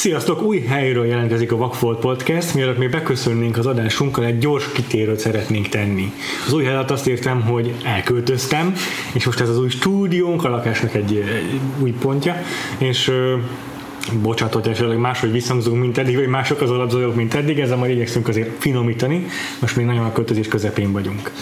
Sziasztok! 0.00 0.42
Új 0.42 0.60
helyről 0.60 1.06
jelentkezik 1.06 1.52
a 1.52 1.56
Vakfolt 1.56 1.98
Podcast, 1.98 2.54
mielőtt 2.54 2.78
még 2.78 2.90
beköszönnénk 2.90 3.58
az 3.58 3.66
adásunkkal, 3.66 4.24
egy 4.24 4.38
gyors 4.38 4.72
kitérőt 4.72 5.18
szeretnénk 5.18 5.68
tenni. 5.68 6.12
Az 6.46 6.52
új 6.52 6.64
helyet 6.64 6.90
azt 6.90 7.06
értem, 7.06 7.40
hogy 7.40 7.74
elköltöztem, 7.84 8.74
és 9.12 9.24
most 9.24 9.40
ez 9.40 9.48
az 9.48 9.58
új 9.58 9.68
stúdiónk, 9.68 10.44
a 10.44 10.48
lakásnak 10.48 10.94
egy, 10.94 11.16
egy 11.16 11.60
új 11.78 11.90
pontja, 11.90 12.42
és 12.78 13.12
bocsánat, 14.22 14.54
hogy 14.54 14.68
esetleg 14.68 14.98
máshogy 14.98 15.32
visszhangzunk, 15.32 15.80
mint 15.80 15.98
eddig, 15.98 16.16
vagy 16.16 16.26
mások 16.26 16.60
az 16.60 16.70
alapzajok, 16.70 17.14
mint 17.14 17.34
eddig, 17.34 17.58
ezzel 17.58 17.76
majd 17.76 17.90
igyekszünk 17.90 18.28
azért 18.28 18.50
finomítani, 18.58 19.26
most 19.58 19.76
még 19.76 19.86
nagyon 19.86 20.04
a 20.04 20.12
költözés 20.12 20.48
közepén 20.48 20.92
vagyunk. 20.92 21.32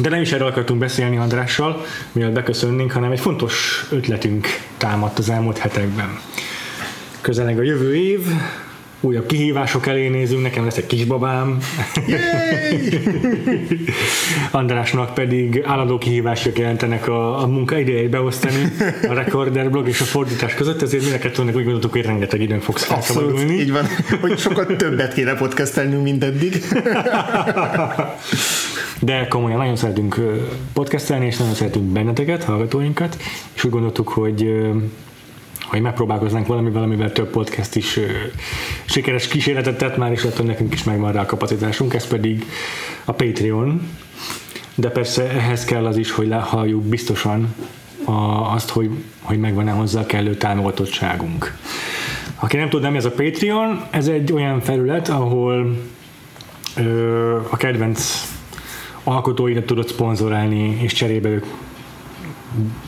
De 0.00 0.08
nem 0.08 0.20
is 0.20 0.32
erről 0.32 0.48
akartunk 0.48 0.80
beszélni 0.80 1.16
Andrással, 1.16 1.84
mielőtt 2.12 2.34
beköszönnénk, 2.34 2.92
hanem 2.92 3.10
egy 3.10 3.20
fontos 3.20 3.86
ötletünk 3.90 4.46
támadt 4.76 5.18
az 5.18 5.30
elmúlt 5.30 5.58
hetekben. 5.58 6.18
Közeleg 7.28 7.58
a 7.58 7.62
jövő 7.62 7.96
év, 7.96 8.20
újabb 9.00 9.26
kihívások 9.26 9.86
elé 9.86 10.08
nézünk, 10.08 10.42
nekem 10.42 10.64
lesz 10.64 10.76
egy 10.76 10.86
kisbabám. 10.86 11.58
Andrásnak 14.50 15.14
pedig 15.14 15.62
állandó 15.64 15.98
kihívások 15.98 16.58
jelentenek 16.58 17.08
a, 17.08 17.42
a 17.42 17.46
munka 17.46 17.78
idejét 17.78 18.10
beosztani 18.10 18.72
a 19.08 19.12
Recorder 19.12 19.70
blog 19.70 19.88
és 19.88 20.00
a 20.00 20.04
fordítás 20.04 20.54
között, 20.54 20.82
ezért 20.82 21.02
mind 21.02 21.14
a 21.14 21.18
kettőnek 21.18 21.56
úgy 21.56 21.62
gondoltuk, 21.62 21.92
hogy 21.92 22.02
rengeteg 22.02 22.40
időn 22.40 22.60
fogsz 22.60 22.84
felszabadulni. 22.84 23.54
így 23.54 23.72
van, 23.72 23.84
hogy 24.20 24.38
sokkal 24.38 24.66
többet 24.76 25.14
kéne 25.14 25.34
podcastelnünk, 25.34 26.02
mint 26.02 26.24
eddig. 26.24 26.62
De 29.00 29.26
komolyan 29.28 29.58
nagyon 29.58 29.76
szeretünk 29.76 30.20
podcastelni, 30.72 31.26
és 31.26 31.36
nagyon 31.36 31.54
szeretünk 31.54 31.84
benneteket, 31.84 32.44
hallgatóinkat, 32.44 33.16
és 33.54 33.64
úgy 33.64 33.70
gondoltuk, 33.70 34.08
hogy 34.08 34.50
hogy 35.68 35.80
megpróbálkoznánk 35.80 36.46
valami, 36.46 36.70
valamivel 36.70 37.12
több 37.12 37.30
podcast 37.30 37.76
is 37.76 37.98
sikeres 38.84 39.28
kísérletet 39.28 39.78
tett 39.78 39.96
már, 39.96 40.12
és 40.12 40.22
attól 40.22 40.46
nekünk 40.46 40.74
is 40.74 40.84
megvan 40.84 41.12
rá 41.12 41.20
a 41.20 41.26
kapacitásunk, 41.26 41.94
ez 41.94 42.06
pedig 42.06 42.44
a 43.04 43.12
Patreon, 43.12 43.88
de 44.74 44.88
persze 44.88 45.30
ehhez 45.30 45.64
kell 45.64 45.86
az 45.86 45.96
is, 45.96 46.10
hogy 46.10 46.32
halljuk 46.40 46.82
biztosan 46.82 47.54
a, 48.04 48.12
azt, 48.54 48.70
hogy, 48.70 48.90
hogy 49.20 49.38
megvan-e 49.38 49.70
hozzá 49.70 50.06
kellő 50.06 50.34
támogatottságunk. 50.34 51.56
Aki 52.34 52.56
nem 52.56 52.68
tud, 52.68 52.82
nem 52.82 52.96
ez 52.96 53.04
a 53.04 53.10
Patreon, 53.10 53.84
ez 53.90 54.08
egy 54.08 54.32
olyan 54.32 54.60
felület, 54.60 55.08
ahol 55.08 55.76
ö, 56.76 57.36
a 57.50 57.56
kedvenc 57.56 58.28
alkotóidat 59.02 59.64
tudod 59.64 59.88
szponzorálni, 59.88 60.78
és 60.80 60.92
cserébe 60.92 61.28
ők 61.28 61.44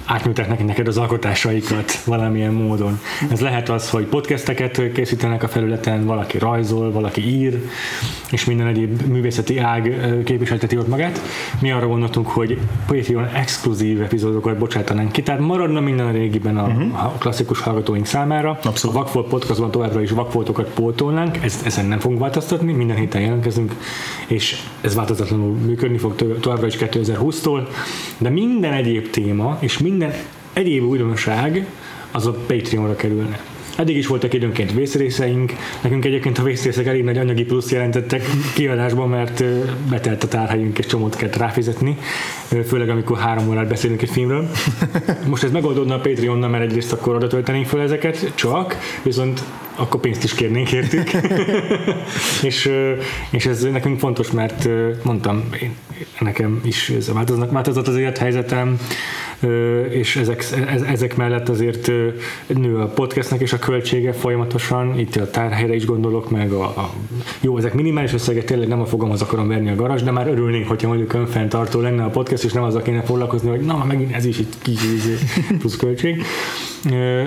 átnyújtják 0.05 0.65
neked 0.65 0.87
az 0.87 0.97
alkotásaikat 0.97 2.03
valamilyen 2.05 2.53
módon. 2.53 3.01
Ez 3.31 3.41
lehet 3.41 3.69
az, 3.69 3.91
hogy 3.91 4.05
podcasteket 4.05 4.93
készítenek 4.93 5.43
a 5.43 5.49
felületen, 5.49 6.07
valaki 6.07 6.39
rajzol, 6.39 6.93
valaki 6.93 7.21
ír, 7.21 7.69
és 8.31 8.45
minden 8.45 8.67
egyéb 8.67 9.03
művészeti 9.03 9.59
ág 9.59 10.01
képviselteti 10.25 10.77
ott 10.77 10.89
magát. 10.89 11.21
Mi 11.61 11.71
arra 11.71 11.87
gondoltunk, 11.87 12.27
hogy 12.27 12.59
Patreon 12.87 13.27
exkluzív 13.27 14.03
epizódokat 14.03 14.59
bocsátanánk 14.59 15.13
ki, 15.13 15.23
tehát 15.23 15.41
maradna 15.41 15.81
minden 15.81 16.07
a 16.07 16.11
régiben 16.11 16.59
a, 16.59 16.67
uh-huh. 16.67 17.05
a 17.05 17.09
klasszikus 17.19 17.61
hallgatóink 17.61 18.07
számára. 18.07 18.59
Abszolút. 18.65 18.97
A 18.97 18.99
Vakfolt 18.99 19.29
podcastban 19.29 19.71
továbbra 19.71 20.03
is 20.03 20.11
vakfoltokat 20.11 20.71
pótolnánk, 20.75 21.37
ez, 21.37 21.61
ezen 21.65 21.87
nem 21.87 21.99
fogunk 21.99 22.21
változtatni, 22.21 22.73
minden 22.73 22.97
héten 22.97 23.21
jelentkezünk, 23.21 23.75
és 24.27 24.63
ez 24.81 24.95
változatlanul 24.95 25.55
működni 25.55 25.99
fog 25.99 26.15
továbbra 26.41 26.67
is 26.67 26.77
2020-tól, 26.79 27.69
de 28.19 28.29
minden 28.29 28.73
egyéb 28.73 29.11
téma 29.11 29.50
és 29.61 29.79
minden 29.79 30.13
egyéb 30.53 30.85
újdonság 30.85 31.67
az 32.11 32.27
a 32.27 32.33
Patreonra 32.47 32.97
kerülne. 32.97 33.41
Eddig 33.77 33.97
is 33.97 34.07
voltak 34.07 34.35
időnként 34.35 34.73
vészrészeink, 34.73 35.53
nekünk 35.83 36.05
egyébként 36.05 36.39
a 36.39 36.43
vészrészek 36.43 36.87
elég 36.87 37.05
nagy 37.05 37.19
anyagi 37.19 37.45
plusz 37.45 37.71
jelentettek 37.71 38.23
kiadásban, 38.55 39.09
mert 39.09 39.45
betelt 39.89 40.25
a 40.25 40.29
tárhelyünk 40.29 40.79
és 40.79 40.87
csomót 40.87 41.17
kellett 41.17 41.37
ráfizetni, 41.37 41.99
főleg 42.67 42.89
amikor 42.89 43.19
három 43.19 43.49
órát 43.49 43.69
beszélünk 43.69 44.03
egy 44.03 44.11
filmről. 44.11 44.49
Most 45.29 45.43
ez 45.43 45.51
megoldódna 45.51 45.95
a 45.95 46.01
Patreonnal, 46.01 46.49
mert 46.49 46.65
egyrészt 46.65 46.93
akkor 46.93 47.15
oda 47.15 47.27
töltenénk 47.27 47.67
fel 47.67 47.81
ezeket, 47.81 48.33
csak, 48.35 48.77
viszont 49.03 49.43
akkor 49.75 50.01
pénzt 50.01 50.25
is 50.25 50.35
kérnénk 50.35 50.73
értük. 50.73 51.11
és, 52.43 52.71
és 53.31 53.47
ez 53.47 53.63
nekünk 53.63 53.99
fontos, 53.99 54.31
mert 54.31 54.69
mondtam, 55.03 55.49
én, 55.63 55.75
nekem 56.19 56.61
is 56.65 56.89
ez 56.89 57.13
változott 57.51 57.87
az 57.87 57.97
élethelyzetem, 57.97 58.79
és 59.91 60.17
ezek, 60.17 60.45
ezek 60.87 61.17
mellett 61.17 61.49
azért 61.49 61.91
nő 62.47 62.77
a 62.77 62.87
podcastnek 62.87 63.41
és 63.41 63.53
a 63.53 63.59
költsége 63.59 64.13
folyamatosan, 64.13 64.99
itt 64.99 65.17
a 65.17 65.31
tárhelyre 65.31 65.75
is 65.75 65.85
gondolok, 65.85 66.31
meg 66.31 66.53
a, 66.53 66.65
a 66.65 66.93
jó, 67.41 67.59
ezek 67.59 67.75
minimális 67.75 68.13
összegek, 68.13 68.45
tényleg 68.45 68.69
nem 68.69 68.81
a 68.81 68.87
fogamhoz 68.87 69.23
akarom 69.23 69.49
verni 69.49 69.71
a 69.71 69.75
garas, 69.75 70.03
de 70.03 70.11
már 70.11 70.29
örülnénk, 70.29 70.69
hogyha 70.69 70.89
mondjuk 70.89 71.13
önfenntartó 71.13 71.81
lenne 71.81 72.05
a 72.05 72.11
podcast, 72.11 72.45
és 72.45 72.53
nem 72.53 72.63
azzal 72.63 72.83
kéne 72.83 73.03
foglalkozni, 73.03 73.49
hogy 73.49 73.61
na, 73.61 73.85
megint 73.85 74.15
ez 74.15 74.25
is 74.25 74.39
itt 74.39 74.63
kis 74.63 74.81
plusz 75.59 75.77
költség. 75.77 76.23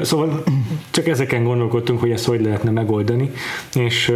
Szóval 0.02 0.44
csak 0.92 1.08
ezeken 1.08 1.44
gondolkodtunk, 1.44 2.00
hogy 2.00 2.12
ezt 2.12 2.26
hogy 2.26 2.42
lehetne 2.42 2.72
megoldani, 2.72 3.32
és 3.74 4.14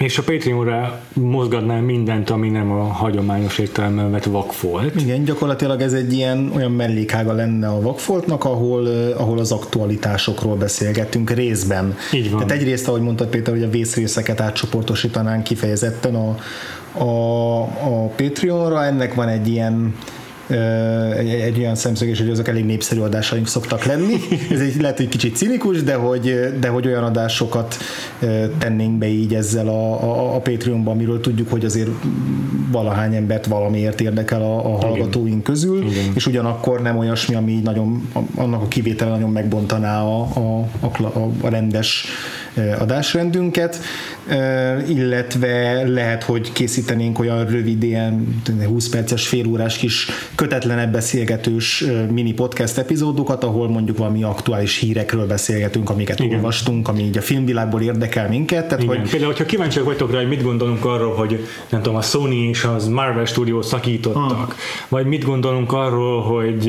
és 0.00 0.18
a 0.18 0.22
Patreonra 0.22 1.00
mozgatnál 1.12 1.80
mindent, 1.80 2.30
ami 2.30 2.48
nem 2.48 2.70
a 2.70 2.82
hagyományos 2.82 3.58
értelemben 3.58 4.10
vett 4.10 4.24
vakfolt. 4.24 5.00
Igen, 5.00 5.24
gyakorlatilag 5.24 5.80
ez 5.80 5.92
egy 5.92 6.12
ilyen 6.12 6.52
olyan 6.54 6.72
mellékága 6.72 7.32
lenne 7.32 7.68
a 7.68 7.80
vakfoltnak, 7.80 8.44
ahol, 8.44 8.86
ahol 9.16 9.38
az 9.38 9.52
aktualitásokról 9.52 10.56
beszélgettünk 10.56 11.30
részben. 11.30 11.96
Így 12.12 12.30
van. 12.30 12.46
Tehát 12.46 12.62
egyrészt, 12.62 12.88
ahogy 12.88 13.00
mondtad 13.00 13.28
Péter, 13.28 13.54
hogy 13.54 13.62
a 13.62 13.70
vészrészeket 13.70 14.40
átcsoportosítanánk 14.40 15.42
kifejezetten 15.42 16.14
a, 16.14 16.36
a, 17.02 17.60
a 17.62 18.06
Patreonra, 18.16 18.84
ennek 18.84 19.14
van 19.14 19.28
egy 19.28 19.48
ilyen 19.48 19.94
egy, 21.16 21.28
egy 21.28 21.58
olyan 21.58 21.74
szemszögés, 21.74 22.18
hogy 22.18 22.30
azok 22.30 22.48
elég 22.48 22.64
népszerű 22.64 23.00
adásaink 23.00 23.46
szoktak 23.46 23.84
lenni. 23.84 24.14
Ez 24.54 24.60
egy 24.60 24.80
lehet, 24.80 24.96
hogy 24.96 25.08
kicsit 25.08 25.36
cinikus, 25.36 25.82
de 25.82 25.94
hogy, 25.94 26.52
de 26.60 26.68
hogy 26.68 26.86
olyan 26.86 27.04
adásokat 27.04 27.76
tennénk 28.58 28.98
be 28.98 29.06
így 29.06 29.34
ezzel 29.34 29.68
a, 29.68 30.02
a, 30.02 30.34
a 30.34 30.38
Patreonban, 30.38 30.94
amiről 30.94 31.20
tudjuk, 31.20 31.50
hogy 31.50 31.64
azért 31.64 31.90
valahány 32.70 33.14
embert 33.14 33.46
valamiért 33.46 34.00
érdekel 34.00 34.42
a, 34.42 34.74
a 34.74 34.76
hallgatóink 34.76 35.42
közül, 35.42 35.82
Igen. 35.82 36.12
és 36.14 36.26
ugyanakkor 36.26 36.82
nem 36.82 36.98
olyasmi, 36.98 37.34
ami 37.34 37.60
nagyon, 37.64 38.08
annak 38.34 38.62
a 38.62 38.68
kivétele 38.68 39.10
nagyon 39.10 39.30
megbontaná 39.30 40.02
a, 40.02 40.20
a, 40.20 40.66
a, 40.80 41.30
a 41.40 41.48
rendes 41.48 42.06
adásrendünket, 42.78 43.78
illetve 44.88 45.82
lehet, 45.88 46.22
hogy 46.22 46.52
készítenénk 46.52 47.18
olyan 47.18 47.46
rövid, 47.46 47.82
ilyen 47.82 48.42
20 48.66 48.88
perces, 48.88 49.28
félórás 49.28 49.76
kis 49.76 50.06
kötetlenebb 50.34 50.92
beszélgetős 50.92 51.84
mini 52.10 52.32
podcast 52.32 52.78
epizódokat, 52.78 53.44
ahol 53.44 53.68
mondjuk 53.68 53.98
valami 53.98 54.22
aktuális 54.22 54.78
hírekről 54.78 55.26
beszélgetünk, 55.26 55.90
amiket 55.90 56.20
Igen. 56.20 56.36
olvastunk, 56.36 56.88
ami 56.88 57.02
így 57.02 57.18
a 57.18 57.20
filmvilágból 57.20 57.82
érdekel 57.82 58.28
minket. 58.28 58.68
Tehát, 58.68 58.82
Igen. 58.82 58.96
hogy... 58.96 59.10
Például, 59.10 59.30
hogyha 59.30 59.46
kíváncsiak 59.46 59.84
vagytok 59.84 60.12
rá, 60.12 60.18
hogy 60.18 60.28
mit 60.28 60.42
gondolunk 60.42 60.84
arról, 60.84 61.14
hogy 61.14 61.46
nem 61.68 61.82
tudom, 61.82 61.98
a 61.98 62.02
Sony 62.02 62.48
és 62.48 62.64
az 62.64 62.88
Marvel 62.88 63.24
Studios 63.24 63.66
szakítottak, 63.66 64.30
ha. 64.30 64.54
vagy 64.88 65.06
mit 65.06 65.24
gondolunk 65.24 65.72
arról, 65.72 66.22
hogy 66.22 66.66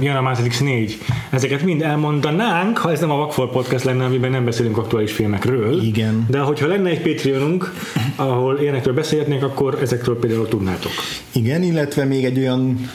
jön 0.00 0.16
a 0.16 0.20
Matrix 0.20 0.60
4, 0.60 0.98
ezeket 1.30 1.62
mind 1.62 1.82
elmondanánk, 1.82 2.78
ha 2.78 2.92
ez 2.92 3.00
nem 3.00 3.10
a 3.10 3.16
Vakfol 3.16 3.50
podcast 3.50 3.84
lenne, 3.84 4.04
amiben 4.04 4.30
nem 4.30 4.44
beszélünk 4.44 4.78
aktuális 4.78 5.12
filmekről. 5.22 5.82
Igen. 5.82 6.26
De 6.30 6.38
hogyha 6.38 6.66
lenne 6.66 6.88
egy 6.88 7.02
Patreonunk, 7.02 7.72
ahol 8.16 8.58
ilyenekről 8.60 8.94
beszélhetnénk, 8.94 9.42
akkor 9.42 9.78
ezekről 9.82 10.18
például 10.18 10.48
tudnátok. 10.48 10.92
Igen, 11.32 11.62
illetve 11.62 12.04
még 12.04 12.24
egy 12.24 12.38
olyan 12.38 12.90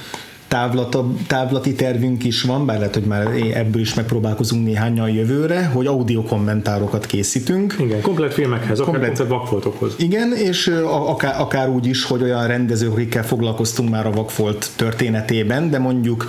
távlata, 0.47 1.07
távlati 1.27 1.73
tervünk 1.73 2.23
is 2.23 2.41
van, 2.41 2.65
bár 2.65 2.77
lehet, 2.77 2.93
hogy 2.93 3.03
már 3.03 3.27
ebből 3.53 3.81
is 3.81 3.93
megpróbálkozunk 3.93 4.65
néhányan 4.65 5.09
jövőre, 5.09 5.65
hogy 5.65 5.85
audio 5.85 6.23
kommentárokat 6.23 7.05
készítünk. 7.05 7.75
Igen, 7.79 8.01
komplet 8.01 8.33
filmekhez, 8.33 8.79
akár 8.79 8.93
komplet 8.93 9.27
vakfoltokhoz. 9.27 9.93
Igen, 9.97 10.33
és 10.33 10.67
akár, 10.83 11.41
akár 11.41 11.69
úgy 11.69 11.85
is, 11.85 12.03
hogy 12.03 12.23
olyan 12.23 12.47
rendezőkkel 12.47 13.25
foglalkoztunk 13.25 13.89
már 13.89 14.05
a 14.05 14.11
vakfolt 14.11 14.69
történetében, 14.75 15.69
de 15.69 15.79
mondjuk 15.79 16.25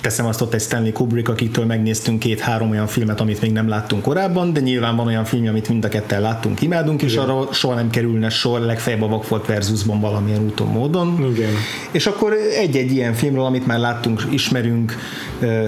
teszem 0.00 0.26
azt 0.26 0.40
ott 0.40 0.54
egy 0.54 0.60
Stanley 0.60 0.92
Kubrick, 0.92 1.28
akitől 1.28 1.64
megnéztünk 1.64 2.18
két-három 2.18 2.70
olyan 2.70 2.86
filmet, 2.86 3.20
amit 3.20 3.40
még 3.40 3.52
nem 3.52 3.68
láttunk 3.68 4.02
korábban, 4.02 4.52
de 4.52 4.60
nyilván 4.60 4.96
van 4.96 5.06
olyan 5.06 5.24
film, 5.24 5.46
amit 5.46 5.68
mind 5.68 5.84
a 5.84 5.88
ketten 5.88 6.20
láttunk, 6.20 6.62
imádunk, 6.62 7.02
Igen. 7.02 7.14
és 7.14 7.20
arra 7.20 7.52
soha 7.52 7.74
nem 7.74 7.90
kerülne 7.90 8.28
sor, 8.28 8.60
legfeljebb 8.60 9.02
a 9.02 9.08
Vakfolt 9.08 9.46
versusban 9.46 10.00
valamilyen 10.00 10.44
úton, 10.44 10.68
módon. 10.68 11.34
Igen. 11.34 11.50
És 11.90 12.06
akkor 12.06 12.32
egy-egy 12.32 12.92
ilyen 12.92 13.14
filmről, 13.34 13.44
amit 13.44 13.66
már 13.66 13.78
láttunk, 13.78 14.22
ismerünk, 14.30 14.94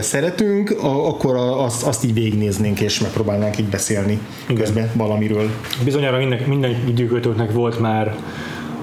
szeretünk, 0.01 0.77
akkor 0.83 1.37
azt, 1.37 1.83
azt 1.87 2.05
így 2.05 2.15
végignéznénk, 2.15 2.81
és 2.81 3.01
megpróbálnánk 3.01 3.59
így 3.59 3.69
beszélni 3.69 4.19
Igen. 4.47 4.63
közben 4.63 4.91
valamiről. 4.95 5.51
Bizonyára 5.85 6.19
minden, 6.19 6.41
minden 6.49 6.83
időkötőknek 6.89 7.53
volt 7.53 7.81
már 7.81 8.17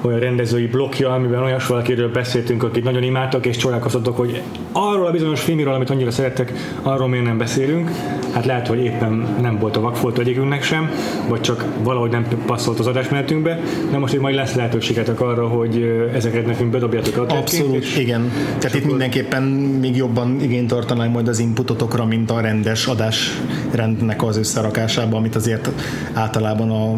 olyan 0.05 0.19
rendezői 0.19 0.67
blokja, 0.67 1.09
amiben 1.09 1.41
olyan 1.41 1.59
valakiről 1.67 2.11
beszéltünk, 2.11 2.63
akit 2.63 2.83
nagyon 2.83 3.03
imádtak, 3.03 3.45
és 3.45 3.57
csodálkoztatok, 3.57 4.17
hogy 4.17 4.41
arról 4.71 5.07
a 5.07 5.11
bizonyos 5.11 5.41
filmiről, 5.41 5.73
amit 5.73 5.89
annyira 5.89 6.11
szerettek, 6.11 6.53
arról 6.81 7.07
miért 7.07 7.25
nem 7.25 7.37
beszélünk. 7.37 7.89
Hát 8.31 8.45
lehet, 8.45 8.67
hogy 8.67 8.83
éppen 8.83 9.37
nem 9.41 9.59
volt 9.59 9.77
a 9.77 9.81
vakfolt 9.81 10.17
egyikünknek 10.17 10.63
sem, 10.63 10.91
vagy 11.27 11.41
csak 11.41 11.65
valahogy 11.83 12.11
nem 12.11 12.27
passzolt 12.45 12.79
az 12.79 12.87
adásmenetünkbe, 12.87 13.59
de 13.91 13.97
most 13.97 14.13
itt 14.13 14.21
majd 14.21 14.35
lesz 14.35 14.55
lehetőségetek 14.55 15.21
arra, 15.21 15.47
hogy 15.47 16.07
ezeket 16.13 16.45
nekünk 16.45 16.71
bedobjátok 16.71 17.17
a 17.17 17.37
Abszolút, 17.37 17.97
igen. 17.97 18.31
Tehát 18.59 18.77
itt 18.77 18.85
mindenképpen 18.85 19.43
még 19.43 19.95
jobban 19.95 20.41
igényt 20.41 20.67
tartanánk 20.67 21.13
majd 21.13 21.27
az 21.27 21.39
inputotokra, 21.39 22.05
mint 22.05 22.31
a 22.31 22.39
rendes 22.39 22.87
adásrendnek 22.87 24.23
az 24.23 24.37
összerakásában, 24.37 25.13
amit 25.13 25.35
azért 25.35 25.69
általában 26.13 26.71
a, 26.71 26.97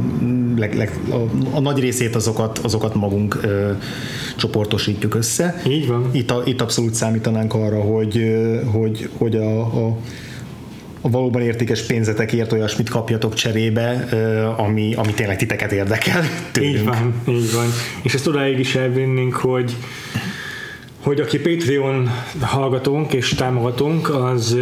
leg, 0.60 0.76
leg, 0.76 1.00
a, 1.10 1.16
a 1.56 1.60
nagy 1.60 1.80
részét 1.80 2.16
azokat, 2.16 2.58
azokat 2.58 2.95
magunk 2.96 3.40
ö, 3.44 3.72
csoportosítjuk 4.36 5.16
össze. 5.16 5.62
Így 5.68 5.88
van. 5.88 6.10
Itt, 6.12 6.32
a, 6.32 6.42
itt 6.46 6.62
abszolút 6.62 6.94
számítanánk 6.94 7.54
arra, 7.54 7.82
hogy, 7.82 8.36
hogy, 8.72 9.10
hogy 9.18 9.36
a, 9.36 9.60
a 9.60 9.98
a 11.02 11.10
valóban 11.10 11.42
értékes 11.42 11.82
pénzetekért 11.82 12.52
olyasmit 12.52 12.90
kapjatok 12.90 13.34
cserébe, 13.34 13.92
ami, 14.58 14.94
ami 14.96 15.14
tényleg 15.14 15.38
titeket 15.38 15.72
érdekel. 15.72 16.24
Tőlünk. 16.52 16.76
Így 16.76 16.84
van, 16.84 17.22
így 17.30 17.54
van. 17.54 17.68
És 18.02 18.14
ezt 18.14 18.28
odáig 18.28 18.60
is 18.60 18.76
elvinnénk, 18.76 19.34
hogy 19.34 19.76
hogy 21.06 21.20
aki 21.20 21.40
Patreon 21.40 22.10
hallgatónk 22.42 23.14
és 23.14 23.30
támogatónk, 23.30 24.10
az 24.10 24.58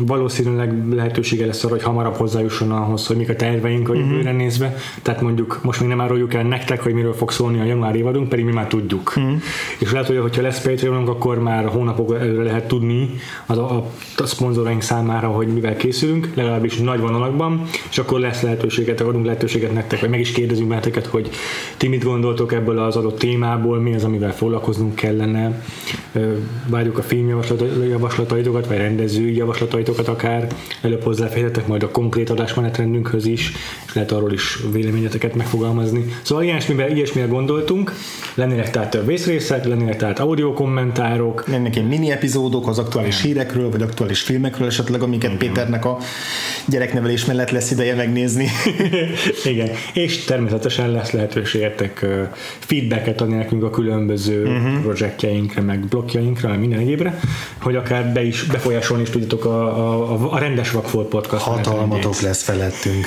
valószínűleg 0.00 0.94
lehetősége 0.94 1.46
lesz 1.46 1.64
arra, 1.64 1.74
hogy 1.74 1.82
hamarabb 1.82 2.14
hozzájusson 2.14 2.70
ahhoz, 2.70 3.06
hogy 3.06 3.16
mik 3.16 3.28
a 3.28 3.36
terveink 3.36 3.88
a 3.88 3.94
jövőre 3.94 4.18
uh-huh. 4.18 4.36
nézve. 4.36 4.76
Tehát 5.02 5.20
mondjuk 5.20 5.60
most 5.62 5.80
még 5.80 5.88
nem 5.88 6.00
áruljuk 6.00 6.34
el 6.34 6.42
nektek, 6.42 6.82
hogy 6.82 6.92
miről 6.92 7.12
fog 7.12 7.30
szólni 7.30 7.60
a 7.60 7.64
januári 7.64 7.98
évadunk, 7.98 8.28
pedig 8.28 8.44
mi 8.44 8.52
már 8.52 8.66
tudjuk. 8.66 9.12
Uh-huh. 9.16 9.32
És 9.78 9.92
lehet, 9.92 10.06
hogy 10.06 10.36
ha 10.36 10.42
lesz 10.42 10.62
Patreonunk, 10.62 11.08
akkor 11.08 11.38
már 11.38 11.64
hónapok 11.64 12.14
előre 12.14 12.42
lehet 12.42 12.68
tudni 12.68 13.10
a, 13.46 13.52
a, 13.52 13.86
a 14.16 14.26
szponzoraink 14.26 14.82
számára, 14.82 15.28
hogy 15.28 15.46
mivel 15.46 15.76
készülünk, 15.76 16.30
legalábbis 16.34 16.76
nagy 16.76 17.00
vonalakban, 17.00 17.62
és 17.90 17.98
akkor 17.98 18.20
lesz 18.20 18.42
lehetőséget, 18.42 19.00
adunk 19.00 19.24
lehetőséget 19.24 19.72
nektek, 19.72 20.00
vagy 20.00 20.10
meg 20.10 20.20
is 20.20 20.32
kérdezünk 20.32 20.68
benneteket, 20.68 21.06
hogy 21.06 21.30
ti 21.76 21.88
mit 21.88 22.04
gondoltok 22.04 22.52
ebből 22.52 22.78
az 22.78 22.96
adott 22.96 23.18
témából, 23.18 23.80
mi 23.80 23.94
az, 23.94 24.04
amivel 24.04 24.32
foglalkoznunk 24.32 24.94
kellene, 24.94 25.57
várjuk 26.66 26.98
a 26.98 27.02
filmjavaslataitokat, 27.02 28.66
vagy 28.66 28.76
rendezői 28.76 29.36
javaslataitokat 29.36 30.08
akár, 30.08 30.46
előbb 30.82 31.02
hozzáférhetek 31.02 31.66
majd 31.66 31.82
a 31.82 31.90
konkrét 31.90 32.30
adásmenetrendünkhöz 32.30 33.26
is, 33.26 33.52
és 33.86 33.94
lehet 33.94 34.12
arról 34.12 34.32
is 34.32 34.58
véleményeteket 34.72 35.34
megfogalmazni. 35.34 36.04
Szóval 36.22 36.44
ilyesmivel, 36.44 36.90
ilyesmire 36.90 37.26
gondoltunk, 37.26 37.92
lennének 38.34 38.70
tehát 38.70 38.98
vészrészek, 39.04 39.64
lennének 39.64 39.96
tehát 39.96 40.18
audio 40.18 40.52
kommentárok. 40.52 41.48
Lennének 41.48 41.76
ilyen 41.76 41.88
mini 41.88 42.10
epizódok 42.10 42.68
az 42.68 42.78
aktuális 42.78 43.22
hírekről, 43.22 43.70
vagy 43.70 43.82
aktuális 43.82 44.20
filmekről 44.20 44.66
esetleg, 44.66 45.02
amiket 45.02 45.32
Igen. 45.32 45.38
Péternek 45.38 45.84
a 45.84 45.98
gyereknevelés 46.66 47.24
mellett 47.24 47.50
lesz 47.50 47.70
ideje 47.70 47.94
megnézni. 47.94 48.48
Igen, 49.44 49.68
és 49.92 50.24
természetesen 50.24 50.90
lesz 50.90 51.10
lehetőségetek 51.10 52.06
feedbacket 52.58 53.20
adni 53.20 53.34
nekünk 53.34 53.62
a 53.62 53.70
különböző 53.70 54.46
uh-huh. 54.46 54.80
projektjeinkre, 54.82 55.47
cikkeinkre, 55.48 55.60
meg 55.62 55.88
blogjainkra, 55.88 56.48
meg 56.48 56.58
minden 56.58 56.78
egyébre, 56.78 57.18
hogy 57.60 57.76
akár 57.76 58.12
be 58.12 58.22
is, 58.22 58.42
befolyásolni 58.42 59.02
is 59.02 59.10
tudjátok 59.10 59.44
a, 59.44 60.12
a, 60.12 60.32
a 60.32 60.38
rendes 60.38 60.70
Vakfolt 60.70 61.08
podcast. 61.08 61.44
Hatalmatok 61.44 62.20
lesz 62.20 62.42
felettünk. 62.42 63.06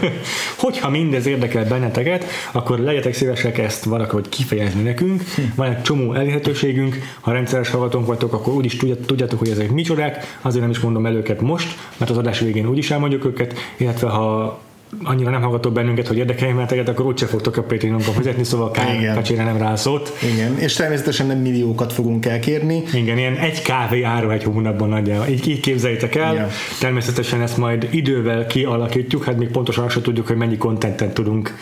Hogyha 0.64 0.90
mindez 0.90 1.26
érdekel 1.26 1.64
benneteket, 1.64 2.24
akkor 2.52 2.78
legyetek 2.78 3.14
szívesek 3.14 3.58
ezt 3.58 3.84
valahogy 3.84 4.28
kifejezni 4.28 4.82
nekünk. 4.82 5.22
Van 5.54 5.70
egy 5.70 5.82
csomó 5.82 6.14
elérhetőségünk, 6.14 6.98
ha 7.20 7.32
rendszeres 7.32 7.70
hallgatónk 7.70 8.06
vagytok, 8.06 8.32
akkor 8.32 8.54
úgyis 8.54 8.76
tudjátok, 9.06 9.38
hogy 9.38 9.48
ezek 9.48 9.70
micsodák, 9.70 10.38
azért 10.42 10.60
nem 10.60 10.70
is 10.70 10.78
mondom 10.78 11.06
el 11.06 11.14
őket 11.14 11.40
most, 11.40 11.78
mert 11.96 12.10
az 12.10 12.18
adás 12.18 12.40
végén 12.40 12.66
úgyis 12.68 12.90
elmondjuk 12.90 13.24
őket, 13.24 13.54
illetve 13.76 14.08
ha 14.08 14.58
annyira 15.02 15.30
nem 15.30 15.42
hallgatok 15.42 15.72
bennünket, 15.72 16.06
hogy 16.06 16.16
érdekeljemeteket, 16.16 16.88
akkor 16.88 17.06
úgyse 17.06 17.26
fogtok 17.26 17.56
a 17.56 17.62
Patreonon 17.62 18.00
fizetni, 18.00 18.44
szóval 18.44 18.70
kár, 18.70 19.14
kacsére 19.14 19.44
nem 19.44 19.56
rászót. 19.56 20.18
Igen, 20.32 20.58
és 20.58 20.72
természetesen 20.72 21.26
nem 21.26 21.38
milliókat 21.38 21.92
fogunk 21.92 22.26
elkérni. 22.26 22.82
Igen, 22.92 23.18
ilyen 23.18 23.36
egy 23.36 23.62
kávé 23.62 24.02
áru 24.02 24.30
egy 24.30 24.42
hónapban 24.42 24.88
nagyjából. 24.88 25.26
Így, 25.26 25.48
így 25.48 25.60
képzeljétek 25.60 26.14
el. 26.14 26.32
Igen. 26.32 26.48
Természetesen 26.80 27.42
ezt 27.42 27.56
majd 27.56 27.88
idővel 27.90 28.46
kialakítjuk, 28.46 29.24
hát 29.24 29.36
még 29.36 29.48
pontosan 29.48 29.84
azt 29.84 30.00
tudjuk, 30.02 30.26
hogy 30.26 30.36
mennyi 30.36 30.56
kontentet 30.56 31.14
tudunk 31.14 31.54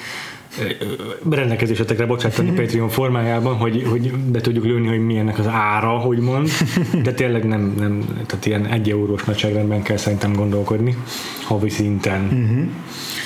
rendelkezésetekre 1.31 2.07
bocsátani. 2.07 2.51
Patreon 2.61 2.89
formájában, 2.89 3.55
hogy, 3.55 3.87
hogy 3.91 4.13
be 4.13 4.41
tudjuk 4.41 4.65
lőni, 4.65 4.89
hogy 4.89 5.05
milyennek 5.05 5.39
az 5.39 5.47
ára, 5.47 5.89
hogy 5.89 6.19
mond, 6.19 6.49
de 7.03 7.13
tényleg 7.13 7.45
nem, 7.45 7.75
nem 7.79 8.05
tehát 8.27 8.47
ilyen 8.47 8.67
egy 8.67 8.91
eurós 8.91 9.25
nagyságrendben 9.25 9.83
kell 9.83 9.97
szerintem 9.97 10.33
gondolkodni, 10.33 10.97
havi 11.43 11.69
szinten. 11.69 12.21
Mm-hmm. 12.35 12.69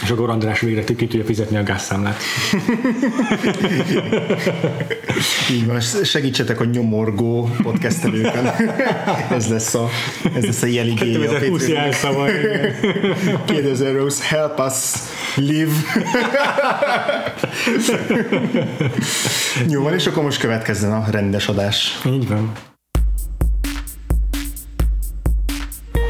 És 0.03 0.11
akkor 0.11 0.31
András 0.31 0.61
végre 0.61 0.85
ki 0.85 0.95
tudja 0.95 1.25
fizetni 1.25 1.57
a 1.57 1.63
gázszámlát. 1.63 2.21
Így 5.53 5.67
van, 5.67 5.81
segítsetek 6.05 6.61
a 6.61 6.65
nyomorgó 6.65 7.51
podcastelőkön. 7.63 8.51
ez 9.31 9.49
lesz 9.49 9.75
a, 9.75 9.89
ez 10.35 10.45
lesz 10.45 10.63
a 10.63 10.67
jeligéje. 10.67 11.19
2020 11.19 11.69
jelszava. 11.69 12.27
2000 13.45 13.95
Rose, 13.99 14.25
help 14.25 14.59
us 14.59 14.93
live. 15.37 15.73
Jó 19.69 19.83
van, 19.83 19.95
és 19.95 20.07
akkor 20.07 20.23
most 20.23 20.41
következzen 20.41 20.93
a 20.93 21.05
rendes 21.11 21.49
adás. 21.49 22.01
Így 22.07 22.29
van. 22.29 22.53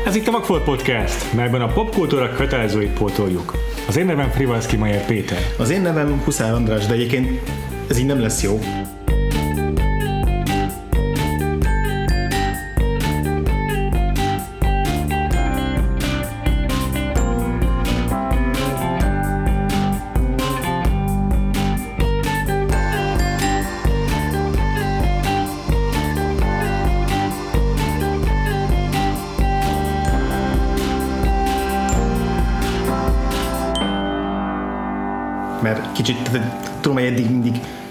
Ez 0.09 0.15
itt 0.15 0.27
a 0.27 0.31
Vagfolt 0.31 0.65
Podcast, 0.65 1.33
melyben 1.33 1.61
a 1.61 1.73
popkultúra 1.73 2.33
kötelezőit 2.33 2.93
pótoljuk. 2.93 3.55
Az 3.89 3.97
én 3.97 4.07
nevem 4.07 4.31
Frivalszki 4.31 4.77
Majer 4.77 5.07
Péter. 5.07 5.39
Az 5.59 5.71
én 5.71 5.81
nevem 5.81 6.23
Huszár 6.25 6.53
András, 6.53 6.87
de 6.87 6.93
egyébként 6.93 7.51
ez 7.89 7.99
így 7.99 8.07
nem 8.07 8.21
lesz 8.21 8.43
jó. 8.43 8.59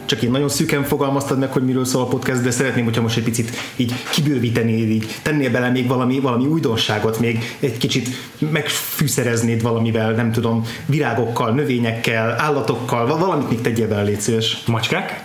Csak 0.07 0.21
én 0.21 0.31
nagyon 0.31 0.49
szűken 0.49 0.83
fogalmaztad 0.83 1.39
meg, 1.39 1.51
hogy 1.51 1.65
miről 1.65 1.85
szól 1.85 2.01
a 2.01 2.07
podcast, 2.07 2.41
de 2.41 2.51
szeretném, 2.51 2.83
hogyha 2.83 3.01
most 3.01 3.17
egy 3.17 3.23
picit 3.23 3.51
így 3.75 3.93
kibővítenéd, 4.11 4.89
így 4.89 5.15
tennél 5.21 5.51
bele 5.51 5.69
még 5.69 5.87
valami, 5.87 6.19
valami 6.19 6.45
újdonságot, 6.45 7.19
még 7.19 7.55
egy 7.59 7.77
kicsit 7.77 8.09
megfűszereznéd 8.51 9.61
valamivel, 9.61 10.11
nem 10.11 10.31
tudom, 10.31 10.65
virágokkal, 10.85 11.51
növényekkel, 11.51 12.35
állatokkal, 12.39 13.17
valamit 13.17 13.49
még 13.49 13.61
tegyél 13.61 13.87
bele, 13.87 14.01
légy 14.01 14.21
szíves. 14.21 14.57
Macskák? 14.65 15.23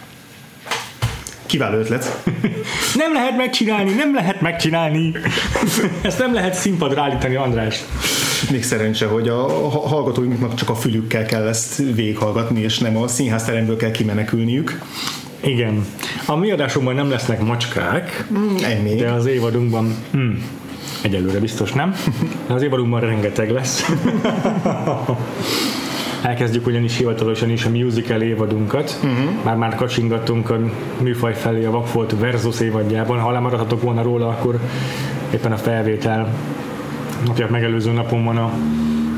Kiváló 1.46 1.78
ötlet. 1.78 2.22
nem 2.94 3.12
lehet 3.12 3.36
megcsinálni, 3.36 3.92
nem 3.92 4.14
lehet 4.14 4.40
megcsinálni. 4.40 5.12
Ezt 6.02 6.18
nem 6.18 6.34
lehet 6.34 6.54
színpadra 6.54 7.02
állítani, 7.02 7.34
András 7.34 7.82
még 8.50 8.64
szerencse, 8.64 9.06
hogy 9.06 9.28
a 9.28 9.46
hallgatóinknak 9.70 10.54
csak 10.54 10.68
a 10.68 10.74
fülükkel 10.74 11.24
kell 11.24 11.46
ezt 11.46 11.76
végighallgatni, 11.76 12.60
és 12.60 12.78
nem 12.78 12.96
a 12.96 13.08
színházteremből 13.08 13.76
kell 13.76 13.90
kimenekülniük. 13.90 14.80
Igen. 15.40 15.86
A 16.26 16.36
mi 16.36 16.50
adásunkban 16.50 16.94
nem 16.94 17.10
lesznek 17.10 17.44
macskák, 17.44 18.26
mm, 18.32 18.56
de 18.96 19.10
az 19.10 19.26
évadunkban 19.26 19.94
mm, 20.16 20.32
egyelőre 21.02 21.38
biztos 21.38 21.72
nem, 21.72 21.94
de 22.46 22.54
az 22.54 22.62
évadunkban 22.62 23.00
rengeteg 23.00 23.50
lesz. 23.50 23.84
Elkezdjük 26.22 26.66
ugyanis 26.66 26.96
hivatalosan 26.96 27.50
is 27.50 27.64
a 27.64 27.70
musical 27.70 28.20
évadunkat. 28.20 28.98
Uh-huh. 29.02 29.44
Már 29.44 29.56
már 29.56 29.74
kacsingattunk 29.74 30.50
a 30.50 30.58
műfaj 31.00 31.34
felé 31.34 31.64
a 31.64 31.70
Vakfolt 31.70 32.14
versus 32.18 32.60
évadjában. 32.60 33.18
Ha 33.18 33.30
lemaradhatok 33.30 33.82
volna 33.82 34.02
róla, 34.02 34.28
akkor 34.28 34.58
éppen 35.30 35.52
a 35.52 35.56
felvétel 35.56 36.34
napját 37.26 37.50
megelőző 37.50 37.92
napon 37.92 38.24
van 38.24 38.36
a 38.36 38.52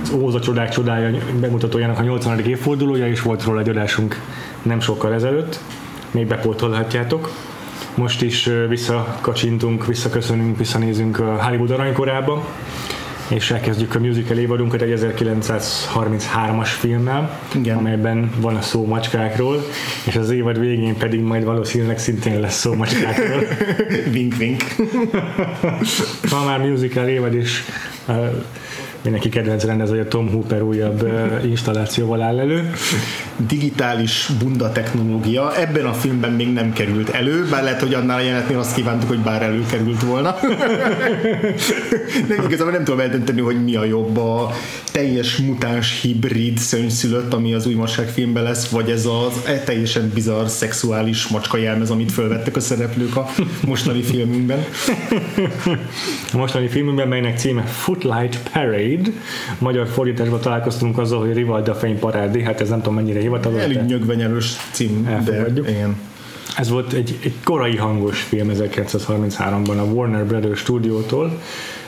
az 0.03 0.13
Óza 0.13 0.41
csodák 0.41 0.69
csodája 0.69 1.19
bemutatójának 1.41 1.99
a 1.99 2.03
80. 2.03 2.39
évfordulója, 2.39 3.09
és 3.09 3.23
volt 3.23 3.45
róla 3.45 3.61
egy 3.61 3.69
adásunk 3.69 4.21
nem 4.63 4.81
sokkal 4.81 5.13
ezelőtt, 5.15 5.61
még 6.11 6.27
bepótolhatjátok. 6.27 7.31
Most 7.95 8.23
is 8.23 8.51
visszakacsintunk, 8.69 9.87
visszaköszönünk, 9.87 10.59
visszanézünk 10.59 11.19
a 11.19 11.45
Hollywood 11.45 11.71
aranykorába, 11.71 12.47
és 13.35 13.50
elkezdjük 13.50 13.95
a 13.95 13.99
musical 13.99 14.37
évadunkat 14.37 14.83
egy 14.83 15.00
1933-as 15.00 16.69
filmmel, 16.79 17.41
Igen. 17.55 17.76
amelyben 17.76 18.31
van 18.41 18.57
a 18.57 18.61
szó 18.61 18.87
macskákról, 18.87 19.62
és 20.07 20.17
az 20.17 20.31
évad 20.31 20.59
végén 20.59 20.97
pedig 20.97 21.21
majd 21.21 21.45
valószínűleg 21.45 21.99
szintén 21.99 22.41
lesz 22.41 22.59
szó 22.59 22.75
macskákról. 22.75 23.43
Vink, 24.12 24.37
vink. 24.37 24.62
Ma 26.31 26.45
már 26.45 26.61
musical 26.61 27.09
évad 27.09 27.35
is 27.35 27.64
mindenki 29.05 29.29
kedvenc 29.29 29.65
rendezője 29.65 30.05
Tom 30.05 30.31
Hooper 30.31 30.63
újabb 30.63 31.09
installációval 31.45 32.23
áll 32.23 32.39
elő. 32.39 32.71
Digitális 33.37 34.31
bunda 34.39 34.73
technológia 34.73 35.57
ebben 35.57 35.87
a 35.87 35.93
filmben 35.93 36.33
még 36.33 36.53
nem 36.53 36.73
került 36.73 37.09
elő, 37.09 37.47
bár 37.51 37.63
lehet, 37.63 37.81
hogy 37.81 37.95
annál 37.95 38.19
a 38.19 38.21
jelenetnél 38.21 38.59
azt 38.59 38.75
kívántuk, 38.75 39.09
hogy 39.09 39.19
bár 39.19 39.43
előkerült 39.43 40.03
volna. 40.03 40.37
nem 42.29 42.45
igazából 42.45 42.73
nem 42.73 42.85
tudom 42.85 43.01
eldönteni, 43.01 43.41
hogy 43.41 43.65
mi 43.65 43.77
a 43.77 43.85
jobb 43.85 44.17
a 44.17 44.51
teljes 44.93 45.37
mutáns 45.37 46.01
hibrid 46.01 46.59
szönnyszülött, 46.59 47.33
ami 47.33 47.55
az 47.55 47.67
újmasság 47.67 48.09
filmben 48.09 48.43
lesz, 48.43 48.69
vagy 48.69 48.91
ez 48.91 49.07
az 49.07 49.41
e 49.47 49.59
teljesen 49.59 50.11
bizarr 50.15 50.47
szexuális 50.47 51.27
macska 51.27 51.57
jelmez, 51.57 51.91
amit 51.91 52.13
felvettek 52.13 52.57
a 52.57 52.61
szereplők 52.61 53.17
a 53.17 53.31
mostani 53.67 54.03
filmünkben. 54.03 54.65
A 56.33 56.37
mostani 56.37 56.69
filmünkben, 56.69 57.09
melynek 57.09 57.39
címe 57.39 57.63
Footlight 57.63 58.51
Parade, 58.53 58.94
magyar 59.59 59.87
fordításban 59.89 60.41
találkoztunk 60.41 60.99
azzal, 60.99 61.21
hogy 61.21 61.33
Rivalda 61.33 61.75
fényparádi, 61.75 62.43
hát 62.43 62.61
ez 62.61 62.69
nem 62.69 62.79
tudom 62.79 62.95
mennyire 62.95 63.21
hivatalos. 63.21 63.63
Elég 63.63 63.77
de- 63.77 63.85
nyögvenyelős 63.85 64.57
cím, 64.73 65.05
de 65.05 65.11
Elfogadjuk. 65.11 65.69
igen. 65.69 65.97
Ez 66.57 66.69
volt 66.69 66.93
egy, 66.93 67.19
egy 67.23 67.35
korai 67.45 67.77
hangos 67.77 68.21
film 68.21 68.51
1933-ban 68.55 69.79
a 69.79 69.83
Warner 69.83 70.27
Brothers 70.27 70.61
stúdiótól, 70.61 71.41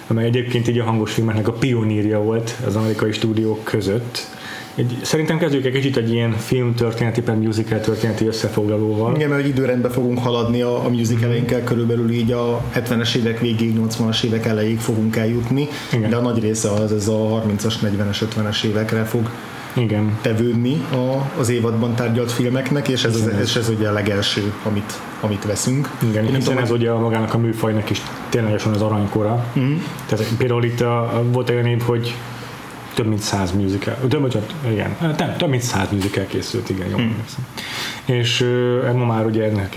amely 0.06 0.24
egyébként 0.24 0.68
így 0.68 0.78
a 0.78 0.84
hangos 0.84 1.12
filmeknek 1.12 1.48
a 1.48 1.52
pionírja 1.52 2.18
volt 2.18 2.56
az 2.66 2.76
amerikai 2.76 3.12
stúdiók 3.12 3.64
között. 3.64 4.26
Egy, 4.76 4.98
szerintem 5.02 5.38
kezdjük 5.38 5.64
egy 5.64 5.72
kicsit 5.72 5.96
egy 5.96 6.12
ilyen 6.12 6.32
filmtörténeti, 6.32 7.20
per 7.22 7.34
musical 7.36 7.80
történeti 7.80 8.26
összefoglalóval. 8.26 9.14
Igen, 9.16 9.28
mert 9.28 9.46
időrendben 9.46 9.90
fogunk 9.90 10.18
haladni 10.18 10.62
a, 10.62 10.84
a 10.84 10.88
musicaleinkkel, 10.88 11.64
körülbelül 11.64 12.10
így 12.10 12.32
a 12.32 12.62
70-es 12.74 13.14
évek 13.14 13.40
végéig, 13.40 13.78
80-as 13.88 14.22
évek 14.22 14.46
elejéig 14.46 14.78
fogunk 14.78 15.16
eljutni, 15.16 15.68
Igen. 15.92 16.10
de 16.10 16.16
a 16.16 16.20
nagy 16.20 16.40
része 16.42 16.70
az 16.70 16.92
ez 16.92 17.08
a 17.08 17.44
30-as, 17.58 17.74
40-es, 17.82 18.22
50-es 18.36 18.64
évekre 18.64 19.04
fog 19.04 19.30
Igen. 19.76 20.18
tevődni 20.20 20.82
a, 20.92 21.30
az 21.40 21.48
évadban 21.48 21.94
tárgyalt 21.94 22.32
filmeknek, 22.32 22.88
és 22.88 23.04
ez, 23.04 23.14
ez- 23.16 23.40
és 23.42 23.56
ez 23.56 23.68
ugye 23.68 23.88
a 23.88 23.92
legelső, 23.92 24.52
amit, 24.62 24.92
amit 25.20 25.44
veszünk. 25.44 25.90
Igen, 26.10 26.24
Én 26.24 26.34
hiszen 26.34 26.40
tudom, 26.42 26.58
ez 26.58 26.70
ugye 26.70 26.90
a 26.90 26.98
magának 26.98 27.34
a 27.34 27.38
műfajnak 27.38 27.90
is 27.90 28.02
ténylegesen 28.28 28.72
az 28.72 28.82
aranykora. 28.82 29.44
Mhm. 29.52 29.72
Tehát 30.06 30.24
például 30.38 30.64
itt 30.64 30.80
a, 30.80 31.22
volt 31.32 31.50
olyan 31.50 31.66
év, 31.66 31.82
hogy 31.82 32.14
több 32.96 33.06
mint 33.06 33.20
száz 33.20 33.52
musical, 33.52 33.96
több, 34.08 34.20
bocsánat, 34.20 34.54
igen, 34.70 34.96
nem, 35.00 35.36
több 35.36 35.48
mint 35.48 35.62
száz 35.62 35.90
musical 35.90 36.24
készült, 36.26 36.68
igen, 36.68 36.88
jól 36.88 37.00
emlékszem. 37.00 37.46
És 38.04 38.44
ma 38.94 39.04
már 39.04 39.26
ugye 39.26 39.44
ennek 39.44 39.76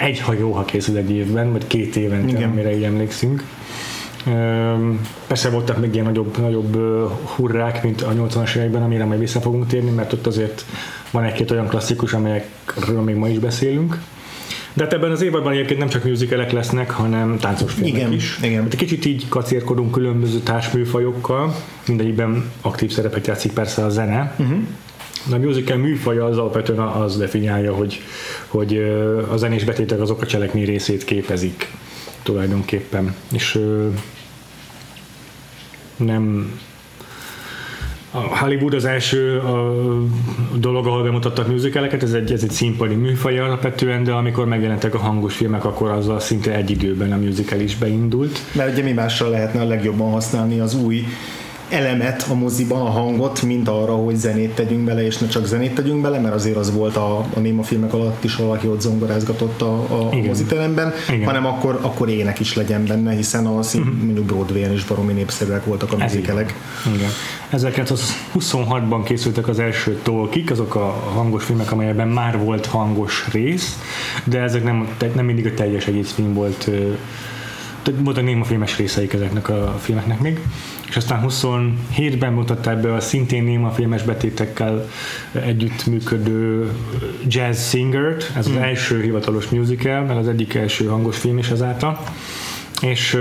egy, 0.00 0.20
ha 0.20 0.32
jó, 0.32 0.52
ha 0.52 0.64
készül 0.64 0.96
egy 0.96 1.10
évben, 1.10 1.52
vagy 1.52 1.66
két 1.66 1.96
évente, 1.96 2.28
Igen. 2.28 2.50
amire 2.50 2.76
így 2.76 2.82
emlékszünk. 2.82 3.44
Persze 5.26 5.50
voltak 5.50 5.78
még 5.80 5.94
ilyen 5.94 6.06
nagyobb, 6.06 6.38
nagyobb 6.38 6.76
hurrák, 7.36 7.82
mint 7.82 8.02
a 8.02 8.12
80-as 8.12 8.54
években, 8.54 8.82
amire 8.82 9.04
majd 9.04 9.20
vissza 9.20 9.40
fogunk 9.40 9.66
térni, 9.66 9.90
mert 9.90 10.12
ott 10.12 10.26
azért 10.26 10.64
van 11.10 11.24
egy-két 11.24 11.50
olyan 11.50 11.68
klasszikus, 11.68 12.12
amelyekről 12.12 13.00
még 13.00 13.14
ma 13.14 13.28
is 13.28 13.38
beszélünk. 13.38 14.00
De 14.78 14.84
hát 14.84 14.92
ebben 14.92 15.10
az 15.10 15.22
évadban 15.22 15.52
egyébként 15.52 15.78
nem 15.78 15.88
csak 15.88 16.04
musicalek 16.04 16.52
lesznek, 16.52 16.90
hanem 16.90 17.38
táncos 17.38 17.72
filmek 17.72 17.94
Igen, 17.94 18.12
is. 18.12 18.38
igen. 18.42 18.62
Hát 18.62 18.74
kicsit 18.74 19.04
így 19.04 19.28
kacérkodunk 19.28 19.92
különböző 19.92 20.38
társműfajokkal, 20.38 21.54
mindegyikben 21.86 22.50
aktív 22.60 22.90
szerepet 22.90 23.26
játszik 23.26 23.52
persze 23.52 23.84
a 23.84 23.88
zene. 23.88 24.34
Uh-huh. 24.38 24.58
De 25.28 25.36
a 25.36 25.38
musical 25.38 25.76
műfaja 25.76 26.24
az 26.24 26.38
alapvetően 26.38 26.78
az 26.78 27.18
definiálja, 27.18 27.74
hogy, 27.74 28.00
hogy 28.46 28.76
a 29.30 29.36
zenés 29.36 29.64
betétek 29.64 30.00
azok 30.00 30.22
a 30.22 30.26
cselekmény 30.26 30.64
részét 30.64 31.04
képezik 31.04 31.70
tulajdonképpen. 32.22 33.14
És 33.32 33.60
nem 35.96 36.52
a 38.10 38.38
Hollywood 38.38 38.74
az 38.74 38.84
első 38.84 39.38
a 39.38 39.74
dolog, 40.54 40.86
ahol 40.86 41.02
bemutattak 41.02 41.48
musicaleket, 41.48 42.02
ez 42.02 42.12
egy, 42.12 42.32
ez 42.32 42.42
egy 42.42 42.50
színpadi 42.50 42.94
műfaj 42.94 43.38
alapvetően, 43.38 44.04
de 44.04 44.12
amikor 44.12 44.46
megjelentek 44.46 44.94
a 44.94 44.98
hangos 44.98 45.34
filmek, 45.34 45.64
akkor 45.64 45.90
azzal 45.90 46.20
szinte 46.20 46.54
egy 46.54 46.70
időben 46.70 47.12
a 47.12 47.16
musical 47.16 47.60
is 47.60 47.76
beindult. 47.76 48.40
Mert 48.52 48.72
ugye 48.72 48.82
mi 48.82 48.92
másra 48.92 49.28
lehetne 49.28 49.60
a 49.60 49.64
legjobban 49.64 50.10
használni 50.10 50.60
az 50.60 50.74
új 50.74 51.04
elemet 51.68 52.26
a 52.30 52.34
moziban, 52.34 52.80
a 52.80 52.90
hangot, 52.90 53.42
mint 53.42 53.68
arra, 53.68 53.94
hogy 53.94 54.16
zenét 54.16 54.54
tegyünk 54.54 54.84
bele, 54.84 55.06
és 55.06 55.18
ne 55.18 55.28
csak 55.28 55.46
zenét 55.46 55.74
tegyünk 55.74 56.00
bele, 56.00 56.18
mert 56.18 56.34
azért 56.34 56.56
az 56.56 56.72
volt 56.72 56.96
a, 56.96 57.18
a 57.34 57.38
néma 57.40 57.62
filmek 57.62 57.92
alatt 57.92 58.24
is 58.24 58.36
valaki 58.36 58.66
ott 58.66 58.80
zongorázgatott 58.80 59.62
a, 59.62 59.74
a 59.74 60.08
Igen. 60.12 60.26
moziteremben, 60.26 60.92
Igen. 61.08 61.26
hanem 61.26 61.46
akkor, 61.46 61.78
akkor 61.82 62.08
ének 62.08 62.40
is 62.40 62.54
legyen 62.54 62.84
benne, 62.86 63.12
hiszen 63.12 63.46
a 63.46 63.62
szín, 63.62 63.80
uh-huh. 63.80 63.96
mondjuk 63.96 64.24
Broadway-en 64.24 64.72
is 64.72 64.84
baromi 64.84 65.12
népszerűek 65.12 65.64
voltak 65.64 65.92
a 65.92 65.96
musicalek. 65.96 66.54
Igen. 66.94 67.10
1926-ban 67.52 69.00
készültek 69.04 69.48
az 69.48 69.58
első 69.58 69.98
tolkik, 70.02 70.50
azok 70.50 70.74
a 70.74 71.10
hangos 71.14 71.44
filmek, 71.44 71.72
amelyekben 71.72 72.08
már 72.08 72.38
volt 72.38 72.66
hangos 72.66 73.26
rész, 73.32 73.78
de 74.24 74.40
ezek 74.40 74.64
nem, 74.64 74.88
nem 75.14 75.24
mindig 75.24 75.46
a 75.46 75.54
teljes 75.54 75.86
egész 75.86 76.12
film 76.12 76.34
volt, 76.34 76.70
voltak 77.98 78.24
némafilmes 78.24 78.76
részeik 78.76 79.12
ezeknek 79.12 79.48
a 79.48 79.76
filmeknek 79.78 80.20
még, 80.20 80.40
és 80.88 80.96
aztán 80.96 81.24
27-ben 81.28 82.32
mutatták 82.32 82.80
be 82.80 82.94
a 82.94 83.00
szintén 83.00 83.44
némafilmes 83.44 84.02
betétekkel 84.02 84.88
együtt 85.32 85.86
működő 85.86 86.72
Jazz 87.26 87.68
Singer-t, 87.68 88.32
ez 88.36 88.46
az 88.46 88.56
első 88.56 89.02
hivatalos 89.02 89.48
musical, 89.48 90.02
mert 90.02 90.18
az 90.18 90.28
egyik 90.28 90.54
első 90.54 90.86
hangos 90.86 91.18
film 91.18 91.38
is 91.38 91.48
ezáltal, 91.48 92.00
és 92.80 93.18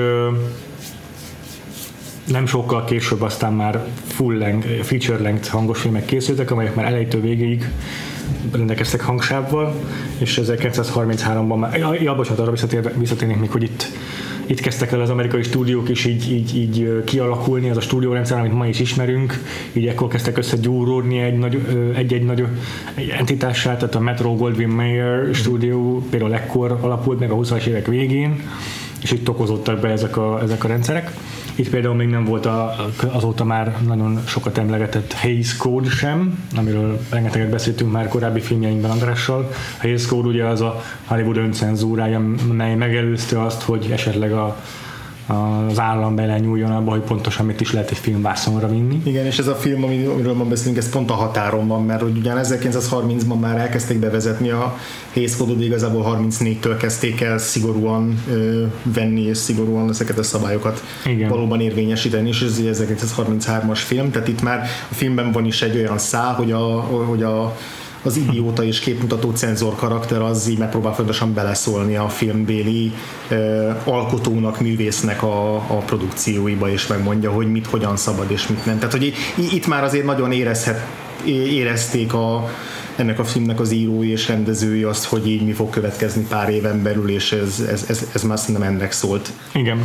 nem 2.27 2.45
sokkal 2.45 2.85
később 2.85 3.21
aztán 3.21 3.53
már 3.53 3.85
full 4.07 4.37
length, 4.37 4.67
feature 4.67 5.19
length 5.19 5.49
hangos 5.49 5.79
filmek 5.79 6.05
készültek, 6.05 6.51
amelyek 6.51 6.75
már 6.75 6.85
elejétől 6.85 7.21
végéig 7.21 7.69
rendelkeztek 8.51 9.01
hangsávval, 9.01 9.75
és 10.17 10.39
1933-ban 10.43 11.59
már, 11.59 11.77
ja, 11.77 11.93
ja 11.93 12.15
bocsánat, 12.15 12.39
arra 12.39 12.51
visszatér, 12.51 12.97
visszatérnék 12.97 13.37
még, 13.37 13.51
hogy 13.51 13.63
itt 13.63 13.87
itt 14.47 14.59
kezdtek 14.59 14.91
el 14.91 15.01
az 15.01 15.09
amerikai 15.09 15.43
stúdiók 15.43 15.89
is 15.89 16.05
így, 16.05 16.31
így, 16.31 16.57
így 16.57 17.03
kialakulni, 17.05 17.69
az 17.69 17.77
a 17.77 17.81
stúdiórendszer, 17.81 18.39
amit 18.39 18.53
ma 18.53 18.67
is 18.67 18.79
ismerünk, 18.79 19.41
így 19.73 19.87
ekkor 19.87 20.07
kezdtek 20.07 20.37
összegyúródni 20.37 21.19
egy 21.19 21.37
nagy, 21.37 21.61
egy-egy 21.95 22.23
nagy 22.23 22.43
egy 22.95 23.09
entitássá, 23.09 23.75
tehát 23.75 23.95
a 23.95 23.99
Metro 23.99 24.35
Goldwyn 24.35 24.69
Mayer 24.69 25.33
stúdió 25.33 26.05
például 26.09 26.33
ekkor 26.33 26.77
alapult 26.81 27.19
meg 27.19 27.31
a 27.31 27.35
20-as 27.35 27.65
évek 27.65 27.87
végén, 27.87 28.41
és 29.01 29.11
itt 29.11 29.23
tokozottak 29.23 29.79
be 29.79 29.89
ezek 29.89 30.17
a, 30.17 30.41
ezek 30.41 30.63
a 30.63 30.67
rendszerek. 30.67 31.11
Itt 31.57 31.69
például 31.69 31.95
még 31.95 32.07
nem 32.07 32.25
volt 32.25 32.45
a, 32.45 32.75
azóta 33.11 33.43
már 33.43 33.77
nagyon 33.85 34.21
sokat 34.25 34.57
emlegetett 34.57 35.13
Hays 35.13 35.57
Code 35.57 35.89
sem, 35.89 36.47
amiről 36.55 36.99
rengeteget 37.09 37.49
beszéltünk 37.49 37.91
már 37.91 38.07
korábbi 38.07 38.39
filmjeinkben 38.39 38.91
Andrással. 38.91 39.49
A 39.51 39.81
Hays 39.81 40.05
Code 40.05 40.27
ugye 40.27 40.45
az 40.45 40.61
a 40.61 40.83
Hollywood 41.05 41.37
öncenzúrája, 41.37 42.19
mely 42.51 42.75
megelőzte 42.75 43.41
azt, 43.41 43.61
hogy 43.61 43.89
esetleg 43.91 44.31
a, 44.31 44.57
az 45.27 45.79
állam 45.79 46.15
belenyúljon 46.15 46.71
abba, 46.71 46.91
hogy 46.91 47.01
pontosan 47.01 47.45
mit 47.45 47.61
is 47.61 47.71
lehet 47.71 47.89
egy 47.89 47.97
filmvászonra 47.97 48.67
vinni. 48.67 49.01
Igen, 49.03 49.25
és 49.25 49.37
ez 49.39 49.47
a 49.47 49.55
film, 49.55 49.83
ami- 49.83 50.05
amiről 50.05 50.33
ma 50.33 50.43
beszélünk, 50.43 50.77
ez 50.77 50.89
pont 50.89 51.09
a 51.09 51.13
határon 51.13 51.67
van, 51.67 51.85
mert 51.85 52.01
hogy 52.01 52.17
ugyan 52.17 52.39
1930-ban 52.43 53.39
már 53.39 53.57
elkezdték 53.57 53.99
bevezetni 53.99 54.49
a 54.49 54.77
hézkodót, 55.11 55.61
igazából 55.61 56.17
34-től 56.29 56.75
kezdték 56.79 57.21
el 57.21 57.37
szigorúan 57.37 58.21
ö, 58.29 58.63
venni, 58.83 59.21
és 59.21 59.37
szigorúan 59.37 59.89
ezeket 59.89 60.17
a 60.17 60.23
szabályokat 60.23 60.83
Igen. 61.05 61.29
valóban 61.29 61.61
érvényesíteni, 61.61 62.27
és 62.27 62.41
ez 62.41 62.57
ugye 62.59 62.71
1933-as 62.73 63.79
film, 63.85 64.11
tehát 64.11 64.27
itt 64.27 64.41
már 64.41 64.59
a 64.91 64.93
filmben 64.93 65.31
van 65.31 65.45
is 65.45 65.61
egy 65.61 65.75
olyan 65.75 65.97
szál, 65.97 66.33
hogy 66.33 66.51
a, 66.51 66.79
hogy 66.81 67.23
a 67.23 67.55
az 68.07 68.17
idióta 68.17 68.63
és 68.63 68.79
képmutató 68.79 69.31
cenzor 69.31 69.75
karakter 69.75 70.21
az 70.21 70.47
így 70.47 70.57
megpróbál 70.57 70.93
fontosan 70.93 71.33
beleszólni 71.33 71.95
a 71.95 72.09
filmbéli 72.09 72.91
ö, 73.29 73.69
alkotónak, 73.83 74.59
művésznek 74.59 75.23
a, 75.23 75.55
a 75.55 75.77
produkcióiba, 75.85 76.69
és 76.69 76.87
megmondja, 76.87 77.31
hogy 77.31 77.51
mit, 77.51 77.67
hogyan 77.67 77.97
szabad 77.97 78.31
és 78.31 78.47
mit 78.47 78.65
nem. 78.65 78.77
Tehát, 78.77 78.91
hogy 78.91 79.13
itt 79.51 79.67
már 79.67 79.83
azért 79.83 80.05
nagyon 80.05 80.31
érezhet, 80.31 80.85
érezték 81.25 82.13
a, 82.13 82.49
ennek 82.97 83.19
a 83.19 83.23
filmnek 83.23 83.59
az 83.59 83.71
írói 83.71 84.11
és 84.11 84.27
rendezői 84.27 84.83
azt, 84.83 85.05
hogy 85.05 85.27
így 85.27 85.45
mi 85.45 85.51
fog 85.51 85.69
következni 85.69 86.25
pár 86.29 86.49
éven 86.49 86.83
belül, 86.83 87.09
és 87.09 87.31
ez, 87.31 87.59
ez, 87.69 87.85
ez, 87.89 88.09
ez 88.13 88.23
már 88.23 88.39
szerintem 88.39 88.63
ennek 88.63 88.91
szólt. 88.91 89.31
Igen. 89.53 89.81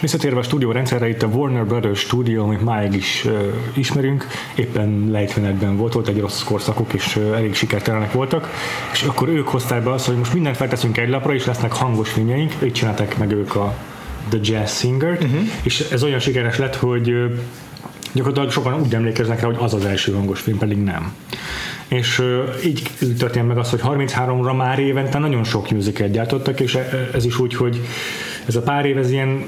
Visszatérve 0.00 0.38
a 0.38 0.42
stúdió 0.42 0.70
rendszerre, 0.70 1.08
itt 1.08 1.22
a 1.22 1.26
Warner 1.26 1.66
Brothers 1.66 2.00
stúdió, 2.00 2.44
amit 2.44 2.64
máig 2.64 2.94
is 2.94 3.24
uh, 3.24 3.32
ismerünk, 3.74 4.26
éppen 4.54 5.08
lejtmenetben 5.10 5.76
volt, 5.76 5.92
volt 5.92 6.08
egy 6.08 6.20
rossz 6.20 6.42
korszakuk, 6.42 6.92
és 6.92 7.16
uh, 7.16 7.36
elég 7.36 7.54
sikertelenek 7.54 8.12
voltak, 8.12 8.50
és 8.92 9.02
akkor 9.02 9.28
ők 9.28 9.48
hozták 9.48 9.82
be 9.82 9.92
azt, 9.92 10.06
hogy 10.06 10.16
most 10.16 10.34
mindent 10.34 10.56
felteszünk 10.56 10.98
egy 10.98 11.08
lapra, 11.08 11.34
és 11.34 11.44
lesznek 11.44 11.72
hangos 11.72 12.10
filmjeink, 12.10 12.52
így 12.64 12.72
csinálták 12.72 13.18
meg 13.18 13.32
ők 13.32 13.54
a 13.54 13.74
The 14.28 14.38
Jazz 14.42 14.78
Singer, 14.78 15.12
uh-huh. 15.12 15.40
és 15.62 15.80
ez 15.80 16.02
olyan 16.02 16.18
sikeres 16.18 16.58
lett, 16.58 16.76
hogy 16.76 17.10
ö, 17.10 17.26
gyakorlatilag 18.16 18.50
sokan 18.50 18.80
úgy 18.80 18.94
emlékeznek 18.94 19.40
rá, 19.40 19.46
hogy 19.46 19.56
az 19.58 19.74
az 19.74 19.84
első 19.84 20.12
hangos 20.12 20.40
film, 20.40 20.58
pedig 20.58 20.78
nem. 20.78 21.12
És 21.88 22.22
így 22.64 22.82
történt 23.18 23.48
meg 23.48 23.58
az, 23.58 23.70
hogy 23.70 23.80
33-ra 23.82 24.56
már 24.56 24.78
évente 24.78 25.18
nagyon 25.18 25.44
sok 25.44 25.70
musical 25.70 26.08
gyártottak, 26.08 26.60
és 26.60 26.74
e- 26.74 27.10
ez 27.14 27.24
is 27.24 27.38
úgy, 27.38 27.54
hogy 27.54 27.80
ez 28.46 28.56
a 28.56 28.62
pár 28.62 28.84
év, 28.84 28.98
ez 28.98 29.10
ilyen 29.10 29.44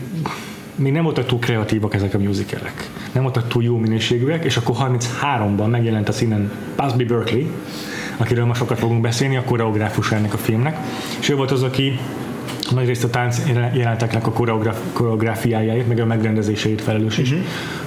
még 0.75 0.93
nem 0.93 1.03
voltak 1.03 1.27
túl 1.27 1.39
kreatívak 1.39 1.95
ezek 1.95 2.15
a 2.15 2.19
musicalek. 2.19 2.91
Nem 3.13 3.23
voltak 3.23 3.49
túl 3.49 3.63
jó 3.63 3.77
minőségűek, 3.77 4.45
és 4.45 4.57
akkor 4.57 4.77
33-ban 4.79 5.71
megjelent 5.71 6.09
a 6.09 6.13
színen 6.13 6.51
Busby 6.77 7.05
Berkeley, 7.05 7.47
akiről 8.17 8.45
ma 8.45 8.55
sokat 8.55 8.79
fogunk 8.79 9.01
beszélni, 9.01 9.37
a 9.37 9.45
koreográfus 9.45 10.13
ennek 10.13 10.35
a 10.35 10.37
filmnek. 10.37 10.79
És 11.21 11.29
ő 11.29 11.37
volt 11.37 11.51
az, 11.51 11.63
aki 11.63 11.99
nagy 12.71 12.87
részt 12.87 13.05
a 13.05 13.11
tánc 13.11 13.43
jelenteknek 13.73 14.27
a 14.27 14.33
koreográfiájáért, 14.93 15.89
meg 15.89 16.01
a 16.01 16.05
megrendezéséért 16.05 16.81
felelős 16.81 17.19
is 17.19 17.31
uh-huh. 17.31 17.47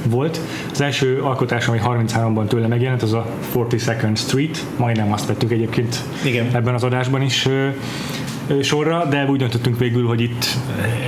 volt. 0.10 0.40
Az 0.72 0.82
első 0.82 1.22
alkotás, 1.22 1.68
ami 1.68 1.80
33-ban 1.84 2.48
tőle 2.48 2.68
megjelent, 2.68 3.02
az 3.02 3.14
a 3.14 3.26
42nd 3.56 4.18
Street, 4.18 4.66
majdnem 4.78 5.14
azt 5.14 5.28
vettük 5.28 5.52
egyébként 5.52 5.96
Igen. 6.26 6.56
ebben 6.56 6.74
az 6.74 6.84
adásban 6.84 7.22
is 7.22 7.48
sorra, 8.62 9.06
de 9.06 9.26
úgy 9.26 9.40
döntöttünk 9.40 9.80
végül, 9.80 10.08
hogy 10.08 10.22
itt 10.22 10.46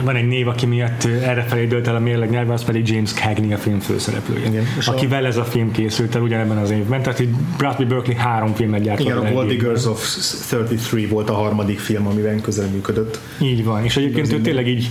van 0.04 0.16
egy 0.16 0.28
név, 0.28 0.48
aki 0.48 0.66
miatt 0.66 1.04
errefelé 1.06 1.66
dölt 1.66 1.88
el 1.88 1.96
a 1.96 2.00
mérleg 2.00 2.30
nyelve, 2.30 2.54
az 2.54 2.64
pedig 2.64 2.90
James 2.90 3.14
Cagney 3.14 3.54
a 3.54 3.58
film 3.58 3.80
főszereplője. 3.80 4.48
Igen. 4.48 4.66
Akivel 4.86 5.26
ez 5.26 5.38
a 5.38 5.44
film 5.44 5.72
készült 5.72 6.16
el 6.16 6.22
ugyanebben 6.22 6.58
az 6.58 6.72
évben, 6.72 7.02
tehát 7.02 7.20
itt 7.20 7.34
Bradley 7.58 7.88
Berkeley 7.88 8.18
három 8.18 8.54
filmet 8.54 8.82
gyártott. 8.82 9.06
Igen, 9.06 9.18
a 9.18 9.32
Gold 9.32 9.48
Diggers 9.48 9.86
of 9.86 10.16
33 10.50 11.10
volt 11.10 11.30
a 11.30 11.34
harmadik 11.34 11.80
film, 11.80 12.08
amiben 12.08 12.42
közreműködött. 12.42 13.20
Így 13.42 13.64
van, 13.64 13.84
és 13.84 13.98
egyébként 13.98 14.34
ő 14.34 14.42
tényleg 14.42 14.68
így 14.68 14.90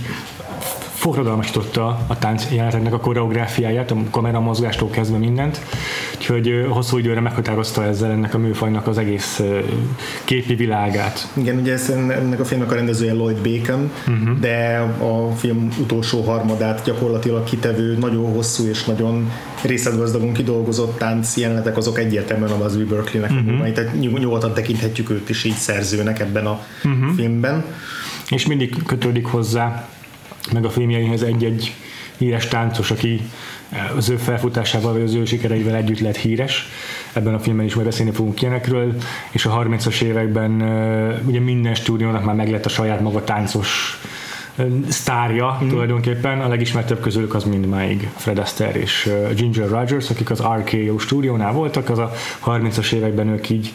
forradalmasította 1.03 2.05
a 2.07 2.17
tánc 2.17 2.47
jeleneteknek 2.51 2.93
a 2.93 2.99
koreográfiáját, 2.99 3.91
a 3.91 3.95
kameramozgástól 4.11 4.89
kezdve 4.89 5.17
mindent, 5.17 5.61
úgyhogy 6.15 6.65
hosszú 6.69 6.97
időre 6.97 7.19
meghatározta 7.19 7.83
ezzel 7.83 8.11
ennek 8.11 8.33
a 8.33 8.37
műfajnak 8.37 8.87
az 8.87 8.97
egész 8.97 9.41
képi 10.23 10.55
világát. 10.55 11.27
Igen, 11.33 11.57
ugye 11.57 11.73
ez, 11.73 11.89
ennek 11.89 12.39
a 12.39 12.45
filmnek 12.45 12.71
a 12.71 12.75
rendezője 12.75 13.13
Lloyd 13.13 13.37
Bacon, 13.37 13.91
uh-huh. 14.07 14.39
de 14.39 14.77
a 14.99 15.31
film 15.35 15.69
utolsó 15.79 16.21
harmadát 16.21 16.83
gyakorlatilag 16.85 17.43
kitevő, 17.43 17.97
nagyon 17.97 18.33
hosszú 18.33 18.67
és 18.67 18.83
nagyon 18.83 19.31
részletgazdagon 19.61 20.33
kidolgozott 20.33 20.97
tánc 20.97 21.37
jelenetek, 21.37 21.77
azok 21.77 21.99
egyértelműen 21.99 22.51
a 22.51 22.57
Busby 22.57 22.83
Berkeley-nek 22.83 23.31
uh-huh. 23.31 23.71
tehát 23.71 23.99
nyugodtan 23.99 24.53
tekinthetjük 24.53 25.09
őt 25.09 25.29
is 25.29 25.43
így 25.43 25.55
szerzőnek 25.55 26.19
ebben 26.19 26.45
a 26.45 26.59
uh-huh. 26.83 27.15
filmben. 27.15 27.63
És 28.29 28.47
mindig 28.47 28.83
kötődik 28.85 29.25
hozzá 29.25 29.87
meg 30.51 30.65
a 30.65 30.69
filmjeihez 30.69 31.21
egy-egy 31.21 31.73
híres 32.17 32.47
táncos, 32.47 32.91
aki 32.91 33.21
az 33.95 34.09
ő 34.09 34.15
felfutásával 34.15 34.93
vagy 34.93 35.01
az 35.01 35.13
ő 35.13 35.25
sikereivel 35.25 35.75
együtt 35.75 35.99
lett 35.99 36.17
híres. 36.17 36.67
Ebben 37.13 37.33
a 37.33 37.39
filmben 37.39 37.65
is 37.65 37.73
majd 37.73 37.87
beszélni 37.87 38.11
fogunk 38.11 38.41
ilyenekről, 38.41 38.95
és 39.31 39.45
a 39.45 39.63
30-as 39.63 40.01
években 40.01 40.51
ugye 41.25 41.39
minden 41.39 41.75
stúdiónak 41.75 42.23
már 42.23 42.35
meglett 42.35 42.65
a 42.65 42.69
saját 42.69 43.01
maga 43.01 43.23
táncos 43.23 43.99
sztárja 44.89 45.59
mm. 45.63 45.69
tulajdonképpen, 45.69 46.41
a 46.41 46.47
legismertebb 46.47 46.99
közülük 46.99 47.33
az 47.33 47.43
mindmáig 47.43 48.09
Fred 48.15 48.37
Astaire 48.37 48.79
és 48.79 49.09
Ginger 49.35 49.69
Rogers, 49.69 50.09
akik 50.09 50.29
az 50.29 50.41
RKO 50.41 50.97
stúdiónál 50.97 51.51
voltak, 51.51 51.89
az 51.89 51.99
a 51.99 52.11
30-as 52.45 52.91
években 52.91 53.27
ők 53.27 53.49
így 53.49 53.73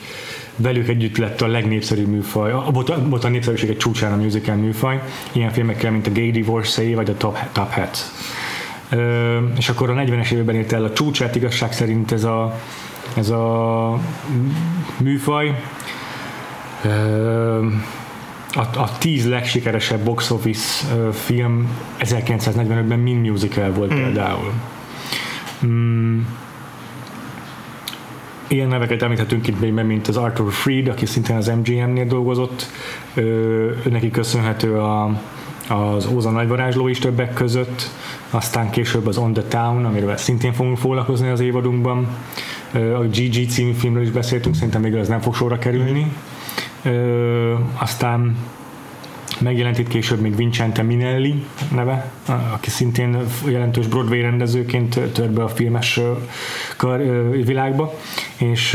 velük 0.58 0.88
együtt 0.88 1.16
lett 1.16 1.40
a 1.40 1.46
legnépszerűbb 1.46 2.06
műfaj, 2.06 2.52
a, 2.52 2.70
volt 3.08 3.24
a 3.24 3.28
népszerűség 3.28 3.70
egy 3.70 3.76
csúcsán 3.76 4.12
a 4.12 4.16
musical 4.16 4.56
műfaj, 4.56 5.02
ilyen 5.32 5.50
filmekkel, 5.50 5.90
mint 5.90 6.06
a 6.06 6.10
Gay 6.12 6.30
Divorce 6.30 6.94
vagy 6.94 7.10
a 7.10 7.16
Top, 7.16 7.38
Top 7.52 7.72
Hat. 7.72 7.98
Ö, 8.90 9.38
és 9.56 9.68
akkor 9.68 9.90
a 9.90 9.94
40-es 9.94 10.30
években 10.30 10.54
ért 10.54 10.72
el 10.72 10.84
a 10.84 10.92
csúcsát 10.92 11.36
igazság 11.36 11.72
szerint 11.72 12.12
ez 12.12 12.24
a, 12.24 12.60
ez 13.16 13.30
a 13.30 14.00
műfaj. 14.98 15.62
Ö, 16.84 17.66
a, 18.52 18.78
a 18.78 18.98
tíz 18.98 19.28
legsikeresebb 19.28 20.04
box 20.04 20.30
office 20.30 20.86
film 21.12 21.68
1945-ben 22.00 22.98
mind 22.98 23.26
musical 23.26 23.70
volt 23.70 23.94
mm. 23.94 23.96
például. 23.96 24.52
Mm 25.66 26.20
Ilyen 28.48 28.68
neveket 28.68 29.02
említhetünk 29.02 29.46
itt 29.46 29.60
még, 29.60 29.72
mint 29.72 30.08
az 30.08 30.16
Arthur 30.16 30.52
Freed, 30.52 30.88
aki 30.88 31.06
szintén 31.06 31.36
az 31.36 31.46
MGM-nél 31.46 32.06
dolgozott. 32.06 32.66
Ő, 33.14 33.82
neki 33.90 34.10
köszönhető 34.10 34.78
a, 34.78 35.20
az 35.68 36.06
Óza 36.06 36.30
nagyvarázsló 36.30 36.88
is 36.88 36.98
többek 36.98 37.32
között, 37.32 37.90
aztán 38.30 38.70
később 38.70 39.06
az 39.06 39.16
On 39.16 39.32
the 39.32 39.42
Town, 39.42 39.84
amiről 39.84 40.16
szintén 40.16 40.52
fogunk 40.52 40.78
foglalkozni 40.78 41.28
az 41.28 41.40
évadunkban. 41.40 42.08
A 42.72 43.04
GG 43.12 43.48
című 43.48 43.72
filmről 43.72 44.02
is 44.02 44.10
beszéltünk, 44.10 44.54
szerintem 44.54 44.80
még 44.80 44.94
ez 44.94 45.08
nem 45.08 45.20
fog 45.20 45.34
sorra 45.34 45.58
kerülni. 45.58 46.12
Aztán 47.78 48.36
Megjelent 49.40 49.78
itt 49.78 49.88
később 49.88 50.20
még 50.20 50.36
Vincente 50.36 50.82
Minelli 50.82 51.44
neve, 51.74 52.12
aki 52.52 52.70
szintén 52.70 53.18
jelentős 53.46 53.86
Broadway 53.86 54.20
rendezőként 54.20 55.00
tört 55.12 55.30
be 55.30 55.42
a 55.42 55.48
filmes 55.48 56.00
kar, 56.76 57.00
világba, 57.44 57.94
és 58.36 58.74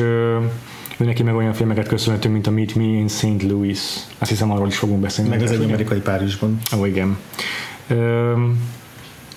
ő 0.98 1.06
neki 1.06 1.24
meg 1.24 1.36
olyan 1.36 1.54
filmeket 1.54 1.88
köszönhetünk, 1.88 2.34
mint 2.34 2.48
a 2.48 2.52
Meet 2.52 2.76
Me 2.76 2.84
in 2.84 3.08
St. 3.08 3.44
Louis. 3.44 3.80
Azt 4.18 4.30
hiszem 4.30 4.52
arról 4.52 4.68
is 4.68 4.78
fogunk 4.78 5.00
beszélni. 5.00 5.30
Meg 5.30 5.42
az 5.42 5.52
egy 5.52 5.64
amerikai 5.64 6.00
Párizsban. 6.00 6.60
Ó, 6.76 6.80
oh, 6.80 6.88
igen. 6.88 7.18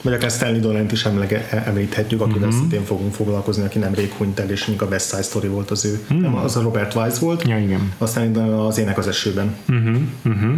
Vagy 0.07 0.15
akár 0.15 0.31
Stanley 0.31 0.61
Dolan-t 0.61 0.93
is 0.93 1.05
emlege, 1.05 1.63
említhetjük, 1.67 2.21
akivel 2.21 2.49
uh-huh. 2.49 2.55
szintén 2.55 2.85
fogunk 2.85 3.15
foglalkozni, 3.15 3.65
aki 3.65 3.79
nemrég 3.79 4.13
hunyt 4.13 4.39
el, 4.39 4.51
és 4.51 4.71
a 4.79 4.85
West 4.85 5.09
Side 5.09 5.23
Story 5.23 5.49
volt 5.49 5.71
az 5.71 5.85
ő. 5.85 6.01
Uh-huh. 6.03 6.21
Nem, 6.21 6.35
az 6.37 6.57
a 6.57 6.61
Robert 6.63 6.95
Wise 6.95 7.19
volt. 7.21 7.49
Ja, 7.49 7.59
igen. 7.59 7.93
Aztán 7.99 8.37
az 8.37 8.79
Ének 8.79 8.99
az 8.99 9.09
esőben. 9.09 9.57
Uh-huh. 9.69 9.97
Uh-huh. 10.25 10.55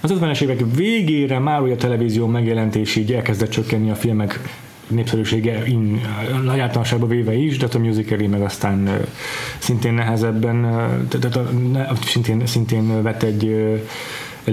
Az 0.00 0.12
50-es 0.20 0.40
évek 0.40 0.60
végére 0.74 1.38
már 1.38 1.60
ugye 1.60 1.72
a 1.72 1.76
televízió 1.76 2.26
megjelentés 2.26 2.96
így 2.96 3.12
elkezdett 3.12 3.50
csökkenni 3.50 3.90
a 3.90 3.94
filmek 3.94 4.40
népszerűsége 4.86 5.66
in, 5.66 6.00
nagy 6.44 6.58
általánosságban 6.58 7.08
véve 7.08 7.34
is, 7.34 7.56
de 7.56 7.66
a 7.74 7.78
musicali 7.78 8.26
meg 8.26 8.42
aztán 8.42 8.90
szintén 9.58 9.94
nehezebben, 9.94 10.62
tehát 11.08 11.38
szintén, 12.04 12.46
szintén 12.46 13.02
vett 13.02 13.22
egy 13.22 13.54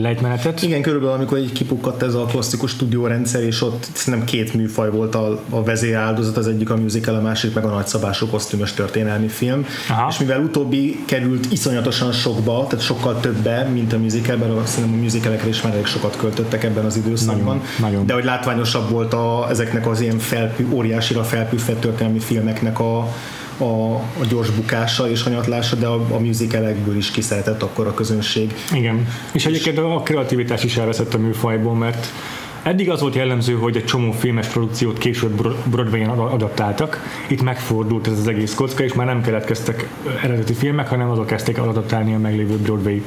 lejtmenetet. 0.02 0.62
Igen, 0.62 0.82
körülbelül 0.82 1.14
amikor 1.16 1.38
így 1.38 1.52
kipukkadt 1.52 2.04
ez 2.04 2.14
a 2.14 2.26
klasszikus 2.26 2.72
stúdiórendszer, 2.72 3.44
és 3.44 3.62
ott 3.62 3.88
szerintem 3.94 4.28
két 4.28 4.54
műfaj 4.54 4.90
volt 4.90 5.16
a, 5.16 5.42
a 5.50 5.64
vezéráldozat, 5.64 6.38
az 6.38 6.48
egyik 6.48 6.70
a 6.70 6.76
musical, 6.76 7.16
a 7.16 7.22
másik 7.22 7.54
meg 7.54 7.66
a 7.66 7.70
nagyszabású 7.70 8.28
kosztümös 8.28 8.74
történelmi 8.74 9.28
film. 9.28 9.66
Aha. 9.90 10.08
És 10.10 10.20
mivel 10.20 10.40
utóbbi 10.40 11.04
került 11.06 11.52
iszonyatosan 11.52 12.12
sokba, 12.12 12.66
tehát 12.70 12.86
sokkal 12.86 13.20
többe, 13.20 13.64
mint 13.74 13.94
a 13.94 13.98
musicalben, 13.98 14.66
szerintem 14.66 15.00
a 15.00 15.02
musicalekre 15.02 15.48
is 15.48 15.62
már 15.62 15.74
elég 15.74 15.86
sokat 15.86 16.18
költöttek 16.18 16.64
ebben 16.64 16.86
az 16.86 16.98
időszakban. 16.98 17.44
Nagyon, 17.46 17.62
nagyon. 17.80 18.06
De 18.06 18.14
hogy 18.14 18.24
látványosabb 18.24 18.90
volt 18.90 19.14
a, 19.14 19.48
ezeknek 19.50 19.88
az 19.88 20.02
ilyen 20.02 20.18
felpű, 20.18 20.68
óriásira 20.72 21.24
felpűfett 21.24 21.80
történelmi 21.80 22.20
filmeknek 22.20 22.80
a, 22.80 23.08
a, 23.58 23.94
a 23.96 24.26
gyors 24.30 24.50
bukása 24.50 25.10
és 25.10 25.24
hanyatlása, 25.24 25.76
de 25.76 25.88
a, 25.88 26.06
a 26.10 26.20
musicalekből 26.20 26.98
is 26.98 27.12
kiszeretett 27.12 27.64
akkor 27.64 27.88
a 27.88 27.94
közönség. 27.94 28.54
Igen, 28.74 29.08
és 29.34 29.46
egyébként 29.46 29.78
a 29.78 30.02
kreativitás 30.04 30.64
is 30.64 30.78
elveszett 30.78 31.14
a 31.14 31.18
műfajból, 31.18 31.76
mert 31.76 32.08
Eddig 32.66 32.90
az 32.90 33.02
volt 33.02 33.16
jellemző, 33.16 33.54
hogy 33.54 33.76
egy 33.76 33.86
csomó 33.86 34.12
filmes 34.12 34.48
produkciót 34.48 34.98
később 34.98 35.56
Broadway-en 35.70 36.10
adaptáltak. 36.10 37.04
Itt 37.28 37.42
megfordult 37.42 38.08
ez 38.08 38.20
az 38.20 38.28
egész 38.28 38.54
kocka, 38.54 38.84
és 38.84 38.94
már 38.94 39.06
nem 39.06 39.22
keletkeztek 39.22 39.88
eredeti 40.24 40.54
filmek, 40.54 40.88
hanem 40.88 41.10
azok 41.10 41.26
kezdték 41.26 41.58
adaptálni 41.58 42.14
a 42.14 42.18
meglévő 42.18 42.58
Broadway 42.58 43.02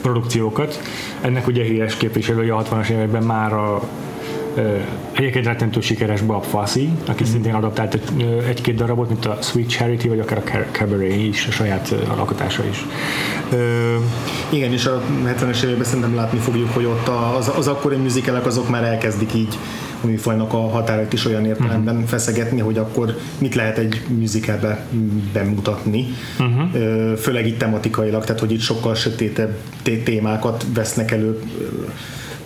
produkciókat. 0.00 0.80
Ennek 1.20 1.46
ugye 1.46 1.64
híres 1.64 1.96
képviselője 1.96 2.54
a 2.54 2.62
60-as 2.64 2.88
években 2.88 3.22
már 3.22 3.52
a 3.52 3.82
Egyébként 5.12 5.44
rettentő 5.44 5.80
sikeres 5.80 6.20
Bob 6.20 6.44
Fosse, 6.44 6.80
aki 7.06 7.24
mm. 7.24 7.26
szintén 7.26 7.54
adaptált 7.54 7.98
egy-két 8.48 8.74
darabot, 8.74 9.08
mint 9.08 9.26
a 9.26 9.38
Sweet 9.42 9.68
Charity, 9.68 10.08
vagy 10.08 10.20
akár 10.20 10.38
a 10.38 10.70
Cabaret 10.72 11.16
is, 11.16 11.46
a 11.46 11.50
saját 11.50 11.94
alkotása 12.16 12.62
is. 12.70 12.86
Igen, 14.48 14.72
és 14.72 14.86
a 14.86 15.02
70-es 15.26 15.62
években 15.62 15.84
szerintem 15.84 16.14
látni 16.14 16.38
fogjuk, 16.38 16.70
hogy 16.74 16.84
ott 16.84 17.08
az, 17.38 17.52
az 17.56 17.66
akkori 17.66 17.96
műzikelek 17.96 18.46
azok 18.46 18.68
már 18.68 18.84
elkezdik 18.84 19.34
így 19.34 19.58
a 20.02 20.06
műfajnak 20.06 20.52
a 20.52 20.68
határait 20.68 21.12
is 21.12 21.26
olyan 21.26 21.46
értelemben 21.46 21.94
uh-huh. 21.94 22.08
feszegetni, 22.08 22.60
hogy 22.60 22.78
akkor 22.78 23.16
mit 23.38 23.54
lehet 23.54 23.78
egy 23.78 24.02
musicalbe 24.08 24.86
bemutatni, 25.32 26.06
uh-huh. 26.38 27.16
főleg 27.16 27.46
itt 27.46 27.58
tematikailag, 27.58 28.24
tehát 28.24 28.40
hogy 28.40 28.52
itt 28.52 28.60
sokkal 28.60 28.94
sötétebb 28.94 29.56
témákat 30.04 30.64
vesznek 30.74 31.10
elő 31.10 31.40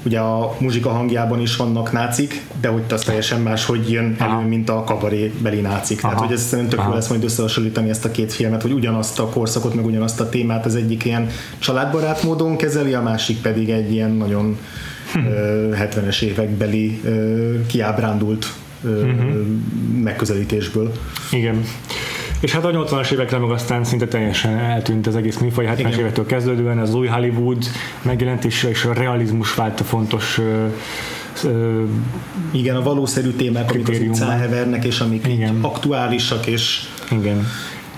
ugye 0.04 0.18
a 0.18 0.56
muzsika 0.58 0.88
hangjában 0.90 1.40
is 1.40 1.56
vannak 1.56 1.92
nácik, 1.92 2.42
de 2.60 2.68
hogy 2.68 2.82
az 2.90 3.02
teljesen 3.02 3.40
más, 3.40 3.64
hogy 3.64 3.90
jön 3.90 4.16
elő, 4.18 4.30
Aha. 4.30 4.40
mint 4.40 4.68
a 4.68 4.84
kabaré 4.84 5.32
beli 5.42 5.60
nácik. 5.60 5.98
Aha. 5.98 6.12
Tehát, 6.12 6.26
hogy 6.26 6.36
ez 6.36 6.42
szerintem 6.42 6.78
tök 6.78 6.88
jó 6.88 6.94
lesz 6.94 7.08
majd 7.08 7.24
összehasonlítani 7.24 7.88
ezt 7.88 8.04
a 8.04 8.10
két 8.10 8.32
filmet, 8.32 8.62
hogy 8.62 8.72
ugyanazt 8.72 9.18
a 9.18 9.28
korszakot, 9.28 9.74
meg 9.74 9.86
ugyanazt 9.86 10.20
a 10.20 10.28
témát 10.28 10.66
az 10.66 10.74
egyik 10.74 11.04
ilyen 11.04 11.28
családbarát 11.58 12.22
módon 12.22 12.56
kezeli, 12.56 12.94
a 12.94 13.02
másik 13.02 13.40
pedig 13.40 13.70
egy 13.70 13.92
ilyen 13.92 14.10
nagyon 14.10 14.58
ö, 15.14 15.70
70-es 15.74 16.22
évekbeli 16.22 17.00
ö, 17.04 17.54
kiábrándult 17.66 18.52
ö, 18.84 19.10
megközelítésből. 20.02 20.92
Igen. 21.30 21.64
És 22.44 22.52
hát 22.52 22.64
a 22.64 22.70
80-as 22.70 23.10
évekre 23.10 23.38
meg 23.38 23.50
aztán 23.50 23.84
szinte 23.84 24.06
teljesen 24.06 24.58
eltűnt 24.58 25.06
az 25.06 25.16
egész 25.16 25.38
műfaj, 25.38 25.66
70-es 25.66 25.78
Igen. 25.78 25.98
évektől 25.98 26.26
kezdődően 26.26 26.78
az 26.78 26.94
új 26.94 27.06
Hollywood 27.06 27.64
megjelent, 28.02 28.44
és, 28.44 28.84
a 28.84 28.92
realizmus 28.92 29.54
vált 29.54 29.80
a 29.80 29.84
fontos 29.84 30.40
ö, 31.44 31.82
Igen, 32.50 32.76
a 32.76 32.82
valószerű 32.82 33.30
témák, 33.30 33.70
amik 33.72 33.88
az 33.88 33.98
utcán 34.08 34.38
hevernek, 34.38 34.84
és 34.84 35.00
amik 35.00 35.26
Igen. 35.26 35.58
aktuálisak, 35.60 36.46
és 36.46 36.88
igen. 37.10 37.46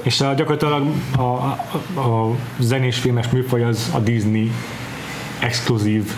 És 0.02 0.20
a, 0.20 0.34
gyakorlatilag 0.34 0.86
a, 1.16 1.20
a, 1.20 2.00
a 2.00 2.36
zenés 2.58 2.98
filmes 2.98 3.28
műfaj 3.28 3.64
az 3.64 3.90
a 3.94 3.98
Disney 3.98 4.50
exkluzív 5.38 6.12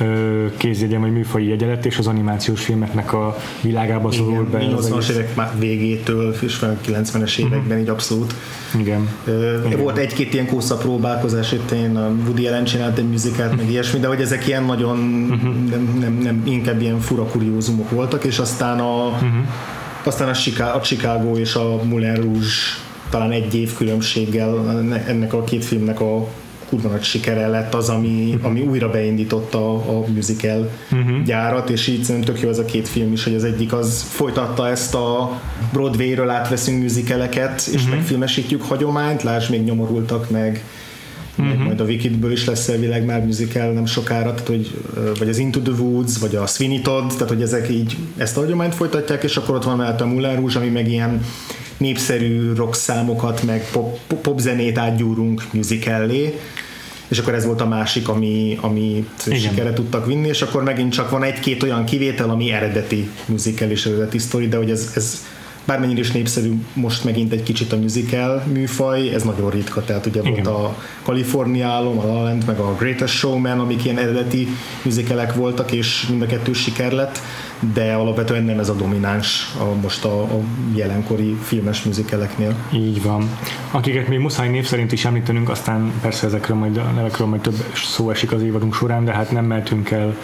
ö, 0.00 0.46
kézjegye, 0.56 0.98
vagy 0.98 1.12
műfaji 1.12 1.48
jegyelet, 1.48 1.86
és 1.86 1.98
az 1.98 2.06
animációs 2.06 2.64
filmeknek 2.64 3.12
a 3.12 3.36
világába 3.62 4.12
szorul 4.12 4.46
igen, 4.48 4.68
be. 4.70 4.76
az 4.76 4.90
80-as 4.90 4.94
egész. 4.94 5.08
évek 5.08 5.34
már 5.34 5.50
végétől, 5.58 6.34
és 6.40 6.62
a 6.62 6.76
90-es 6.86 7.38
években 7.38 7.78
így 7.78 7.88
abszolút. 7.88 8.34
Igen. 8.78 9.08
Ö, 9.24 9.58
Volt 9.78 9.96
egy-két 9.96 10.34
ilyen 10.34 10.46
kósza 10.46 10.76
próbálkozás, 10.76 11.52
itt 11.52 11.70
én 11.70 11.96
a 11.96 12.10
Woody 12.24 12.46
Allen 12.46 12.64
csinált 12.64 12.98
egy 12.98 13.08
műzikát, 13.08 13.56
meg 13.56 13.70
ilyesmi, 13.70 13.98
de 13.98 14.06
hogy 14.06 14.20
ezek 14.20 14.46
ilyen 14.46 14.64
nagyon, 14.64 14.98
nem, 15.70 15.96
nem, 16.00 16.18
nem, 16.22 16.42
inkább 16.44 16.80
ilyen 16.80 17.00
fura 17.00 17.24
kuriózumok 17.24 17.90
voltak, 17.90 18.24
és 18.24 18.38
aztán 18.38 18.78
a, 18.78 19.18
aztán 20.04 20.28
a, 20.28 20.32
Chicago, 20.32 20.78
a 20.78 20.80
Chicago 20.80 21.36
és 21.36 21.54
a 21.54 21.82
Moulin 21.84 22.14
Rouge 22.14 22.46
talán 23.10 23.30
egy 23.30 23.54
év 23.54 23.74
különbséggel 23.74 24.84
ennek 25.06 25.32
a 25.32 25.44
két 25.44 25.64
filmnek 25.64 26.00
a 26.00 26.26
kurva 26.70 26.88
nagy 26.88 27.02
sikere 27.02 27.46
lett 27.46 27.74
az, 27.74 27.88
ami, 27.88 28.38
ami 28.42 28.60
újra 28.60 28.90
beindította 28.90 29.74
a 29.74 30.04
musical 30.06 30.70
gyárat, 31.24 31.70
és 31.70 31.86
így 31.86 32.02
szerintem 32.04 32.34
tök 32.34 32.42
jó 32.42 32.48
ez 32.48 32.58
a 32.58 32.64
két 32.64 32.88
film 32.88 33.12
is, 33.12 33.24
hogy 33.24 33.34
az 33.34 33.44
egyik 33.44 33.72
az 33.72 34.02
folytatta 34.08 34.68
ezt 34.68 34.94
a 34.94 35.40
Broadway-ről 35.72 36.30
átveszünk 36.30 36.82
musicaleket, 36.82 37.66
és 37.72 37.82
megfilmesítjük 37.90 38.62
hagyományt, 38.62 39.22
lásd 39.22 39.50
még 39.50 39.64
nyomorultak 39.64 40.30
meg, 40.30 40.64
meg 41.36 41.58
majd 41.58 41.80
a 41.80 41.84
Wickedből 41.84 42.32
is 42.32 42.44
lesz 42.44 42.68
elvileg 42.68 43.04
már 43.04 43.24
musical 43.24 43.72
nem 43.72 43.86
sokára, 43.86 44.34
tehát 44.34 44.46
hogy, 44.46 44.70
vagy 45.18 45.28
az 45.28 45.38
Into 45.38 45.60
the 45.60 45.72
Woods, 45.72 46.18
vagy 46.18 46.36
a 46.36 46.46
Sweeney 46.46 46.80
Todd, 46.80 47.08
tehát 47.08 47.28
hogy 47.28 47.42
ezek 47.42 47.70
így 47.70 47.96
ezt 48.16 48.36
a 48.36 48.40
hagyományt 48.40 48.74
folytatják, 48.74 49.22
és 49.22 49.36
akkor 49.36 49.54
ott 49.54 49.64
van 49.64 49.76
mellett 49.76 50.00
a 50.00 50.06
Moulin 50.06 50.34
Rouge, 50.34 50.58
ami 50.58 50.68
meg 50.68 50.88
ilyen 50.88 51.24
népszerű 51.76 52.52
rock 52.54 52.74
számokat, 52.74 53.42
meg 53.42 53.70
pop, 53.72 53.98
pop, 54.06 54.20
popzenét 54.20 54.78
átgyúrunk 54.78 55.42
musicallé, 55.52 56.38
és 57.10 57.18
akkor 57.18 57.34
ez 57.34 57.44
volt 57.44 57.60
a 57.60 57.66
másik, 57.66 58.08
ami, 58.08 58.58
amit 58.60 59.22
Igen. 59.26 59.38
sikere 59.38 59.72
tudtak 59.72 60.06
vinni, 60.06 60.28
és 60.28 60.42
akkor 60.42 60.62
megint 60.62 60.92
csak 60.92 61.10
van 61.10 61.22
egy-két 61.22 61.62
olyan 61.62 61.84
kivétel, 61.84 62.30
ami 62.30 62.52
eredeti 62.52 63.10
musical 63.26 63.70
és 63.70 63.86
eredeti 63.86 64.18
sztori, 64.18 64.48
de 64.48 64.56
hogy 64.56 64.70
ez, 64.70 64.92
ez 64.94 65.24
bármennyire 65.70 66.00
is 66.00 66.10
népszerű 66.10 66.52
most 66.72 67.04
megint 67.04 67.32
egy 67.32 67.42
kicsit 67.42 67.72
a 67.72 67.76
musical 67.76 68.42
műfaj, 68.52 69.08
ez 69.08 69.22
nagyon 69.22 69.50
ritka, 69.50 69.84
tehát 69.84 70.06
ugye 70.06 70.20
Igen. 70.20 70.32
volt 70.32 70.46
a 70.46 70.76
California 71.02 71.68
álom, 71.68 71.98
a 71.98 72.06
La 72.06 72.12
La 72.12 72.22
Land, 72.22 72.46
meg 72.46 72.58
a 72.58 72.74
Greatest 72.78 73.14
Showman, 73.14 73.60
amik 73.60 73.84
ilyen 73.84 73.98
eredeti 73.98 74.48
musicalek 74.82 75.34
voltak, 75.34 75.72
és 75.72 76.06
mind 76.08 76.22
a 76.22 76.26
kettő 76.26 76.52
siker 76.52 76.92
lett, 76.92 77.18
de 77.74 77.92
alapvetően 77.92 78.44
nem 78.44 78.58
ez 78.58 78.68
a 78.68 78.74
domináns 78.74 79.54
a, 79.58 79.80
most 79.82 80.04
a, 80.04 80.22
a 80.22 80.40
jelenkori 80.74 81.36
filmes 81.42 81.82
musicaleknél. 81.82 82.54
Így 82.72 83.02
van. 83.02 83.28
Akiket 83.70 84.08
még 84.08 84.18
muszáj 84.18 84.48
név 84.48 84.66
szerint 84.66 84.92
is 84.92 85.04
említenünk, 85.04 85.48
aztán 85.48 85.92
persze 86.02 86.26
ezekről 86.26 86.56
majd, 86.56 86.76
a 86.76 86.92
nevekről 86.94 87.26
majd 87.26 87.40
több 87.40 87.64
szó 87.74 88.10
esik 88.10 88.32
az 88.32 88.42
évadunk 88.42 88.74
során, 88.74 89.04
de 89.04 89.12
hát 89.12 89.30
nem 89.30 89.44
mehetünk 89.44 89.90
el 89.90 90.16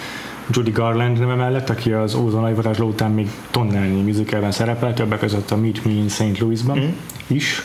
Judy 0.51 0.71
Garland 0.71 1.19
neve 1.19 1.35
mellett, 1.35 1.71
aki 1.71 1.93
az 1.93 2.15
Ózon 2.15 2.41
nagyvarázsló 2.41 2.89
után 2.89 3.11
még 3.11 3.31
tonnálnyi 3.51 4.03
musicalben 4.03 4.53
szerepel, 4.53 4.95
többek 4.95 5.19
között 5.19 5.51
a 5.51 5.57
Meet 5.57 5.85
Me 5.85 5.91
in 5.91 6.09
St. 6.09 6.39
Louisban 6.39 6.79
mm. 6.79 6.89
is. 7.27 7.63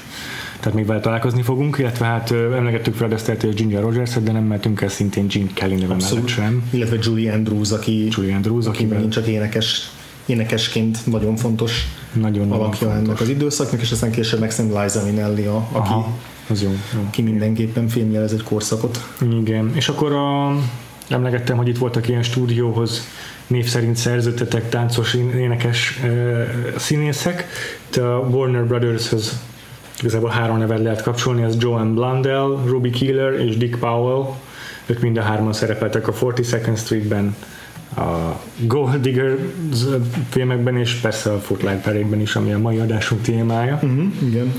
Tehát 0.60 0.78
még 0.78 0.86
vele 0.86 1.00
találkozni 1.00 1.42
fogunk, 1.42 1.78
illetve 1.78 2.06
hát 2.06 2.32
emlegettük 2.32 2.96
Fred 2.96 3.12
Astaire 3.12 3.48
és 3.48 3.54
Ginger 3.54 3.82
Rogers-et, 3.82 4.24
de 4.24 4.32
nem 4.32 4.44
mehetünk 4.44 4.82
el 4.82 4.90
szintén 4.90 5.28
Gene 5.28 5.50
Kelly 5.54 5.76
neve 5.76 5.96
mellett 5.96 6.28
sem. 6.28 6.64
Illetve 6.72 6.98
Julie 7.02 7.34
Andrews, 7.34 7.72
aki, 7.72 8.08
Julie 8.12 8.36
Andrews, 8.36 8.66
aki 8.66 8.78
akivel 8.78 8.94
megint 8.94 9.14
csak 9.14 9.28
énekes, 9.28 9.92
énekesként 10.26 11.06
nagyon 11.06 11.36
fontos 11.36 11.88
nagyon 12.14 12.52
alapja 12.52 12.88
nagyon 12.88 13.04
ennek 13.04 13.20
az 13.20 13.30
időszaknak, 13.30 13.82
és 13.82 13.92
aztán 13.92 14.12
később 14.12 14.40
meg 14.40 14.54
Liza 14.58 15.04
Minnelli, 15.06 15.46
a, 15.46 15.56
aki, 15.56 15.90
Aha, 15.90 16.18
az 16.50 16.62
jó. 16.62 16.70
jó. 16.70 17.00
aki 17.08 17.22
mindenképpen 17.22 17.88
filmjelez 17.88 18.34
egy 18.34 18.44
korszakot. 18.44 19.08
Igen, 19.40 19.72
és 19.76 19.90
akkor 19.90 20.12
a, 20.12 20.56
emlegettem, 21.12 21.58
hogy 21.58 21.68
itt 21.68 21.78
voltak 21.78 22.08
ilyen 22.08 22.24
stúdióhoz 22.24 23.08
név 23.48 23.66
szerint 23.66 23.96
szerződtetek 23.96 24.70
táncos, 24.70 25.14
énekes 25.14 26.00
színészek. 26.78 27.48
Itt 27.88 27.96
a 27.96 28.28
Warner 28.30 28.66
Brothershoz 28.66 29.42
igazából 30.00 30.30
három 30.30 30.58
nevet 30.58 30.80
lehet 30.80 31.02
kapcsolni, 31.02 31.44
ez 31.44 31.56
Joan 31.60 31.94
Blundell, 31.94 32.62
Ruby 32.66 32.90
Keeler 32.90 33.34
és 33.34 33.58
Dick 33.58 33.80
Powell. 33.80 34.36
Ők 34.86 35.00
mind 35.00 35.18
a 35.18 35.22
hárman 35.22 35.54
szerepeltek 35.54 36.08
a 36.08 36.14
42nd 36.14 36.78
Streetben, 36.78 37.36
a 37.98 38.40
Gold 38.58 39.02
Digger 39.02 39.38
filmekben, 40.30 40.78
és 40.78 40.94
persze 40.94 41.32
a 41.32 41.40
Footlight 41.40 41.82
Parade-ben 41.82 42.20
is, 42.22 42.36
ami 42.36 42.54
a 42.54 42.60
mai 42.60 42.78
adásunk 42.78 43.22
témája. 43.22 43.74
Uh-huh, 43.74 44.06
igen. 44.28 44.54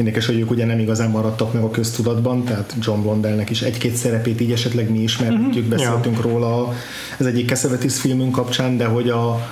Érdekes, 0.00 0.26
hogy 0.26 0.38
ők 0.38 0.50
ugye 0.50 0.64
nem 0.64 0.78
igazán 0.78 1.10
maradtak 1.10 1.52
meg 1.52 1.62
a 1.62 1.70
köztudatban, 1.70 2.44
tehát 2.44 2.74
John 2.80 3.00
Blondellnek 3.00 3.50
is 3.50 3.62
egy-két 3.62 3.94
szerepét 3.94 4.40
így 4.40 4.52
esetleg 4.52 4.90
mi 4.90 4.98
ismerhetjük, 4.98 5.64
uh-huh. 5.64 5.68
beszéltünk 5.68 6.16
ja. 6.16 6.22
róla 6.22 6.74
az 7.18 7.26
egyik 7.26 7.48
Cassavetes 7.48 8.00
filmünk 8.00 8.32
kapcsán, 8.32 8.76
de 8.76 8.84
hogy 8.84 9.08
a 9.08 9.50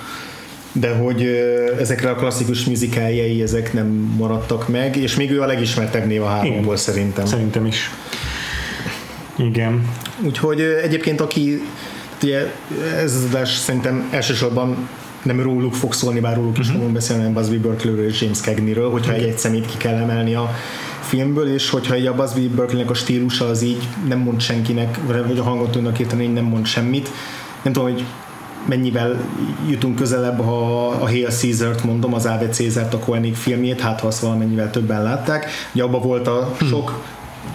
de 0.71 0.95
hogy 0.95 1.21
ezekre 1.79 2.09
a 2.09 2.15
klasszikus 2.15 2.65
musicáljai 2.65 3.41
ezek 3.41 3.73
nem 3.73 3.87
maradtak 4.17 4.67
meg, 4.67 4.95
és 4.95 5.15
még 5.15 5.31
ő 5.31 5.41
a 5.41 5.45
legismertebb 5.45 6.07
név 6.07 6.21
a 6.21 6.27
háromból 6.27 6.63
Igen. 6.63 6.75
szerintem. 6.75 7.25
Szerintem 7.25 7.65
is. 7.65 7.89
Igen. 9.37 9.89
Úgyhogy 10.25 10.61
egyébként 10.61 11.21
aki 11.21 11.61
ugye 12.23 12.51
ez 12.95 13.15
az 13.15 13.23
adás 13.29 13.49
szerintem 13.49 14.09
elsősorban 14.11 14.89
nem 15.23 15.41
róluk 15.41 15.73
fog 15.73 15.93
szólni, 15.93 16.19
bár 16.19 16.35
róluk 16.35 16.57
is 16.57 16.59
uh-huh. 16.59 16.75
fogunk 16.75 16.93
beszélni, 16.93 17.21
hanem 17.23 17.41
Busby 17.41 17.57
Berkeley 17.57 18.05
és 18.05 18.21
James 18.21 18.39
Cagney-ről, 18.39 18.89
hogyha 18.91 19.13
egy, 19.13 19.23
egy 19.23 19.37
szemét 19.37 19.65
ki 19.65 19.77
kell 19.77 19.95
emelni 19.95 20.35
a 20.35 20.49
filmből, 21.01 21.53
és 21.53 21.69
hogyha 21.69 21.93
egy 21.93 22.05
a 22.05 22.15
Busby 22.15 22.47
Berkeley-nek 22.47 22.89
a 22.89 22.93
stílusa 22.93 23.45
az 23.45 23.61
így 23.61 23.87
nem 24.07 24.19
mond 24.19 24.41
senkinek, 24.41 24.99
vagy 25.27 25.39
a 25.39 25.43
hangot 25.43 25.71
tudnak 25.71 25.99
érteni, 25.99 26.23
így 26.23 26.33
nem 26.33 26.45
mond 26.45 26.65
semmit. 26.65 27.09
Nem 27.61 27.73
tudom, 27.73 27.91
hogy 27.91 28.03
mennyivel 28.65 29.25
jutunk 29.69 29.95
közelebb, 29.95 30.41
ha 30.41 30.87
a 30.87 31.07
Hail 31.07 31.29
Caesar-t 31.29 31.83
mondom, 31.83 32.13
az 32.13 32.25
Ave 32.25 32.49
Cézárt, 32.49 32.93
a 32.93 32.99
Koenig 32.99 33.35
filmjét, 33.35 33.81
hát 33.81 33.99
ha 33.99 34.07
azt 34.07 34.19
valamennyivel 34.19 34.71
többen 34.71 35.03
látták. 35.03 35.49
Ugye 35.73 35.83
abban 35.83 36.01
volt 36.01 36.27
a 36.27 36.55
sok 36.69 37.03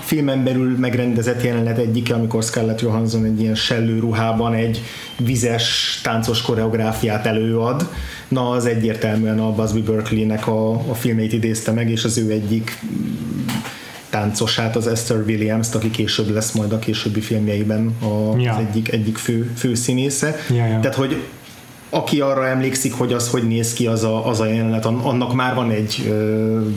filmen 0.05 0.45
belül 0.45 0.79
megrendezett 0.79 1.43
jelenet 1.43 1.79
egyike, 1.79 2.15
amikor 2.15 2.43
Scarlett 2.43 2.81
Johansson 2.81 3.25
egy 3.25 3.41
ilyen 3.41 3.55
sellő 3.55 3.99
ruhában 3.99 4.55
egy 4.55 4.83
vizes 5.19 6.01
táncos 6.03 6.43
koreográfiát 6.43 7.27
előad. 7.27 7.89
Na, 8.29 8.51
az 8.51 8.67
egyértelműen 8.67 9.39
a 9.39 9.53
Busby 9.53 9.81
Berkeley-nek 9.81 10.47
a, 10.47 10.71
a 10.71 10.95
filmét 10.95 11.33
idézte 11.33 11.73
meg, 11.73 11.91
és 11.91 12.05
az 12.05 12.19
ő 12.19 12.31
egyik 12.31 12.79
mm, 12.87 13.47
táncosát, 14.11 14.77
az 14.77 14.87
Esther 14.87 15.23
Williams-t, 15.27 15.75
aki 15.75 15.91
később 15.91 16.31
lesz 16.31 16.53
majd 16.53 16.73
a 16.73 16.79
későbbi 16.79 17.21
filmjeiben 17.21 17.97
a, 18.03 18.39
Ja. 18.39 18.53
az 18.53 18.65
egyik, 18.69 18.93
egyik 18.93 19.17
fő, 19.17 19.51
fő 19.57 19.75
színésze. 19.75 20.37
Ja, 20.51 20.67
ja. 20.67 20.81
Tehát, 20.81 20.95
hogy 20.97 21.23
aki 21.95 22.21
arra 22.21 22.47
emlékszik, 22.47 22.93
hogy 22.93 23.13
az 23.13 23.31
hogy 23.31 23.49
néz 23.49 23.73
ki 23.73 23.87
az 23.87 24.05
a, 24.05 24.29
az 24.29 24.41
a 24.41 24.47
jelenet, 24.47 24.85
an- 24.85 25.05
annak 25.05 25.35
már 25.35 25.55
van 25.55 25.71
egy, 25.71 26.13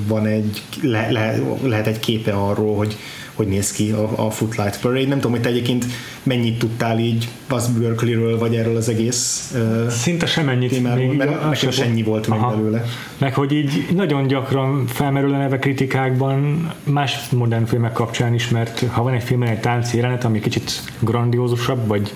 van 0.08 0.26
egy 0.26 0.62
le, 0.82 1.12
le, 1.12 1.40
lehet 1.64 1.88
egy 1.88 2.00
képe 2.00 2.32
arról, 2.32 2.76
hogy 2.76 2.98
hogy 3.38 3.48
néz 3.48 3.72
ki 3.72 3.92
a, 3.92 4.26
a 4.26 4.30
Footlight 4.30 4.80
Parade. 4.80 5.08
Nem 5.08 5.16
tudom, 5.18 5.32
hogy 5.32 5.42
te 5.42 5.50
egyébként 5.50 5.86
mennyit 6.24 6.60
tudtál 6.60 7.00
így 7.00 7.28
Buzz 7.50 7.68
Berkeley-ről, 7.68 8.38
vagy 8.38 8.56
erről 8.56 8.76
az 8.76 8.90
egész 8.90 9.52
ö, 9.56 9.90
Szinte 9.90 10.26
semennyit. 10.26 10.70
témáról, 10.70 11.14
mert 11.14 11.50
nekem 11.50 11.72
se 11.72 11.84
ennyi 11.84 12.04
volt 12.04 12.28
meg 12.28 12.40
Aha. 12.40 12.56
belőle. 12.56 12.84
Meg 13.18 13.34
hogy 13.34 13.52
így 13.52 13.88
nagyon 13.96 14.28
gyakran 14.28 14.88
felmerül 14.88 15.34
a 15.34 15.38
neve 15.38 15.60
kritikákban 15.60 16.70
más 16.84 17.30
modern 17.30 17.66
filmek 17.66 17.94
kapcsán 17.94 18.34
is, 18.34 18.50
mert 18.50 18.84
ha 18.92 19.04
van 19.04 19.14
egy 19.14 19.24
filmben 19.24 19.50
egy 19.50 19.60
tánc 19.60 19.94
jelenet, 19.94 20.24
ami 20.24 20.40
kicsit 20.40 20.72
grandiózusabb, 21.00 21.88
vagy 21.88 22.14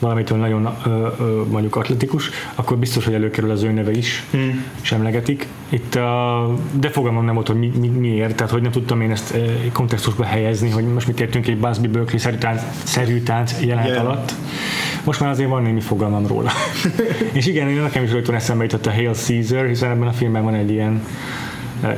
valamitől 0.00 0.38
nagyon 0.38 0.76
ö, 0.86 1.06
ö, 1.20 1.42
mondjuk 1.50 1.76
atletikus, 1.76 2.30
akkor 2.54 2.76
biztos, 2.76 3.04
hogy 3.04 3.14
előkerül 3.14 3.50
az 3.50 3.62
ő 3.62 3.70
neve 3.70 3.90
is, 3.90 4.24
hmm. 4.30 4.64
és 4.82 4.92
emlegetik. 4.92 5.46
Itt 5.68 5.94
a, 5.94 6.48
de 6.72 6.88
fogalmam 6.90 7.24
nem 7.24 7.34
volt, 7.34 7.46
hogy 7.46 7.58
mi, 7.58 7.72
mi, 7.80 7.88
miért, 7.88 8.34
tehát 8.34 8.52
hogy 8.52 8.62
nem 8.62 8.70
tudtam 8.70 9.00
én 9.00 9.10
ezt 9.10 9.34
kontextusba 9.72 10.24
helyezni, 10.24 10.70
hogy 10.70 10.84
most 10.84 11.06
mit 11.06 11.20
értünk 11.20 11.46
egy 11.46 11.58
Busby 11.58 11.86
Berkeley 11.88 12.18
szerű 12.18 12.36
tánc, 12.36 12.62
szerű 12.84 13.20
tánc 13.20 13.54
jelenet 13.60 13.88
Yeah. 13.90 14.04
alatt. 14.04 14.32
Most 15.04 15.20
már 15.20 15.30
azért 15.30 15.48
van 15.48 15.62
némi 15.62 15.80
fogalmam 15.80 16.26
róla. 16.26 16.50
és 17.32 17.46
igen, 17.46 17.68
én 17.68 17.80
nekem 17.82 18.02
is 18.02 18.10
rögtön 18.12 18.34
eszembe 18.34 18.62
jutott 18.64 18.86
a 18.86 18.92
Hail 18.92 19.14
Caesar, 19.14 19.66
hiszen 19.66 19.90
ebben 19.90 20.08
a 20.08 20.12
filmben 20.12 20.42
van 20.44 20.54
egy 20.54 20.70
ilyen 20.70 21.02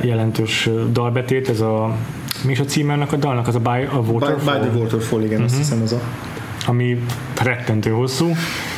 jelentős 0.01 0.69
dalbetét, 0.91 1.49
ez 1.49 1.59
a 1.61 1.95
mi 2.45 2.51
is 2.51 2.59
a 2.59 2.63
címe 2.65 2.93
ennek 2.93 3.11
a 3.11 3.15
dalnak, 3.15 3.47
az 3.47 3.55
a 3.55 3.59
By 3.59 3.69
a 3.69 4.01
By, 4.01 4.11
Waterfall. 4.11 4.59
by 4.59 4.67
the 4.67 4.77
Waterfall, 4.77 5.21
igen, 5.23 5.35
Mhm. 5.35 5.45
azt 5.45 5.57
hiszem 5.57 5.81
az 5.81 5.91
a 5.91 5.99
ami 6.65 7.03
rettentő 7.41 7.89
hosszú, 7.89 8.31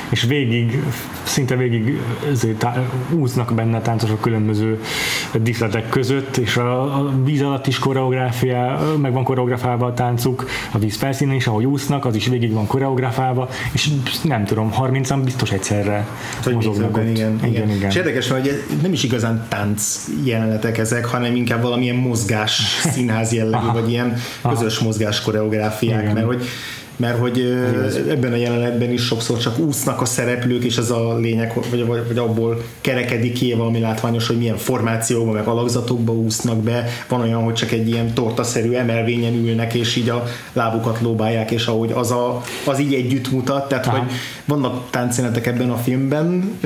és 0.09 0.23
végig, 0.23 0.83
szinte 1.23 1.55
végig 1.55 2.01
úsznak 3.11 3.53
benne 3.53 3.77
a 3.77 3.81
táncosok 3.81 4.21
különböző 4.21 4.81
díszletek 5.33 5.89
között, 5.89 6.37
és 6.37 6.57
a, 6.57 6.81
a 6.81 7.13
víz 7.23 7.41
alatt 7.41 7.67
is 7.67 7.79
koreográfia, 7.79 8.79
meg 9.01 9.13
van 9.13 9.23
koreografálva 9.23 9.85
a 9.85 9.93
táncuk, 9.93 10.45
a 10.71 10.77
víz 10.77 10.95
felszínén 10.95 11.35
is, 11.35 11.47
ahogy 11.47 11.65
úsznak, 11.65 12.05
az 12.05 12.15
is 12.15 12.27
végig 12.27 12.53
van 12.53 12.67
koreografálva, 12.67 13.49
és 13.71 13.89
nem 14.23 14.45
tudom, 14.45 14.71
30-an 14.79 15.19
biztos 15.23 15.51
egyszerre 15.51 16.07
Hogy 16.43 16.53
mozognak 16.53 16.97
ott. 16.97 17.03
igen, 17.03 17.35
igen. 17.37 17.49
igen, 17.49 17.69
igen. 17.69 17.89
És 17.89 17.95
érdekes, 17.95 18.29
hogy 18.29 18.63
nem 18.81 18.93
is 18.93 19.03
igazán 19.03 19.45
tánc 19.49 20.07
jelenetek 20.23 20.77
ezek, 20.77 21.05
hanem 21.05 21.35
inkább 21.35 21.61
valamilyen 21.61 21.95
mozgás, 21.95 22.61
színház 22.93 23.33
jellegű, 23.33 23.67
vagy 23.73 23.89
ilyen 23.89 24.17
közös 24.49 24.79
mozgás 24.79 25.21
koreográfiák, 25.21 26.01
Igen. 26.01 26.13
mert 26.13 26.25
hogy 26.25 26.45
mert 26.95 27.17
hogy 27.17 27.39
ebben 28.09 28.31
a 28.31 28.35
jelenetben 28.35 28.91
is 28.91 29.01
sokszor 29.01 29.37
csak 29.37 29.59
úsznak 29.59 30.01
a 30.01 30.05
szereplők, 30.05 30.63
és 30.63 30.77
ez 30.77 30.89
a 30.89 31.17
lényeg, 31.17 31.53
vagy, 31.69 31.85
vagy, 31.85 32.07
vagy 32.07 32.17
abból 32.17 32.61
kerekedik 32.81 33.33
ki 33.33 33.53
valami 33.53 33.79
látványos, 33.79 34.27
hogy 34.27 34.37
milyen 34.37 34.57
formációkban, 34.57 35.33
meg 35.33 35.47
alakzatokba 35.47 36.13
úsznak 36.13 36.57
be. 36.57 36.87
Van 37.07 37.21
olyan, 37.21 37.43
hogy 37.43 37.53
csak 37.53 37.71
egy 37.71 37.87
ilyen 37.87 38.13
tortaszerű 38.13 38.71
emelvényen 38.71 39.33
ülnek, 39.33 39.73
és 39.73 39.95
így 39.95 40.09
a 40.09 40.23
lábukat 40.53 41.01
lóbálják, 41.01 41.51
és 41.51 41.65
ahogy 41.65 41.91
az, 41.91 42.11
a, 42.11 42.41
az 42.65 42.79
így 42.79 42.93
együtt 42.93 43.31
mutat, 43.31 43.67
tehát 43.67 43.87
Aha. 43.87 43.97
hogy 43.97 44.11
vannak 44.45 44.89
táncjelenetek 44.89 45.47
ebben 45.47 45.69
a 45.69 45.77
filmben, 45.77 46.57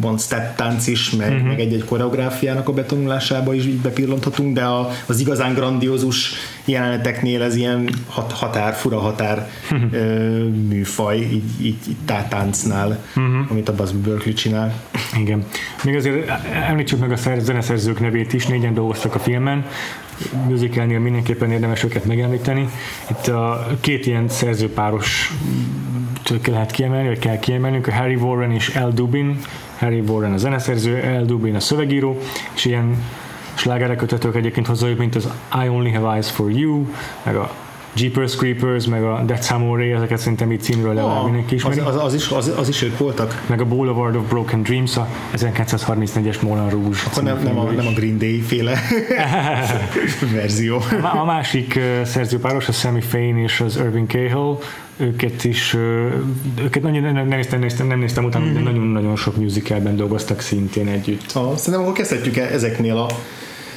van 0.00 0.18
step 0.18 0.56
tánc 0.56 0.86
is, 0.86 1.10
meg, 1.10 1.32
uh-huh. 1.32 1.46
meg 1.46 1.60
egy-egy 1.60 1.84
koreográfiának 1.84 2.68
a 2.68 2.72
betanulásába 2.72 3.54
is 3.54 3.66
így 3.66 3.80
bepillanthatunk, 3.80 4.54
de 4.54 4.62
a, 4.62 4.90
az 5.06 5.20
igazán 5.20 5.54
grandiózus 5.54 6.32
jeleneteknél 6.64 7.42
ez 7.42 7.56
ilyen 7.56 7.88
hat, 8.08 8.32
határ, 8.32 8.74
fura 8.74 8.98
határ 8.98 9.48
ö, 9.90 10.48
műfaj, 10.48 11.18
így, 11.18 11.42
így, 11.60 11.78
így 11.88 11.96
tá- 12.04 12.28
táncnál, 12.28 12.98
uh-huh. 13.16 13.50
amit 13.50 13.68
a 13.68 13.74
Buzz 13.74 13.90
Berkeley 13.90 14.34
csinál. 14.34 14.74
Igen. 15.18 15.44
Még 15.84 15.96
azért 15.96 16.30
említsük 16.68 16.98
meg 16.98 17.12
a 17.12 17.16
szer- 17.16 17.44
zeneszerzők 17.44 18.00
nevét 18.00 18.32
is, 18.32 18.46
négyen 18.46 18.74
dolgoztak 18.74 19.14
a 19.14 19.18
filmen, 19.18 19.64
musicalnél 20.48 20.98
mindenképpen 20.98 21.50
érdemes 21.50 21.84
őket 21.84 22.04
megemlíteni. 22.04 22.68
Itt 23.10 23.26
a 23.26 23.66
két 23.80 24.06
ilyen 24.06 24.28
szerzőpáros 24.28 25.32
lehet 26.44 26.70
kiemelni, 26.70 27.08
vagy 27.08 27.18
kell 27.18 27.38
kiemelnünk, 27.38 27.86
a 27.86 27.92
Harry 27.92 28.14
Warren 28.14 28.52
és 28.52 28.68
Al 28.68 28.90
Dubin. 28.90 29.38
Harry 29.78 30.00
Warren 30.00 30.32
a 30.32 30.36
zeneszerző, 30.36 31.00
Al 31.16 31.24
Dubin 31.24 31.54
a 31.54 31.60
szövegíró, 31.60 32.18
és 32.54 32.64
ilyen 32.64 32.96
slágerek 33.54 33.96
kötetők 33.96 34.36
egyébként 34.36 34.66
hozzájuk, 34.66 34.98
mint 34.98 35.14
az 35.14 35.28
I 35.64 35.68
Only 35.68 35.90
Have 35.90 36.12
Eyes 36.12 36.30
For 36.30 36.50
You, 36.50 36.86
meg 37.22 37.36
a 37.36 37.50
Jeepers 37.96 38.36
Creepers, 38.36 38.86
meg 38.86 39.02
a 39.02 39.24
That's 39.26 39.52
Amore, 39.52 39.94
ezeket 39.94 40.18
szerintem 40.18 40.52
így 40.52 40.60
címről 40.60 40.94
legalább 40.94 41.24
mindenki 41.24 41.54
az, 41.54 41.60
ismeri. 41.60 41.80
az, 41.80 42.04
az, 42.04 42.14
is, 42.14 42.28
az, 42.28 42.52
az 42.56 42.68
is 42.68 42.82
ők 42.82 42.98
voltak? 42.98 43.44
meg 43.46 43.60
a 43.60 43.64
Boulevard 43.64 44.16
of 44.16 44.28
Broken 44.28 44.62
Dreams, 44.62 44.96
a 44.96 45.08
1934-es 45.36 46.40
Moulin 46.40 46.68
Rouge. 46.68 46.98
Akkor 47.06 47.22
nem, 47.22 47.38
nem, 47.42 47.58
a, 47.58 47.70
nem 47.70 47.86
a 47.86 47.90
Green 47.90 48.18
Day 48.18 48.40
féle 48.40 48.78
verzió. 50.34 50.76
A 51.02 51.16
a 51.16 51.24
másik 51.24 51.74
uh, 51.76 52.04
szerzőpáros, 52.04 52.68
a 52.68 52.72
Sammy 52.72 53.00
Fain 53.00 53.36
és 53.36 53.60
az 53.60 53.76
Irving 53.76 54.10
Cahill, 54.10 54.58
őket 54.96 55.44
is, 55.44 55.76
őket 56.62 56.82
nagyon, 56.82 57.02
nem, 57.02 57.14
nem, 57.14 57.28
néztem, 57.28 57.60
néztem, 57.60 57.86
nem 57.86 57.98
néztem 57.98 58.24
utána, 58.24 58.52
de 58.52 58.60
nagyon-nagyon 58.60 59.16
sok 59.16 59.36
musicalben 59.36 59.96
dolgoztak 59.96 60.40
szintén 60.40 60.88
együtt. 60.88 61.32
Ha, 61.32 61.56
szerintem 61.56 61.82
akkor 61.82 61.92
kezdhetjük 61.92 62.36
el 62.36 62.48
ezeknél 62.48 62.96
a 62.96 63.06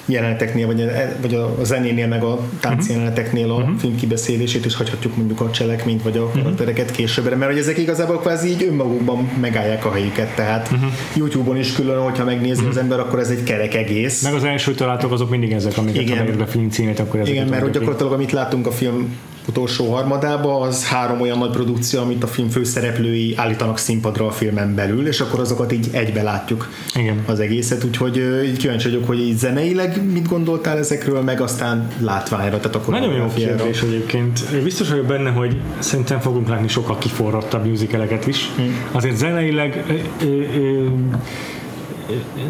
jeleneteknél, 0.08 0.66
vagy 0.66 0.82
a, 0.82 0.88
vagy 1.22 1.34
a 1.34 1.64
zenénél, 1.64 2.08
meg 2.08 2.24
a 2.24 2.40
táncjeleneteknél 2.60 3.52
a 3.52 3.56
uh-huh. 3.56 3.78
film 3.80 3.96
kibeszélését, 3.96 4.66
és 4.66 4.76
hagyhatjuk 4.76 5.16
mondjuk 5.16 5.42
a 5.42 5.52
cselekményt, 5.52 6.04
vagy 6.04 6.18
a 6.18 6.32
karaktereket 6.32 6.92
későbbre, 6.92 7.36
mert 7.36 7.52
hogy 7.52 7.60
ezek 7.60 7.78
igazából 7.78 8.20
kvázi 8.20 8.50
így 8.50 8.64
önmagukban 8.64 9.30
megállják 9.42 9.86
a 9.86 9.92
helyüket, 9.92 10.36
tehát 10.36 10.70
uh-huh. 10.72 10.90
YouTube-on 11.16 11.58
is 11.58 11.72
külön, 11.72 12.02
hogyha 12.02 12.24
megnézi 12.24 12.52
uh-huh. 12.52 12.70
az 12.70 12.78
ember, 12.78 13.00
akkor 13.00 13.20
ez 13.20 13.30
egy 13.30 13.44
kerek 13.44 13.74
egész. 13.74 14.24
Meg 14.24 14.34
az 14.34 14.44
első 14.44 14.74
találatok 14.74 15.12
azok 15.12 15.30
mindig 15.30 15.52
ezek, 15.52 15.78
amiket 15.78 16.02
Igen. 16.02 16.36
ha 16.36 16.44
a 16.44 16.48
film 16.48 16.70
címét, 16.70 17.00
akkor 17.00 17.20
ezeket 17.20 17.36
Igen, 17.36 17.48
mert 17.48 17.62
hogy 17.62 17.72
gyakorlatilag 17.72 18.12
amit 18.12 18.32
látunk 18.32 18.68
a 18.68 18.72
film 18.72 19.16
utolsó 19.48 19.94
harmadába, 19.94 20.60
az 20.60 20.88
három 20.88 21.22
olyan 21.22 21.38
nagy 21.38 21.50
produkció, 21.50 22.02
amit 22.02 22.24
a 22.24 22.28
film 22.28 22.50
főszereplői 22.50 23.34
állítanak 23.36 23.78
színpadra 23.78 24.26
a 24.28 24.32
filmen 24.32 24.76
belül, 24.76 25.08
és 25.08 25.20
akkor 25.20 25.40
azokat 25.40 25.72
így 25.72 25.88
egybe 25.92 26.24
látjuk 26.24 26.70
Igen. 26.96 27.24
az 27.26 27.40
egészet, 27.40 27.84
úgyhogy 27.84 28.18
így 28.46 28.58
kíváncsi 28.58 28.90
vagyok, 28.90 29.08
hogy 29.08 29.20
így 29.20 29.38
zeneileg 29.38 30.12
mit 30.12 30.28
gondoltál 30.28 30.78
ezekről, 30.78 31.22
meg 31.22 31.42
aztán 31.42 31.88
látványra, 32.00 32.58
tehát 32.58 32.76
akkor 32.76 32.94
Nagyon 32.94 33.14
jó 33.14 33.32
kérdés 33.36 33.82
egyébként. 33.82 34.64
Biztos 34.64 34.90
vagyok 34.90 35.06
benne, 35.06 35.30
hogy 35.30 35.58
szerintem 35.80 36.20
fogunk 36.20 36.48
látni 36.48 36.68
sokkal 36.68 36.98
kiforrottabb 36.98 37.66
musicaleket 37.66 38.28
is. 38.28 38.50
Hmm. 38.56 38.76
Azért 38.92 39.16
zeneileg 39.16 39.84
ö, 39.88 40.26
ö, 40.26 40.42
ö, 40.60 40.88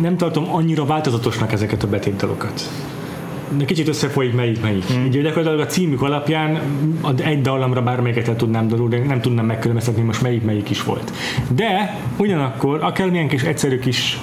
nem 0.02 0.18
tartom 0.18 0.54
annyira 0.54 0.86
változatosnak 0.86 1.52
ezeket 1.52 1.84
a 1.84 1.88
betétdalokat. 1.88 2.70
Kicsit 3.66 3.88
összefolyik 3.88 4.34
melyik 4.34 4.62
melyik. 4.62 4.86
Hmm. 4.86 5.06
Így 5.06 5.22
gyakorlatilag 5.22 5.60
a 5.60 5.66
címük 5.66 6.02
alapján 6.02 6.60
egy 7.24 7.42
dallamra 7.42 7.82
bármelyiket 7.82 8.28
el 8.28 8.36
tudnám 8.36 8.68
de 8.68 8.98
nem 9.08 9.22
tudnám 9.22 9.46
megkülönböztetni 9.46 10.02
most 10.02 10.22
melyik 10.22 10.44
melyik 10.44 10.70
is 10.70 10.84
volt. 10.84 11.12
De 11.48 12.00
ugyanakkor 12.18 12.84
akármilyen 12.84 13.28
kis 13.28 13.44
egyszerű 13.44 13.80
kis 13.80 14.20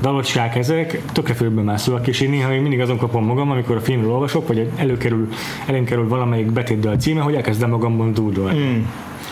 dalocskák 0.00 0.56
ezek, 0.56 1.02
tökre 1.12 1.34
főbben 1.34 1.64
mászóak, 1.64 2.06
és 2.06 2.20
én 2.20 2.30
néha 2.30 2.48
még 2.48 2.60
mindig 2.60 2.80
azon 2.80 2.96
kapom 2.96 3.24
magam, 3.24 3.50
amikor 3.50 3.76
a 3.76 3.80
filmről 3.80 4.10
olvasok, 4.10 4.48
vagy 4.48 4.70
előkerül, 4.76 5.28
elém 5.66 5.84
kerül 5.84 6.08
valamelyik 6.08 6.50
betétdal 6.50 6.96
címe, 6.96 7.20
hogy 7.20 7.34
elkezdem 7.34 7.70
magamban 7.70 8.12
dúdolni. 8.12 8.58
Mm. 8.58 8.82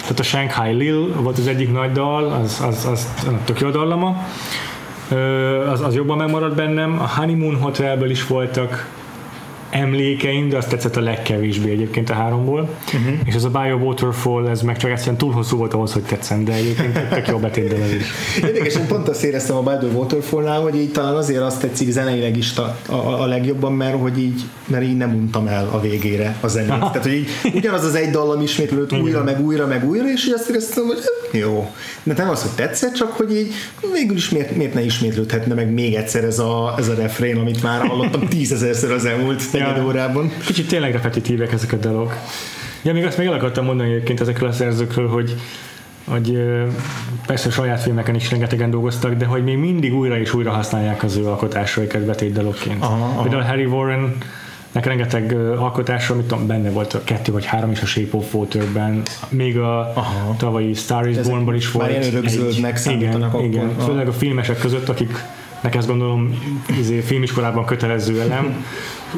Tehát 0.00 0.18
a 0.18 0.22
Shanghai 0.22 0.72
Lil 0.72 1.22
volt 1.22 1.38
az 1.38 1.46
egyik 1.46 1.72
nagy 1.72 1.92
dal, 1.92 2.24
az, 2.24 2.64
az, 2.68 2.84
az 2.90 3.24
annak 3.26 3.44
tök 3.44 3.60
jó 3.60 3.70
dallama, 3.70 4.26
az, 5.70 5.80
az 5.80 5.94
jobban 5.94 6.16
megmaradt 6.16 6.54
bennem. 6.54 7.00
A 7.00 7.08
Honeymoon 7.16 7.56
Hotelből 7.56 8.10
is 8.10 8.26
voltak 8.26 8.88
emlékeim, 9.70 10.48
de 10.48 10.56
azt 10.56 10.68
tetszett 10.68 10.96
a 10.96 11.00
legkevésbé 11.00 11.70
egyébként 11.70 12.10
a 12.10 12.14
háromból. 12.14 12.60
Uh-huh. 12.60 13.14
És 13.24 13.34
ez 13.34 13.44
a 13.44 13.48
Bio 13.50 13.76
Waterfall, 13.76 14.48
ez 14.48 14.62
meg 14.62 14.76
csak 14.76 14.90
egyszerűen 14.90 15.16
túl 15.16 15.32
hosszú 15.32 15.56
volt 15.56 15.74
ahhoz, 15.74 15.92
hogy 15.92 16.02
tetszem, 16.02 16.44
de 16.44 16.52
egyébként 16.52 17.08
tök 17.08 17.28
jó 17.28 17.38
betétdal 17.38 17.82
ez 17.82 17.92
is. 17.92 18.04
Érdekes, 18.42 18.74
én 18.74 18.86
pont 18.86 19.08
azt 19.08 19.22
éreztem 19.22 19.56
a 19.56 19.62
the 19.62 19.86
Waterfall-nál, 19.86 20.60
hogy 20.60 20.76
így 20.76 20.92
talán 20.92 21.14
azért 21.14 21.40
azt 21.40 21.60
tetszik 21.60 21.90
zeneileg 21.90 22.36
is 22.36 22.56
a, 22.56 22.76
a, 22.88 23.22
a 23.22 23.26
legjobban, 23.26 23.72
mert 23.72 24.00
hogy 24.00 24.18
így, 24.18 24.42
mert 24.66 24.84
így 24.84 24.96
nem 24.96 25.14
untam 25.14 25.46
el 25.46 25.68
a 25.72 25.80
végére 25.80 26.36
a 26.40 26.48
zenét. 26.48 26.68
Tehát, 26.92 27.02
hogy 27.02 27.12
így 27.12 27.28
ugyanaz 27.54 27.84
az 27.84 27.94
egy 27.94 28.10
dallam 28.10 28.42
ismétlődött 28.42 29.00
újra, 29.00 29.22
meg 29.22 29.40
újra, 29.40 29.66
meg 29.66 29.88
újra, 29.88 30.10
és 30.10 30.26
így 30.26 30.32
azt 30.32 30.48
éreztem, 30.48 30.84
hogy 30.84 30.98
jó. 31.32 31.70
De 32.02 32.14
nem 32.16 32.28
az, 32.28 32.42
hogy 32.42 32.50
tetszett, 32.50 32.94
csak 32.94 33.12
hogy 33.12 33.36
így 33.36 33.52
végül 33.92 34.16
is 34.16 34.28
miért, 34.28 34.56
miért 34.56 34.74
ne 34.74 34.84
ismétlődhetne 34.84 35.54
meg 35.54 35.72
még 35.72 35.94
egyszer 35.94 36.24
ez 36.24 36.38
a, 36.38 36.74
ez 36.78 36.88
a 36.88 36.94
refrén, 36.94 37.36
amit 37.36 37.62
már 37.62 37.86
hallottam 37.86 38.28
tízezerszer 38.28 38.90
az 38.90 39.04
elmúlt 39.04 39.50
negyed 39.58 39.84
órában. 39.84 40.32
Kicsit 40.44 40.68
tényleg 40.68 40.92
repetitívek 40.92 41.52
ezek 41.52 41.72
a 41.72 41.76
dalok. 41.76 42.14
Ja, 42.82 42.92
még 42.92 43.04
azt 43.04 43.18
még 43.18 43.26
el 43.26 43.32
akartam 43.32 43.64
mondani 43.64 43.90
egyébként 43.90 44.20
ezekről 44.20 44.48
a 44.48 44.52
szerzőkről, 44.52 45.08
hogy 45.08 45.36
hogy 46.04 46.38
persze 47.26 47.50
saját 47.50 47.80
filmeken 47.80 48.14
is 48.14 48.30
rengetegen 48.30 48.70
dolgoztak, 48.70 49.14
de 49.14 49.24
hogy 49.24 49.44
még 49.44 49.56
mindig 49.56 49.94
újra 49.94 50.18
és 50.18 50.34
újra 50.34 50.50
használják 50.50 51.02
az 51.02 51.16
ő 51.16 51.26
alkotásaikat 51.26 52.00
betétdalokként. 52.00 52.86
Például 53.22 53.42
Harry 53.42 53.64
Warren 53.64 54.16
nek 54.72 54.86
rengeteg 54.86 55.36
alkotása, 55.58 56.12
amit 56.12 56.26
tudom, 56.26 56.46
benne 56.46 56.70
volt 56.70 56.94
a 56.94 57.04
kettő 57.04 57.32
vagy 57.32 57.44
három 57.44 57.70
is 57.70 57.80
a 57.80 57.86
Shape 57.86 58.16
of 58.16 58.34
Water-ben, 58.34 59.02
még 59.28 59.58
a 59.58 59.78
Aha. 59.94 60.34
tavalyi 60.38 60.74
Star 60.74 61.08
is 61.08 61.16
Born-ban 61.16 61.54
is 61.54 61.70
volt. 61.70 61.88
már 61.88 62.00
ilyen 62.00 62.14
örökzöldnek 62.14 62.76
számítanak 62.76 63.14
igen, 63.14 63.22
akkor. 63.22 63.44
igen, 63.44 63.74
főleg 63.78 64.08
a 64.08 64.12
filmesek 64.12 64.58
között, 64.58 64.88
akik 64.88 65.24
nek 65.66 65.74
ezt 65.74 65.86
gondolom 65.86 66.40
izé, 66.78 67.00
filmiskolában 67.00 67.64
kötelező 67.64 68.20
elem, 68.20 68.64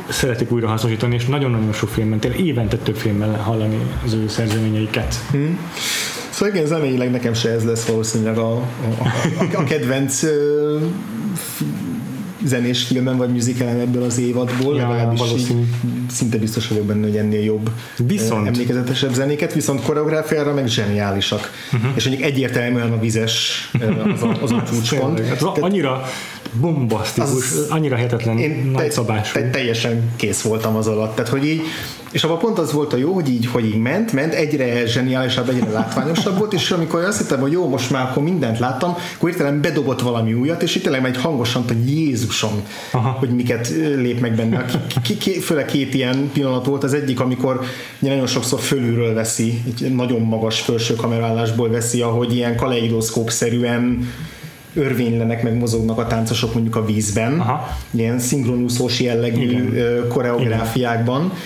szeretik 0.09 0.53
újra 0.53 0.69
hasznosítani, 0.69 1.15
és 1.15 1.27
nagyon-nagyon 1.27 1.73
sok 1.73 1.89
filmben, 1.89 2.19
tényleg 2.19 2.41
évente 2.41 2.77
több 2.77 2.97
filmben 2.97 3.37
hallani 3.37 3.79
az 4.05 4.13
ő 4.13 4.29
szerzeményeiket. 4.29 5.15
Szóval 6.31 6.55
igen, 6.55 6.67
zeneileg 6.67 7.11
nekem 7.11 7.35
se 7.35 7.51
ez 7.51 7.65
lesz 7.65 7.87
valószínűleg 7.87 8.39
a, 8.39 8.53
a, 8.53 8.63
a, 8.99 9.61
a 9.61 9.65
kedvenc 9.65 10.23
zenés 12.49 12.83
filmem 12.85 13.17
vagy 13.17 13.29
musicalen 13.33 13.81
ebből 13.81 14.03
az 14.03 14.19
évadból, 14.19 14.77
Ja, 14.77 14.81
legalábbis 14.89 15.19
valószínű. 15.21 15.61
így 15.61 15.67
szinte 16.11 16.37
biztos 16.39 16.69
vagyok 16.69 16.85
benne, 16.85 17.07
hogy 17.07 17.17
ennél 17.17 17.43
jobb 17.45 17.71
Viszont- 18.07 18.47
emlékezetesebb 18.47 19.13
zenéket, 19.15 19.55
viszont 19.55 19.83
koreográfiára 19.83 20.55
meg 20.55 20.67
zseniálisak. 20.67 21.51
Uh-huh. 21.73 21.91
És 21.95 22.05
mondjuk 22.07 22.27
egyértelműen 22.29 22.93
a 22.93 22.99
vizes 23.01 23.71
az 24.15 24.23
a, 24.23 24.39
az 24.43 24.53
a 24.53 24.63
csúcspont. 24.73 25.27
Hát 25.27 25.43
az 25.43 25.59
annyira 25.61 26.03
bombasztikus, 26.61 27.31
Az- 27.31 27.67
annyira 27.71 27.97
hihetetlen 27.97 28.39
Én 28.39 28.71
nagy 28.73 28.85
te, 28.85 28.91
szabású. 28.91 29.33
te, 29.33 29.51
teljesen 29.51 30.11
kész 30.17 30.41
voltam 30.41 30.77
az 30.77 30.87
alatt. 30.87 31.15
Tehát, 31.15 31.31
hogy 31.31 31.45
így 31.47 31.61
És 32.13 32.25
abban 32.25 32.39
pont 32.39 32.59
az 32.59 32.73
volt 32.73 32.93
a 32.93 32.97
jó, 32.97 33.13
hogy 33.13 33.29
így, 33.29 33.47
hogy 33.47 33.65
így 33.65 33.79
ment, 33.79 34.13
ment, 34.13 34.35
egyre 34.35 34.87
zseniálisabb, 34.87 35.49
egyre 35.49 35.71
látványosabb 35.71 36.39
volt, 36.39 36.53
és 36.53 36.71
amikor 36.71 37.05
azt 37.05 37.19
hittem, 37.19 37.41
hogy 37.41 37.53
jó, 37.53 37.69
most 37.69 37.91
már 37.91 38.09
akkor 38.11 38.23
mindent 38.23 38.59
láttam, 38.59 38.97
akkor 39.17 39.31
értelem 39.31 39.61
bedobott 39.61 40.01
valami 40.01 40.35
újat, 40.35 40.63
és 40.63 40.75
itt 40.75 40.83
tényleg 40.83 41.05
egy 41.05 41.17
hangosan, 41.17 41.65
hogy 41.67 41.91
Jézusom, 41.91 42.63
Aha. 42.93 43.09
hogy 43.11 43.29
miket 43.29 43.69
lép 43.97 44.21
meg 44.21 44.35
benne. 44.35 44.65
K- 45.03 45.19
k- 45.19 45.43
főleg 45.43 45.65
két 45.65 45.95
ilyen 45.95 46.31
pillanat 46.33 46.67
volt, 46.67 46.85
az 46.85 46.95
egyik, 46.95 47.21
amikor 47.21 47.61
nagyon 47.99 48.27
sokszor 48.27 48.61
fölülről 48.61 49.15
veszi, 49.15 49.63
egy 49.81 49.95
nagyon 49.95 50.21
magas 50.21 50.61
felső 50.61 50.95
kamerálásból 50.95 51.71
veszi, 51.71 52.01
ahogy 52.03 52.35
ilyen 52.35 52.57
kaleidoszkóp-szerűen 52.57 54.13
örvénylenek, 54.75 55.43
meg 55.43 55.59
mozognak 55.59 55.99
a 55.99 56.07
táncosok 56.07 56.55
mondjuk 56.55 56.77
a 56.77 56.85
vízben, 56.85 57.41
Aha. 57.41 57.77
ilyen 57.91 58.19
szinkronúszós 58.19 59.01
jellegű 59.01 59.43
Igen. 59.43 60.09
koreográfiákban. 60.09 61.21
Igen 61.25 61.37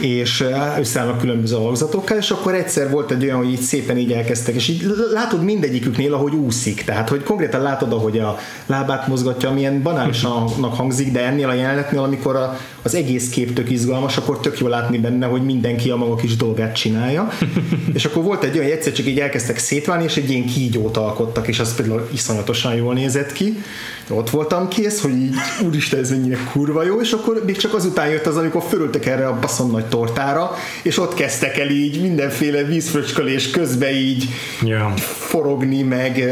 és 0.00 0.44
összeállnak 0.78 1.18
különböző 1.18 1.56
alakzatokkal, 1.56 2.16
és 2.16 2.30
akkor 2.30 2.54
egyszer 2.54 2.90
volt 2.90 3.10
egy 3.10 3.24
olyan, 3.24 3.36
hogy 3.36 3.50
így 3.50 3.60
szépen 3.60 3.98
így 3.98 4.12
elkezdtek, 4.12 4.54
és 4.54 4.68
így 4.68 4.84
látod 5.12 5.44
mindegyiküknél, 5.44 6.14
ahogy 6.14 6.34
úszik, 6.34 6.84
tehát 6.84 7.08
hogy 7.08 7.22
konkrétan 7.22 7.62
látod, 7.62 7.92
ahogy 7.92 8.18
a 8.18 8.38
lábát 8.66 9.06
mozgatja, 9.06 9.50
milyen 9.50 9.82
banálisan 9.82 10.48
hangzik, 10.62 11.12
de 11.12 11.24
ennél 11.24 11.48
a 11.48 11.52
jelenetnél, 11.52 12.02
amikor 12.02 12.36
a, 12.36 12.56
az 12.88 12.94
egész 12.94 13.28
kép 13.28 13.54
tök 13.54 13.70
izgalmas, 13.70 14.16
akkor 14.16 14.40
tök 14.40 14.58
jó 14.58 14.66
látni 14.66 14.98
benne, 14.98 15.26
hogy 15.26 15.42
mindenki 15.42 15.90
a 15.90 15.96
maga 15.96 16.14
kis 16.14 16.36
dolgát 16.36 16.74
csinálja. 16.74 17.28
és 17.94 18.04
akkor 18.04 18.22
volt 18.22 18.44
egy 18.44 18.58
olyan, 18.58 18.70
egyszer 18.70 18.92
csak 18.92 19.06
így 19.06 19.20
elkezdtek 19.20 19.58
szétválni, 19.58 20.04
és 20.04 20.16
egy 20.16 20.30
ilyen 20.30 20.46
kígyót 20.46 20.96
alkottak, 20.96 21.48
és 21.48 21.58
az 21.58 21.74
például 21.74 22.08
iszonyatosan 22.12 22.74
jól 22.74 22.94
nézett 22.94 23.32
ki. 23.32 23.62
Ott 24.10 24.30
voltam 24.30 24.68
kész, 24.68 25.00
hogy 25.00 25.16
így, 25.16 25.34
úristen, 25.66 26.00
ez 26.00 26.10
mennyire 26.10 26.38
kurva 26.52 26.84
jó, 26.84 27.00
és 27.00 27.12
akkor 27.12 27.42
még 27.46 27.56
csak 27.56 27.74
azután 27.74 28.08
jött 28.08 28.26
az, 28.26 28.36
amikor 28.36 28.62
fölültek 28.68 29.06
erre 29.06 29.26
a 29.26 29.38
baszon 29.40 29.70
nagy 29.70 29.86
tortára, 29.86 30.50
és 30.82 30.98
ott 30.98 31.14
kezdtek 31.14 31.58
el 31.58 31.68
így 31.68 32.00
mindenféle 32.00 32.62
vízfröcskölés 32.62 33.50
közben 33.50 33.94
így 33.94 34.28
yeah. 34.62 34.96
forogni, 34.96 35.82
meg, 35.82 36.24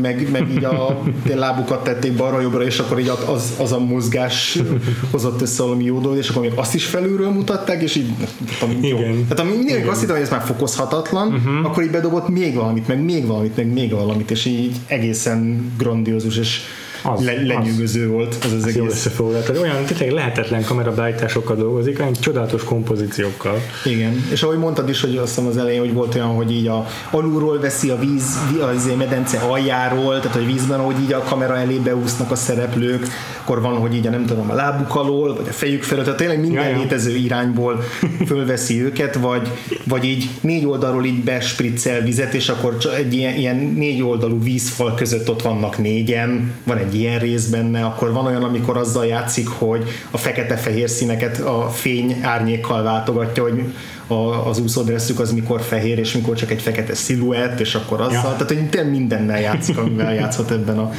meg, 0.00 0.30
meg 0.30 0.50
így 0.50 0.64
a 0.64 1.02
lábukat 1.34 1.84
tették 1.84 2.12
balra-jobbra, 2.12 2.64
és 2.64 2.78
akkor 2.78 2.98
így 2.98 3.10
az, 3.26 3.52
az 3.58 3.72
a 3.72 3.78
mozgás 3.78 4.58
hozott 5.12 5.40
össze 5.40 5.62
valami 5.62 5.84
jó 5.84 5.99
dolog, 6.02 6.18
és 6.18 6.28
akkor 6.28 6.42
még 6.42 6.52
azt 6.54 6.74
is 6.74 6.84
felülről 6.84 7.30
mutatták, 7.30 7.82
és 7.82 7.94
így 7.94 8.12
tudom, 8.58 8.84
jó. 8.84 8.98
Igen. 8.98 9.26
Tehát 9.28 9.54
mindig 9.54 9.86
azt 9.86 10.00
hittem, 10.00 10.14
hogy 10.14 10.24
ez 10.24 10.30
már 10.30 10.42
fokozhatatlan, 10.42 11.32
uh-huh. 11.32 11.66
akkor 11.66 11.82
így 11.82 11.90
bedobott 11.90 12.28
még 12.28 12.54
valamit, 12.54 12.88
meg 12.88 13.04
még 13.04 13.26
valamit, 13.26 13.56
meg 13.56 13.72
még 13.72 13.90
valamit, 13.90 14.30
és 14.30 14.44
így 14.44 14.76
egészen 14.86 15.72
grandiózus, 15.78 16.36
és 16.36 16.60
az, 17.02 17.24
le, 17.24 17.32
lenyűgöző 17.42 18.04
az, 18.04 18.10
volt 18.10 18.36
ez 18.44 18.52
az, 18.52 18.62
az 18.62 18.66
egész. 18.66 18.90
összefoglaltad. 18.90 19.56
Olyan 19.56 19.84
tényleg 19.84 20.10
lehetetlen 20.10 20.64
kamerabeállításokkal 20.64 21.56
dolgozik, 21.56 21.98
olyan 22.00 22.12
csodálatos 22.12 22.64
kompozíciókkal. 22.64 23.62
Igen, 23.84 24.24
és 24.32 24.42
ahogy 24.42 24.58
mondtad 24.58 24.88
is, 24.88 25.00
hogy 25.00 25.16
azt 25.16 25.28
hiszem 25.34 25.46
az 25.46 25.56
elején, 25.56 25.80
hogy 25.80 25.92
volt 25.92 26.14
olyan, 26.14 26.28
hogy 26.28 26.52
így 26.52 26.66
a 26.66 26.86
alulról 27.10 27.60
veszi 27.60 27.90
a 27.90 27.98
víz, 27.98 28.38
az 28.74 28.90
medence 28.98 29.38
aljáról, 29.38 30.20
tehát 30.20 30.36
hogy 30.36 30.46
vízben, 30.46 30.80
hogy 30.80 31.00
így 31.02 31.12
a 31.12 31.22
kamera 31.22 31.56
elé 31.56 31.76
beúsznak 31.76 32.30
a 32.30 32.36
szereplők, 32.36 33.06
akkor 33.42 33.62
van, 33.62 33.76
hogy 33.76 33.94
így 33.94 34.06
a 34.06 34.10
nem 34.10 34.26
tudom, 34.26 34.50
a 34.50 34.54
lábuk 34.54 34.94
alól, 34.94 35.34
vagy 35.34 35.48
a 35.48 35.52
fejük 35.52 35.82
felett, 35.82 36.04
tehát 36.04 36.18
tényleg 36.18 36.40
minden 36.40 36.68
Jaj, 36.68 36.78
létező 36.78 37.16
irányból 37.16 37.84
fölveszi 38.28 38.82
őket, 38.82 39.14
vagy, 39.14 39.48
vagy 39.84 40.04
így 40.04 40.28
négy 40.40 40.66
oldalról 40.66 41.04
így 41.04 41.24
bespriccel 41.24 42.00
vizet, 42.00 42.34
és 42.34 42.48
akkor 42.48 42.76
egy 42.96 43.14
ilyen, 43.14 43.34
ilyen 43.34 43.56
négy 43.56 44.02
oldalú 44.02 44.42
vízfal 44.42 44.94
között 44.94 45.30
ott 45.30 45.42
vannak 45.42 45.78
négyen, 45.78 46.52
van 46.64 46.78
egy 46.78 46.89
ilyen 46.94 47.18
rész 47.18 47.46
benne, 47.46 47.84
akkor 47.84 48.12
van 48.12 48.26
olyan, 48.26 48.42
amikor 48.42 48.76
azzal 48.76 49.06
játszik, 49.06 49.48
hogy 49.48 49.84
a 50.10 50.16
fekete-fehér 50.16 50.88
színeket 50.88 51.40
a 51.40 51.68
fény 51.68 52.20
árnyékkal 52.22 52.82
váltogatja, 52.82 53.42
hogy 53.42 53.64
a, 54.06 54.48
az 54.48 54.58
úszódresszük 54.58 55.20
az 55.20 55.32
mikor 55.32 55.60
fehér, 55.60 55.98
és 55.98 56.14
mikor 56.14 56.36
csak 56.36 56.50
egy 56.50 56.62
fekete 56.62 56.94
sziluett, 56.94 57.60
és 57.60 57.74
akkor 57.74 58.00
azzal, 58.00 58.14
ja. 58.14 58.20
tehát 58.22 58.48
hogy 58.48 58.68
tényleg 58.68 58.90
mindennel 58.90 59.40
játszik, 59.40 59.78
amivel 59.78 60.14
játszhat 60.14 60.50
ebben 60.50 60.78
a 60.78 60.90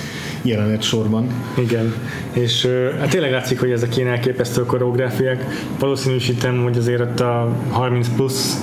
jelenet 0.42 0.82
sorban. 0.82 1.28
Igen, 1.58 1.94
és 2.32 2.68
hát 3.00 3.10
tényleg 3.10 3.32
látszik, 3.32 3.60
hogy 3.60 3.72
ezek 3.72 3.98
ilyen 3.98 4.10
elképesztő 4.10 4.66
koreográfiák. 4.66 5.46
Valószínűsítem, 5.80 6.64
hogy 6.64 6.78
azért 6.78 7.02
ott 7.02 7.20
a 7.20 7.56
30 7.70 8.08
plusz 8.16 8.62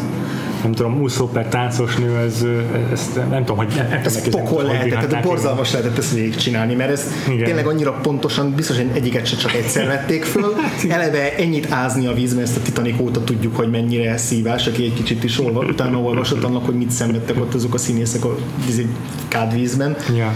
nem 0.63 0.73
tudom, 0.73 1.01
úszó 1.01 1.27
per 1.27 1.47
táncos 1.47 1.97
nő, 1.97 2.17
ez, 2.17 2.45
ezt 2.93 3.15
nem 3.31 3.45
tudom, 3.45 3.57
hogy 3.57 3.73
nem 3.77 4.01
ez 4.05 4.29
pokol 4.29 4.63
lehetett, 4.63 5.09
tehát 5.09 5.25
borzalmas 5.25 5.73
lehetett 5.73 5.99
ezt 5.99 6.15
végigcsinálni, 6.15 6.75
mert 6.75 6.91
ez 6.91 7.07
Igen. 7.29 7.45
tényleg 7.45 7.67
annyira 7.67 7.93
pontosan, 7.93 8.55
biztos, 8.55 8.77
hogy 8.77 8.91
egyiket 8.95 9.27
se 9.27 9.37
csak 9.37 9.55
egyszer 9.55 9.87
vették 9.87 10.25
föl. 10.25 10.55
Eleve 10.89 11.37
ennyit 11.37 11.71
ázni 11.71 12.07
a 12.07 12.13
vízben, 12.13 12.43
ezt 12.43 12.57
a 12.57 12.61
Titanic 12.61 13.01
óta 13.01 13.25
tudjuk, 13.25 13.57
hogy 13.57 13.71
mennyire 13.71 14.17
szívás, 14.17 14.67
aki 14.67 14.85
egy 14.85 14.95
kicsit 14.95 15.25
is 15.25 15.41
olva, 15.41 15.65
utána 15.65 15.99
olvasott 15.99 16.45
annak, 16.45 16.65
hogy 16.65 16.75
mit 16.75 16.91
szenvedtek 16.91 17.41
ott 17.41 17.55
azok 17.55 17.75
a 17.75 17.79
színészek 17.79 18.25
a 18.25 18.37
kádvízben. 19.29 19.97
Ja 20.17 20.33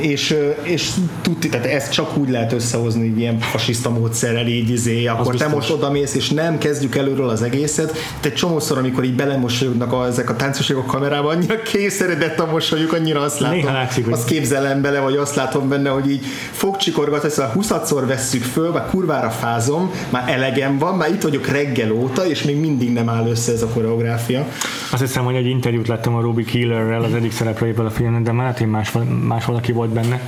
és, 0.00 0.36
és 0.62 0.90
tudti, 1.22 1.48
tehát 1.48 1.66
ezt 1.66 1.92
csak 1.92 2.16
úgy 2.16 2.30
lehet 2.30 2.52
összehozni 2.52 3.08
hogy 3.10 3.18
ilyen 3.18 3.38
fasiszta 3.38 3.90
módszerrel 3.90 4.46
így 4.46 4.70
izé, 4.70 5.06
akkor 5.06 5.34
te 5.34 5.48
most 5.48 5.70
odamész, 5.70 6.14
és 6.14 6.30
nem 6.30 6.58
kezdjük 6.58 6.96
előről 6.96 7.28
az 7.28 7.42
egészet. 7.42 7.96
Te 8.20 8.28
egy 8.28 8.34
csomószor, 8.34 8.78
amikor 8.78 9.04
így 9.04 9.14
belemosolyognak 9.14 9.92
a, 9.92 10.06
ezek 10.06 10.30
a 10.30 10.36
táncosok 10.36 10.78
a 10.78 10.82
kamerában, 10.82 11.36
annyira 11.36 11.62
készeredett 11.62 12.38
a 12.38 12.46
mosolyuk, 12.50 12.92
annyira 12.92 13.20
azt 13.20 13.40
látom, 13.40 13.64
látszik, 13.64 14.10
azt 14.10 14.26
képzelem 14.26 14.82
bele, 14.82 15.00
vagy 15.00 15.16
azt 15.16 15.34
látom 15.34 15.68
benne, 15.68 15.88
hogy 15.88 16.10
így 16.10 16.24
fogcsikorgat, 16.50 17.24
ezt 17.24 17.38
a 17.38 17.52
20-szor 17.56 18.02
vesszük 18.06 18.42
föl, 18.42 18.70
már 18.70 18.86
kurvára 18.90 19.30
fázom, 19.30 19.90
már 20.10 20.28
elegem 20.28 20.78
van, 20.78 20.96
már 20.96 21.10
itt 21.10 21.22
vagyok 21.22 21.46
reggel 21.46 21.92
óta, 21.92 22.26
és 22.26 22.42
még 22.42 22.60
mindig 22.60 22.92
nem 22.92 23.08
áll 23.08 23.26
össze 23.26 23.52
ez 23.52 23.62
a 23.62 23.66
koreográfia. 23.66 24.46
Azt 24.92 25.02
hiszem, 25.02 25.24
hogy 25.24 25.34
egy 25.34 25.46
interjút 25.46 25.88
láttam 25.88 26.14
a 26.14 26.20
Ruby 26.20 26.44
Killerrel, 26.44 27.02
az 27.02 27.14
egyik 27.14 27.32
szereplőjéből 27.32 27.86
a 27.86 27.90
filmben, 27.90 28.22
de 28.22 28.32
már 28.32 28.66
más, 28.66 28.92
más 29.22 29.44
valaki 29.44 29.72
volt 29.72 29.89
benne, 29.90 30.20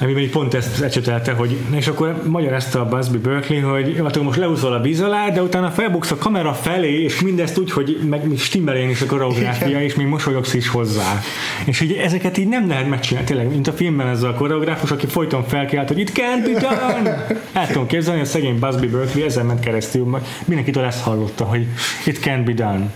amiben 0.00 0.22
így 0.22 0.30
pont 0.30 0.54
ezt 0.54 0.82
ecsetelte, 0.82 1.32
hogy 1.32 1.56
és 1.74 1.86
akkor 1.86 2.22
magyarázta 2.26 2.80
a 2.80 2.88
Busby 2.88 3.18
Berkeley, 3.18 3.70
hogy 3.70 4.00
hát 4.04 4.22
most 4.22 4.38
leúszol 4.38 4.72
a 4.72 4.80
víz 4.80 5.00
alá, 5.00 5.30
de 5.30 5.42
utána 5.42 5.70
felbuksz 5.70 6.10
a 6.10 6.16
kamera 6.16 6.52
felé, 6.52 7.02
és 7.02 7.20
mindezt 7.20 7.58
úgy, 7.58 7.70
hogy 7.70 7.98
meg 8.08 8.22
stimmelén 8.36 8.88
is 8.88 9.00
a 9.00 9.06
koreográfia, 9.06 9.82
és 9.82 9.94
még 9.94 10.06
mosolyogsz 10.06 10.54
is 10.54 10.68
hozzá. 10.68 11.20
És 11.64 11.78
hogy 11.78 11.92
ezeket 11.92 12.38
így 12.38 12.48
nem 12.48 12.68
lehet 12.68 12.88
megcsinálni, 12.88 13.28
tényleg, 13.28 13.48
mint 13.48 13.66
a 13.66 13.72
filmben 13.72 14.06
ez 14.06 14.22
a 14.22 14.34
koreográfus, 14.34 14.90
aki 14.90 15.06
folyton 15.06 15.44
felkiált, 15.46 15.88
hogy 15.88 15.98
it 15.98 16.12
can't 16.14 16.52
be 16.52 16.60
done! 16.60 17.26
El 17.52 17.66
tudom 17.66 17.86
képzelni, 17.86 18.20
a 18.20 18.24
szegény 18.24 18.58
Busby 18.58 18.86
Berkeley 18.86 19.26
ezen 19.26 19.46
ment 19.46 19.60
keresztül, 19.60 20.18
mindenkitől 20.44 20.84
ezt 20.84 21.02
hallotta, 21.02 21.44
hogy 21.44 21.66
it 22.04 22.18
can't 22.22 22.42
be 22.44 22.52
done. 22.52 22.90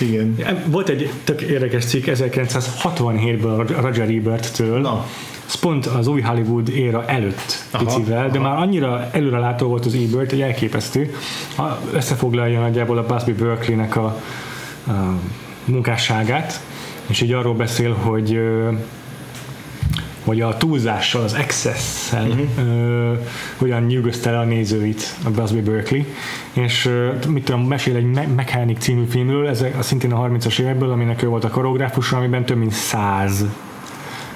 Igen. 0.00 0.62
Volt 0.66 0.88
egy 0.88 1.10
tök 1.24 1.40
érdekes 1.40 1.84
cikk 1.84 2.06
1967-ből 2.06 3.76
a 3.76 3.80
Roger 3.80 4.08
Ebert-től, 4.08 4.80
Na 4.80 5.06
ez 5.46 5.54
pont 5.54 5.86
az 5.86 6.06
új 6.06 6.20
Hollywood 6.20 6.68
éra 6.68 7.06
előtt 7.06 7.64
aha, 7.70 7.84
picivel, 7.84 8.30
de 8.30 8.38
aha. 8.38 8.48
már 8.48 8.58
annyira 8.58 9.08
előrelátó 9.10 9.66
volt 9.68 9.86
az 9.86 9.94
Ebert, 9.94 10.30
hogy 10.30 10.40
elképesztő. 10.40 11.14
Összefoglalja 11.92 12.60
nagyjából 12.60 12.98
a 12.98 13.06
Busby 13.06 13.32
Berkeley-nek 13.32 13.96
a, 13.96 14.20
a 14.86 15.18
munkásságát, 15.64 16.60
és 17.06 17.20
így 17.20 17.32
arról 17.32 17.54
beszél, 17.54 17.92
hogy 17.92 18.40
hogy 20.24 20.40
a 20.40 20.56
túlzással, 20.56 21.22
az 21.22 21.34
excess-szel 21.34 22.26
uh-huh. 22.26 23.18
hogyan 23.56 23.82
nyűgözte 23.82 24.30
le 24.30 24.38
a 24.38 24.44
nézőit 24.44 25.14
a 25.24 25.30
Busby 25.30 25.60
Berkeley, 25.60 26.04
és 26.52 26.90
mit 27.28 27.44
tudom, 27.44 27.66
mesél 27.66 27.96
egy 27.96 28.34
Mechanic 28.34 28.82
című 28.82 29.04
filmről, 29.04 29.48
ez 29.48 29.64
a, 29.78 29.82
szintén 29.82 30.12
a 30.12 30.28
30-as 30.28 30.58
évekből, 30.58 30.90
aminek 30.90 31.22
ő 31.22 31.26
volt 31.26 31.44
a 31.44 31.48
koreográfus, 31.48 32.12
amiben 32.12 32.44
több 32.44 32.56
mint 32.56 32.72
száz 32.72 33.44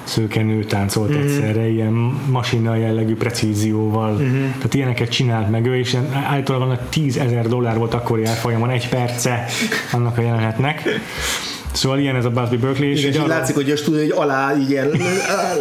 szőkenő 0.08 0.64
táncolt 0.64 1.10
mm-hmm. 1.10 1.20
egyszerre, 1.20 1.68
ilyen 1.68 1.92
masina 2.30 2.76
jellegű 2.76 3.16
precízióval. 3.16 4.12
Mm-hmm. 4.12 4.46
Tehát 4.56 4.74
ilyeneket 4.74 5.08
csinált 5.08 5.50
meg 5.50 5.66
ő, 5.66 5.78
és 5.78 5.96
általában 6.12 6.70
a 6.70 6.78
10 6.88 7.16
ezer 7.16 7.48
dollár 7.48 7.78
volt 7.78 7.94
akkori 7.94 8.24
árfolyamon 8.24 8.70
egy 8.70 8.88
perce 8.88 9.44
annak 9.92 10.18
a 10.18 10.20
jelenetnek. 10.20 10.82
Szóval 11.72 11.98
ilyen 11.98 12.16
ez 12.16 12.24
a 12.24 12.30
Busby 12.30 12.56
Berkeley. 12.56 12.90
És, 12.90 13.04
Igen, 13.04 13.22
és 13.22 13.28
látszik, 13.28 13.54
hogy 13.54 13.70
a 13.70 13.76
stúdió 13.76 14.00
hogy 14.00 14.12
alá 14.16 14.54
ilyen 14.68 14.90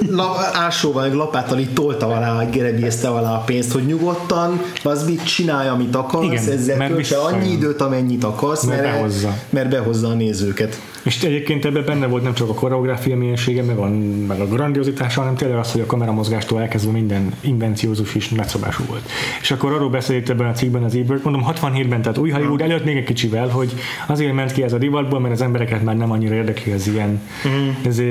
la, 0.09 0.35
ásóval, 0.53 1.13
lapáttal 1.13 1.59
így 1.59 1.73
tolta 1.73 2.07
alá, 2.07 2.43
gerebézte 2.49 3.07
alá 3.07 3.31
a 3.31 3.39
pénzt, 3.39 3.71
hogy 3.71 3.85
nyugodtan 3.85 4.61
Busby 4.83 5.15
csinálja, 5.15 5.71
amit 5.71 5.95
akarsz, 5.95 6.25
Igen, 6.25 6.51
ezzel 6.51 6.87
költse 6.87 7.17
annyi 7.17 7.51
időt, 7.51 7.81
amennyit 7.81 8.23
akarsz, 8.23 8.63
mert, 8.63 8.81
mert, 8.81 8.93
behozza. 8.93 9.37
mert 9.49 9.69
behozza 9.69 10.07
a 10.07 10.13
nézőket. 10.13 10.81
És 11.07 11.23
egyébként 11.23 11.65
ebben 11.65 11.85
benne 11.85 12.07
volt 12.07 12.23
nem 12.23 12.33
csak 12.33 12.49
a 12.49 12.53
koreográfia 12.53 13.17
mélysége, 13.17 13.63
meg 13.63 13.77
a, 13.77 13.89
meg 14.27 14.39
a 14.39 14.47
grandiozitása, 14.47 15.19
hanem 15.19 15.35
tényleg 15.35 15.57
az, 15.57 15.71
hogy 15.71 15.81
a 15.81 15.85
kameramozgástól 15.85 16.61
elkezdve 16.61 16.91
minden 16.91 17.33
invenciózus 17.41 18.15
is 18.15 18.29
nagyszabású 18.29 18.83
volt. 18.87 19.09
És 19.41 19.51
akkor 19.51 19.71
arról 19.71 19.89
beszélt 19.89 20.29
ebben 20.29 20.47
a 20.47 20.51
cikkben 20.51 20.83
az 20.83 20.95
Ebert, 20.95 21.23
mondom 21.23 21.45
67-ben, 21.47 22.01
tehát 22.01 22.17
új 22.17 22.29
Hollywood 22.29 22.61
előtt 22.61 22.85
még 22.85 22.97
egy 22.97 23.03
kicsivel, 23.03 23.47
hogy 23.47 23.73
azért 24.07 24.33
ment 24.33 24.51
ki 24.51 24.63
ez 24.63 24.73
a 24.73 24.77
divatból, 24.77 25.19
mert 25.19 25.33
az 25.33 25.41
embereket 25.41 25.83
már 25.83 25.97
nem 25.97 26.11
annyira 26.11 26.35
érdekli 26.35 26.71
az 26.71 26.87
ilyen 26.87 27.21
mm. 27.47 27.69
ez, 27.85 28.01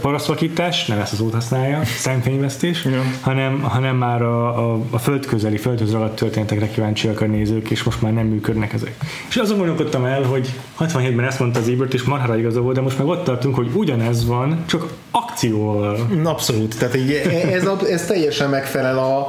parasztvakítás, 0.00 0.86
nem 0.86 0.98
ezt 0.98 1.12
az 1.12 1.20
út 1.20 1.32
használja, 1.32 1.84
szemfényvesztés, 1.84 2.84
yeah. 2.84 3.04
hanem, 3.20 3.60
hanem 3.60 3.96
már 3.96 4.22
a, 4.22 4.72
a, 4.72 4.80
a 4.90 4.98
földközeli, 4.98 5.56
földhöz 5.56 5.92
ragadt 5.92 6.16
történetekre 6.16 6.68
kíváncsiak 6.68 7.20
a 7.20 7.26
nézők, 7.26 7.70
és 7.70 7.82
most 7.82 8.02
már 8.02 8.12
nem 8.12 8.26
működnek 8.26 8.72
ezek. 8.72 8.94
És 9.28 9.36
azon 9.36 9.56
gondolkodtam 9.56 10.04
el, 10.04 10.22
hogy 10.22 10.48
67-ben 10.78 11.24
ezt 11.24 11.38
mondta 11.38 11.58
az 11.58 11.68
Ebert, 11.68 11.93
és 11.94 12.02
marhára 12.02 12.38
igaza 12.38 12.60
volt, 12.60 12.74
de 12.74 12.80
most 12.80 12.98
meg 12.98 13.06
ott 13.06 13.24
tartunk, 13.24 13.54
hogy 13.54 13.70
ugyanez 13.74 14.26
van, 14.26 14.64
csak 14.66 14.92
akcióval. 15.10 16.08
Abszolút, 16.24 16.78
tehát 16.78 16.96
így, 16.96 17.10
ez, 17.52 17.68
ez 17.90 18.06
teljesen 18.06 18.50
megfelel 18.50 18.98
a 18.98 19.26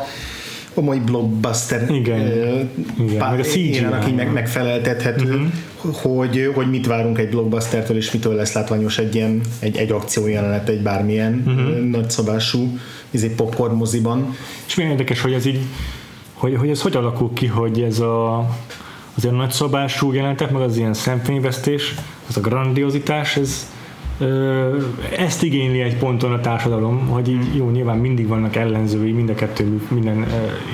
a 0.78 0.82
mai 0.82 1.00
blockbuster 1.00 1.90
igen, 1.90 2.20
uh, 2.20 3.06
igen. 3.06 3.18
Pár, 3.18 3.32
meg 3.32 3.40
a 3.40 3.44
CGI 3.44 3.84
aki 3.92 4.12
meg, 4.12 4.34
megfeleltethető, 4.34 5.50
uh-huh. 5.82 5.96
hogy, 5.96 6.52
hogy 6.56 6.70
mit 6.70 6.88
várunk 6.88 7.18
egy 7.18 7.30
blockbustertől, 7.30 7.98
és 7.98 8.12
mitől 8.12 8.36
lesz 8.36 8.54
látványos 8.54 8.98
egy 8.98 9.16
ilyen 9.16 9.42
egy, 9.60 9.78
egy 9.78 9.92
akciójelenet, 9.92 10.70
egy 10.70 10.82
bármilyen 10.82 11.44
uh-huh. 11.46 11.90
nagyszabású 11.90 12.78
izé 13.10 13.28
popcorn 13.28 13.76
moziban. 13.76 14.36
És 14.66 14.76
milyen 14.76 14.92
érdekes, 14.92 15.22
hogy 15.22 15.34
ez 15.34 15.46
így 15.46 15.60
hogy, 16.34 16.56
hogy 16.56 16.70
ez 16.70 16.82
hogy 16.82 16.96
alakul 16.96 17.34
ki, 17.34 17.46
hogy 17.46 17.82
ez 17.82 18.00
a 18.00 18.50
az 19.16 19.24
ilyen 19.24 19.36
nagyszabású 19.36 20.14
jelenetek, 20.14 20.52
meg 20.52 20.62
az 20.62 20.78
ilyen 20.78 20.94
szemfényvesztés, 20.94 21.96
az 22.28 22.38
a 22.38 22.42
grandiozitás, 22.42 23.36
ez 23.36 23.74
ezt 25.18 25.44
igényli 25.44 25.82
egy 25.82 25.98
ponton 25.98 26.32
a 26.32 26.40
társadalom, 26.40 27.08
hogy 27.08 27.30
így 27.30 27.56
jó, 27.56 27.70
nyilván 27.70 27.98
mindig 27.98 28.28
vannak 28.28 28.56
ellenzői 28.56 29.12
mind 29.12 29.30
a 29.30 29.34
kettő 29.34 29.82
minden 29.88 30.26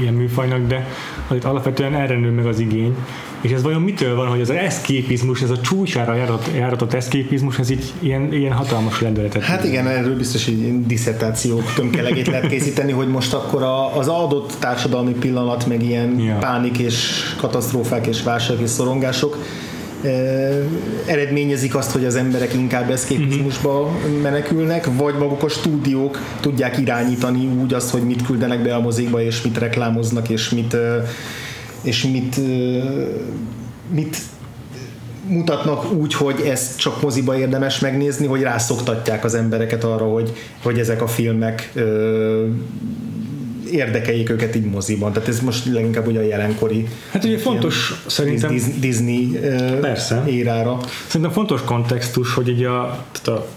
ilyen 0.02 0.14
műfajnak, 0.14 0.68
de 0.68 0.88
itt 1.32 1.44
alapvetően 1.44 1.96
erre 1.96 2.20
nő 2.20 2.30
meg 2.30 2.46
az 2.46 2.60
igény, 2.60 2.96
és 3.42 3.52
ez 3.52 3.62
vajon 3.62 3.82
mitől 3.82 4.16
van, 4.16 4.28
hogy 4.28 4.42
az 4.42 4.50
eszképizmus, 4.50 5.42
ez 5.42 5.50
a 5.50 5.62
csúcsára 5.62 6.16
járatott, 6.16 6.56
járatott 6.56 6.94
eszképizmus, 6.94 7.60
ez 7.60 7.70
így 7.70 7.94
ilyen, 8.00 8.34
ilyen 8.34 8.54
hatalmas 8.54 9.02
lendületet. 9.02 9.44
Hát 9.44 9.64
igen, 9.64 9.88
erről 9.88 10.18
biztos 10.18 10.48
egy 10.48 10.86
diszertációk 10.86 11.74
tömkelegét 11.74 12.28
lehet 12.28 12.48
készíteni, 12.48 12.92
hogy 12.92 13.08
most 13.08 13.34
akkor 13.34 13.64
a, 13.64 13.98
az 13.98 14.08
adott 14.08 14.56
társadalmi 14.60 15.14
pillanat, 15.14 15.66
meg 15.66 15.84
ilyen 15.84 16.20
ja. 16.20 16.38
pánik 16.38 16.78
és 16.78 17.24
katasztrófák 17.38 18.08
és 18.08 18.24
válság 18.24 18.62
és 18.62 18.70
szorongások 18.70 19.38
eredményezik 21.06 21.76
azt, 21.76 21.92
hogy 21.92 22.06
az 22.06 22.16
emberek 22.16 22.54
inkább 22.54 22.90
eszképizmusba 22.90 23.82
uh-huh. 23.82 24.22
menekülnek, 24.22 24.88
vagy 24.98 25.18
maguk 25.18 25.44
a 25.44 25.50
stúdiók 25.50 26.20
tudják 26.40 26.78
irányítani 26.78 27.46
úgy 27.46 27.74
azt, 27.74 27.90
hogy 27.90 28.02
mit 28.02 28.26
küldenek 28.26 28.62
be 28.62 28.76
a 28.76 28.82
mozikba, 28.82 29.22
és 29.22 29.42
mit 29.42 29.58
reklámoznak, 29.58 30.30
és 30.30 30.50
mit 30.50 30.76
és 31.82 32.04
mit 32.04 32.40
mit 33.94 34.18
mutatnak 35.28 35.92
úgy, 35.92 36.14
hogy 36.14 36.42
ezt 36.42 36.80
csak 36.80 37.02
moziba 37.02 37.38
érdemes 37.38 37.80
megnézni, 37.80 38.28
hogy 38.28 38.42
rászoktatják 38.42 39.24
az 39.24 39.36
embereket 39.36 39.84
arra, 39.84 40.06
hogy, 40.06 40.34
hogy 40.64 40.80
ezek 40.80 41.02
a 41.02 41.08
filmek 41.08 41.74
érdekeljék 43.72 44.30
őket 44.30 44.56
így 44.56 44.66
moziban. 44.66 45.14
Tehát 45.14 45.28
ez 45.28 45.40
most 45.40 45.66
leginkább 45.66 46.08
ugye 46.08 46.20
a 46.20 46.24
jelenkori 46.24 46.88
Hát 47.12 47.24
ugye 47.24 47.38
fontos 47.38 48.04
szerintem 48.08 48.58
Disney 48.80 49.40
persze. 49.82 50.24
érára. 50.28 50.78
Szerintem 51.08 51.32
fontos 51.32 51.62
kontextus, 51.62 52.34
hogy 52.34 52.50
így 52.50 52.64
a, 52.64 53.06
tehát 53.12 53.40
a 53.40 53.48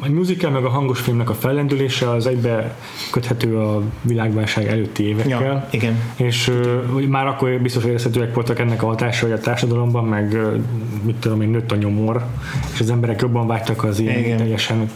a 0.00 0.08
musical 0.08 0.50
meg 0.50 0.64
a 0.64 0.68
hangos 0.68 1.00
filmnek 1.00 1.30
a 1.30 1.34
fellendülése 1.34 2.10
az 2.10 2.26
egybe 2.26 2.76
köthető 3.10 3.58
a 3.58 3.82
világválság 4.02 4.66
előtti 4.66 5.02
évekkel. 5.02 5.40
Ja, 5.40 5.68
igen. 5.70 6.02
És 6.16 6.48
uh, 6.48 7.06
már 7.06 7.26
akkor 7.26 7.60
biztos 7.60 7.84
érezhetőek 7.84 8.34
voltak 8.34 8.58
ennek 8.58 8.82
a 8.82 8.86
hatása, 8.86 9.24
hogy 9.24 9.34
a 9.34 9.38
társadalomban 9.38 10.04
meg 10.04 10.32
uh, 10.32 10.60
mit 11.02 11.16
tudom 11.16 11.40
én, 11.40 11.48
nőtt 11.48 11.72
a 11.72 11.76
nyomor, 11.76 12.24
és 12.74 12.80
az 12.80 12.90
emberek 12.90 13.20
jobban 13.20 13.46
vágytak 13.46 13.84
az 13.84 13.98
ilyen 13.98 14.18
igen. 14.18 14.36
teljesen 14.36 14.90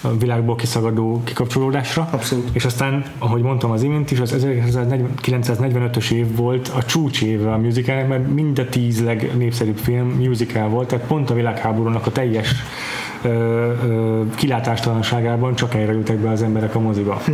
a 0.00 0.16
világból 0.16 0.56
kiszagadó 0.56 1.22
kikapcsolódásra. 1.24 2.08
Abszolút. 2.10 2.48
És 2.52 2.64
aztán, 2.64 3.04
ahogy 3.18 3.42
mondtam 3.42 3.70
az 3.70 3.82
imént 3.82 4.10
is, 4.10 4.20
az 4.20 4.34
1945-ös 4.38 6.10
év 6.10 6.36
volt 6.36 6.68
a 6.68 6.82
csúcs 6.82 7.22
éve 7.22 7.52
a 7.52 7.56
musicalnek, 7.56 8.08
mert 8.08 8.28
mind 8.28 8.58
a 8.58 8.68
tíz 8.68 9.02
legnépszerűbb 9.04 9.78
film 9.78 10.08
musical 10.08 10.68
volt, 10.68 10.88
tehát 10.88 11.06
pont 11.06 11.30
a 11.30 11.34
világháborúnak 11.34 12.06
a 12.06 12.12
teljes 12.12 12.54
ö, 13.26 13.72
ö, 13.88 14.22
kilátástalanságában 14.34 15.54
csak 15.54 15.74
erre 15.74 15.92
ültek 15.92 16.16
be 16.16 16.30
az 16.30 16.42
emberek 16.42 16.74
a 16.74 16.80
moziba. 16.80 17.22
Hm. 17.24 17.32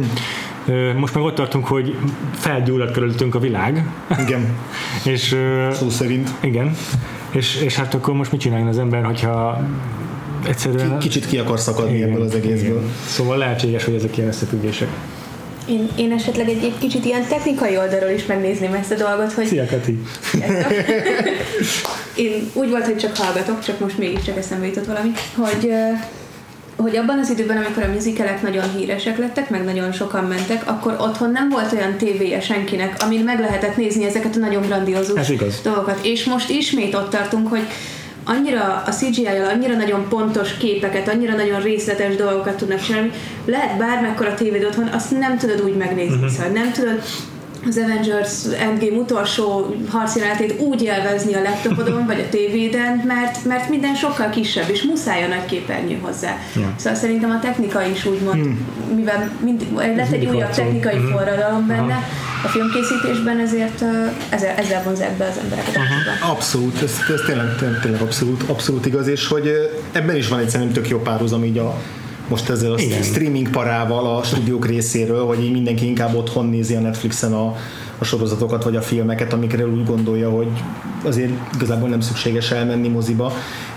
Most 0.97 1.15
meg 1.15 1.25
ott 1.25 1.35
tartunk, 1.35 1.67
hogy 1.67 1.97
felgyulladt 2.33 2.93
körülöttünk 2.93 3.35
a 3.35 3.39
világ. 3.39 3.87
Igen. 4.19 4.57
és, 5.13 5.37
Szó 5.73 5.89
szerint. 5.89 6.31
Igen. 6.41 6.77
És, 7.31 7.61
és 7.61 7.77
hát 7.77 7.95
akkor 7.95 8.15
most 8.15 8.33
mit 8.33 8.41
csináljon 8.41 8.69
az 8.69 8.79
ember, 8.79 9.05
hogyha 9.05 9.61
egyszerűen... 10.47 10.99
Kicsit 10.99 11.27
ki 11.27 11.39
akar 11.39 11.59
szakadni 11.59 11.97
igen, 11.97 12.09
ebből 12.09 12.23
az 12.23 12.35
egészből. 12.35 12.79
Igen. 12.79 12.91
Szóval 13.07 13.37
lehetséges, 13.37 13.85
hogy 13.85 13.95
ezek 13.95 14.17
ilyen 14.17 14.29
összefüggések. 14.29 14.89
Én, 15.69 15.89
én 15.97 16.13
esetleg 16.13 16.49
egy, 16.49 16.65
egy 16.65 16.79
kicsit 16.79 17.05
ilyen 17.05 17.27
technikai 17.29 17.77
oldalról 17.77 18.11
is 18.11 18.27
megnézném 18.27 18.75
ezt 18.75 18.91
a 18.91 18.95
dolgot, 18.95 19.33
hogy... 19.33 19.47
Szia, 19.47 19.65
Kati! 19.67 20.03
én 22.15 22.51
úgy 22.53 22.71
volt, 22.71 22.85
hogy 22.85 22.97
csak 22.97 23.17
hallgatok, 23.17 23.65
csak 23.65 23.79
most 23.79 23.99
mégiscsak 23.99 24.37
eszembe 24.37 24.67
jutott 24.67 24.87
valami, 24.87 25.11
hogy 25.37 25.73
hogy 26.77 26.97
abban 26.97 27.19
az 27.19 27.31
időben, 27.31 27.57
amikor 27.57 27.83
a 27.83 27.93
musicalek 27.93 28.43
nagyon 28.43 28.65
híresek 28.77 29.19
lettek, 29.19 29.51
meg 29.51 29.65
nagyon 29.65 29.93
sokan 29.93 30.25
mentek, 30.25 30.71
akkor 30.71 30.97
otthon 30.99 31.31
nem 31.31 31.49
volt 31.49 31.73
olyan 31.73 31.97
tévéje 31.97 32.41
senkinek, 32.41 33.03
amin 33.03 33.25
meg 33.25 33.41
lehetett 33.41 33.77
nézni 33.77 34.05
ezeket 34.05 34.37
a 34.37 34.39
nagyon 34.39 34.63
grandiózus 34.63 35.33
dolgokat. 35.63 35.99
És 36.05 36.25
most 36.25 36.51
ismét 36.51 36.95
ott 36.95 37.11
tartunk, 37.11 37.49
hogy 37.49 37.67
annyira 38.25 38.83
a 38.87 38.91
CGI-jal 38.91 39.49
annyira 39.49 39.75
nagyon 39.75 40.09
pontos 40.09 40.57
képeket, 40.57 41.09
annyira 41.09 41.35
nagyon 41.35 41.61
részletes 41.61 42.17
dolgokat 42.17 42.57
tudnak 42.57 42.83
csinálni, 42.83 43.11
lehet 43.45 43.79
bármekkora 43.79 44.35
tévéd 44.35 44.65
otthon, 44.65 44.87
azt 44.87 45.19
nem 45.19 45.39
tudod 45.39 45.61
úgy 45.61 45.77
megnézni, 45.77 46.15
uh-huh. 46.15 46.31
szóval 46.31 46.53
nem 46.53 46.73
tudod 46.73 47.03
az 47.69 47.77
Avengers 47.77 48.45
Endgame 48.61 48.97
utolsó 48.97 49.75
harcjelenetét 49.89 50.61
úgy 50.61 50.83
élvezni 50.83 51.35
a 51.35 51.43
laptopodon 51.43 52.07
vagy 52.07 52.21
a 52.21 52.29
tévéden, 52.29 53.03
mert, 53.07 53.45
mert 53.45 53.69
minden 53.69 53.95
sokkal 53.95 54.29
kisebb, 54.29 54.71
és 54.71 54.83
muszáj 54.83 55.25
a 55.25 55.29
nagy 55.29 55.45
képernyő 55.45 55.99
hozzá. 56.01 56.39
Yeah. 56.57 56.69
Szóval 56.77 56.99
szerintem 56.99 57.31
a 57.31 57.39
technika 57.41 57.83
is 57.83 58.05
úgymond, 58.07 58.43
hmm. 58.43 58.67
mivel 58.95 59.31
mind, 59.45 59.67
lett 59.77 60.13
egy 60.13 60.27
újabb 60.27 60.51
technikai 60.51 60.97
hmm. 60.97 61.11
forradalom 61.11 61.67
benne, 61.67 61.93
Aha. 61.93 62.03
a 62.45 62.49
filmkészítésben, 62.49 63.39
ezért 63.39 63.85
ezzel, 64.29 64.55
ezzel 64.57 64.83
vonzák 64.83 65.17
be 65.17 65.25
az 65.25 65.39
embereket. 65.43 65.77
Uh-huh. 65.77 66.31
Abszolút, 66.31 66.83
ez, 66.83 66.93
ez 67.15 67.21
tényleg, 67.27 67.57
tényleg, 67.59 67.81
tényleg 67.81 68.01
abszolút, 68.01 68.43
abszolút 68.47 68.87
igaz, 68.87 69.07
és 69.07 69.29
hogy 69.29 69.53
ebben 69.93 70.17
is 70.17 70.29
van 70.29 70.39
egy 70.39 70.49
szerintem 70.49 70.83
tök 70.83 70.89
jó 70.89 70.99
párhuzam 70.99 71.45
így 71.45 71.59
a 71.59 71.81
most 72.33 72.51
ezzel 72.51 72.73
a 72.73 72.79
Igen. 72.79 73.03
streaming 73.03 73.51
parával 73.51 74.17
a 74.17 74.23
stúdiók 74.23 74.67
részéről, 74.67 75.25
hogy 75.25 75.45
így 75.45 75.53
mindenki 75.53 75.87
inkább 75.87 76.15
otthon 76.15 76.47
nézi 76.47 76.75
a 76.75 76.81
Netflixen 76.81 77.33
a, 77.33 77.55
a 77.99 78.05
sorozatokat 78.05 78.65
vagy 78.65 78.77
a 78.77 78.83
filmeket, 78.83 79.33
amikre 79.33 79.67
úgy 79.67 79.85
gondolja, 79.85 80.31
hogy 80.31 80.49
azért 81.05 81.33
igazából 81.55 81.89
nem 81.89 82.01
szükséges 82.01 82.51
elmenni 82.51 82.89
moziba, 82.89 83.33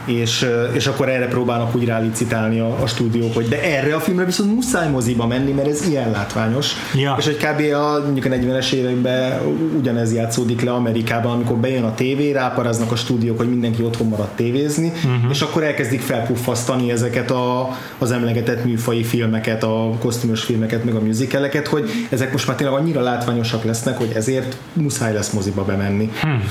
és, 0.05 0.49
és 0.73 0.87
akkor 0.87 1.09
erre 1.09 1.27
próbálnak 1.27 1.75
úgy 1.75 1.85
rálicitálni 1.85 2.59
a, 2.59 2.81
a 2.81 2.87
stúdiók, 2.87 3.33
hogy 3.33 3.47
de 3.47 3.63
erre 3.63 3.95
a 3.95 3.99
filmre 3.99 4.25
viszont 4.25 4.53
muszáj 4.53 4.89
moziba 4.89 5.27
menni, 5.27 5.51
mert 5.51 5.67
ez 5.67 5.87
ilyen 5.87 6.11
látványos. 6.11 6.71
Ja. 6.93 7.15
És 7.19 7.25
hogy 7.25 7.37
kb. 7.37 7.73
a, 7.73 8.01
mondjuk 8.03 8.25
a 8.25 8.29
40-es 8.29 8.71
években 8.71 9.41
ugyanez 9.77 10.13
játszódik 10.13 10.61
le 10.61 10.71
Amerikában, 10.71 11.31
amikor 11.31 11.57
bejön 11.57 11.83
a 11.83 11.93
tévé, 11.93 12.31
ráparaznak 12.31 12.91
a 12.91 12.95
stúdiók, 12.95 13.37
hogy 13.37 13.49
mindenki 13.49 13.83
otthon 13.83 14.07
marad 14.07 14.29
tévézni, 14.35 14.91
uh-huh. 14.95 15.31
és 15.31 15.41
akkor 15.41 15.63
elkezdik 15.63 16.01
felpuffasztani 16.01 16.91
ezeket 16.91 17.31
a, 17.31 17.77
az 17.97 18.11
emlegetett 18.11 18.65
műfai 18.65 19.03
filmeket, 19.03 19.63
a 19.63 19.91
kosztümös 19.99 20.43
filmeket, 20.43 20.83
meg 20.83 20.95
a 20.95 20.99
musicaleket, 20.99 21.67
hogy 21.67 21.89
ezek 22.09 22.31
most 22.31 22.47
már 22.47 22.55
tényleg 22.55 22.79
annyira 22.79 23.01
látványosak 23.01 23.63
lesznek, 23.63 23.97
hogy 23.97 24.11
ezért 24.15 24.57
muszáj 24.73 25.13
lesz 25.13 25.31
moziba 25.31 25.63
bemenni. 25.63 26.11
Hmm. 26.21 26.43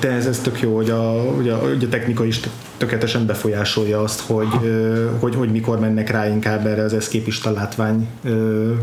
De 0.00 0.10
ez, 0.10 0.26
ez 0.26 0.38
tök 0.38 0.60
jó, 0.60 0.76
hogy 0.76 0.90
a, 0.90 1.32
hogy 1.36 1.48
a, 1.48 1.56
hogy 1.56 1.84
a 1.84 1.88
technika 1.88 2.24
is 2.24 2.40
tökéletesen 2.82 3.26
befolyásolja 3.26 4.00
azt, 4.00 4.20
hogy, 4.20 4.48
hogy, 5.20 5.34
hogy 5.34 5.50
mikor 5.50 5.78
mennek 5.80 6.10
rá 6.10 6.28
inkább 6.28 6.66
erre 6.66 6.82
az 6.82 6.92
eszképista 6.92 7.50
látvány, 7.50 8.08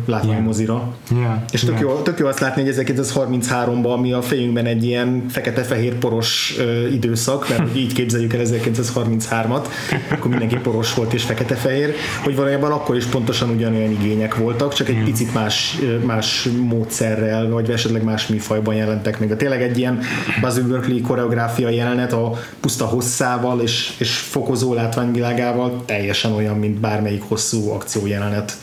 látványmozira. 0.06 0.93
Yeah. 1.12 1.24
Yeah. 1.24 1.38
És 1.52 1.62
tök, 1.62 1.80
yeah. 1.80 1.82
jó, 1.82 2.02
tök 2.02 2.20
jó 2.20 2.28
azt 2.28 2.39
látni, 2.39 2.64
hogy 2.64 2.86
1933-ban, 2.86 3.91
ami 3.91 4.14
a 4.14 4.22
fejünkben 4.22 4.66
egy 4.66 4.84
ilyen 4.84 5.26
fekete-fehér 5.30 5.93
poros 5.93 6.56
időszak, 6.91 7.50
mert 7.50 7.62
hogy 7.62 7.78
így 7.78 7.93
képzeljük 7.93 8.34
el 8.34 8.41
1933-at, 8.45 9.66
akkor 10.12 10.30
mindenki 10.30 10.56
poros 10.56 10.93
volt 10.93 11.14
és 11.14 11.24
fekete-fehér, 11.24 11.93
hogy 12.24 12.36
valójában 12.36 12.72
akkor 12.72 12.95
is 12.95 13.06
pontosan 13.06 13.50
ugyanolyan 13.50 13.91
igények 13.91 14.36
voltak, 14.36 14.74
csak 14.74 14.88
egy 14.88 14.93
yeah. 14.93 15.06
picit 15.06 15.34
más, 15.34 15.78
más 16.06 16.50
módszerrel, 16.62 17.50
vagy 17.50 17.70
esetleg 17.70 18.04
más 18.04 18.28
műfajban 18.28 18.76
jelentek 18.76 19.20
meg. 19.20 19.28
De 19.28 19.36
tényleg 19.36 19.62
egy 19.62 19.78
ilyen 19.78 20.00
Basil 20.41 20.64
Berkeley 20.64 21.02
koreográfia 21.02 21.70
jelenet 21.70 22.14
a 22.14 22.32
puszta 22.60 22.86
hosszával 22.86 23.62
és 23.62 23.89
és, 23.90 23.96
és 23.98 24.18
fokozó 24.18 24.74
látványvilágával 24.74 25.84
teljesen 25.86 26.32
olyan, 26.32 26.58
mint 26.58 26.80
bármelyik 26.80 27.22
hosszú 27.22 27.70
akciójelenet 27.70 28.58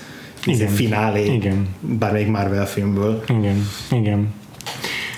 Igen. 0.45 0.69
finálé 0.69 1.33
Igen. 1.33 1.69
bármelyik 1.81 2.29
Marvel 2.29 2.67
filmből. 2.67 3.25
Igen, 3.29 3.69
igen. 3.91 4.35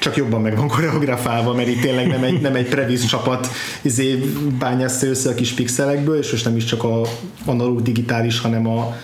Csak 0.00 0.16
jobban 0.16 0.40
meg 0.40 0.56
van 0.56 0.68
koreografálva, 0.68 1.54
mert 1.54 1.68
itt 1.68 1.80
tényleg 1.80 2.06
nem 2.06 2.22
egy, 2.22 2.40
nem 2.40 2.54
egy 2.54 2.68
previsz 2.68 3.04
csapat 3.04 3.48
izé, 3.82 4.14
bányászta 4.58 5.06
össze 5.06 5.30
a 5.30 5.34
kis 5.34 5.52
pixelekből, 5.52 6.18
és 6.18 6.30
most 6.30 6.44
nem 6.44 6.56
is 6.56 6.64
csak 6.64 6.84
a 6.84 7.02
analóg 7.44 7.82
digitális, 7.82 8.40
hanem 8.40 8.66
a 8.66 8.96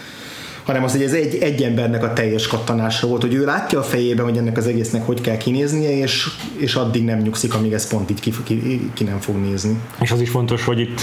hanem 0.65 0.85
az, 0.85 0.93
hogy 0.93 1.03
ez 1.03 1.13
egy, 1.13 1.35
egy 1.41 1.63
embernek 1.63 2.03
a 2.03 2.13
teljes 2.13 2.47
kattanása 2.47 3.07
volt, 3.07 3.23
hogy 3.23 3.35
ő 3.35 3.45
látja 3.45 3.79
a 3.79 3.83
fejében, 3.83 4.25
hogy 4.25 4.37
ennek 4.37 4.57
az 4.57 4.67
egésznek 4.67 5.07
hogy 5.07 5.21
kell 5.21 5.37
kinéznie, 5.37 5.97
és, 5.99 6.27
és 6.57 6.75
addig 6.75 7.05
nem 7.05 7.19
nyugszik, 7.19 7.55
amíg 7.55 7.73
ez 7.73 7.89
pont 7.89 8.11
így 8.11 8.21
ki, 8.21 8.33
ki, 8.45 8.91
ki 8.95 9.05
nem 9.05 9.21
fog 9.21 9.37
nézni. 9.37 9.79
És 10.01 10.11
az 10.11 10.21
is 10.21 10.31
fontos, 10.31 10.65
hogy 10.65 10.81
itt 10.81 11.01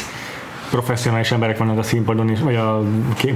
professzionális 0.70 1.32
emberek 1.32 1.57
vannak 1.57 1.78
a 1.78 1.84
színpadon, 1.84 2.30
és, 2.30 2.39
vagy 2.39 2.55
a 2.55 2.84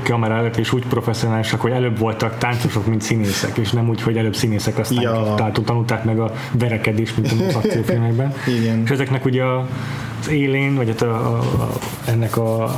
kamera 0.03 0.35
előtt, 0.35 0.57
és 0.57 0.73
úgy 0.73 0.85
professzionálisak, 0.87 1.61
hogy 1.61 1.71
előbb 1.71 1.97
voltak 1.99 2.37
táncosok, 2.37 2.85
mint 2.87 3.01
színészek, 3.01 3.57
és 3.57 3.71
nem 3.71 3.89
úgy, 3.89 4.01
hogy 4.01 4.17
előbb 4.17 4.35
színészek, 4.35 4.77
aztán 4.77 5.01
Ja. 5.01 5.33
tehát 5.37 5.59
tanulták 5.65 6.03
meg 6.03 6.19
a 6.19 6.33
verekedést, 6.51 7.17
mint 7.17 7.31
az 7.47 7.55
akciófilmekben. 7.63 8.33
Igen. 8.59 8.81
És 8.83 8.89
ezeknek 8.89 9.25
ugye 9.25 9.43
a- 9.43 9.67
az 10.21 10.29
élén, 10.29 10.75
vagy 10.75 10.87
hát 10.87 11.01
a, 11.01 11.15
a, 11.15 11.37
a, 11.39 11.71
ennek 12.05 12.37
a 12.37 12.75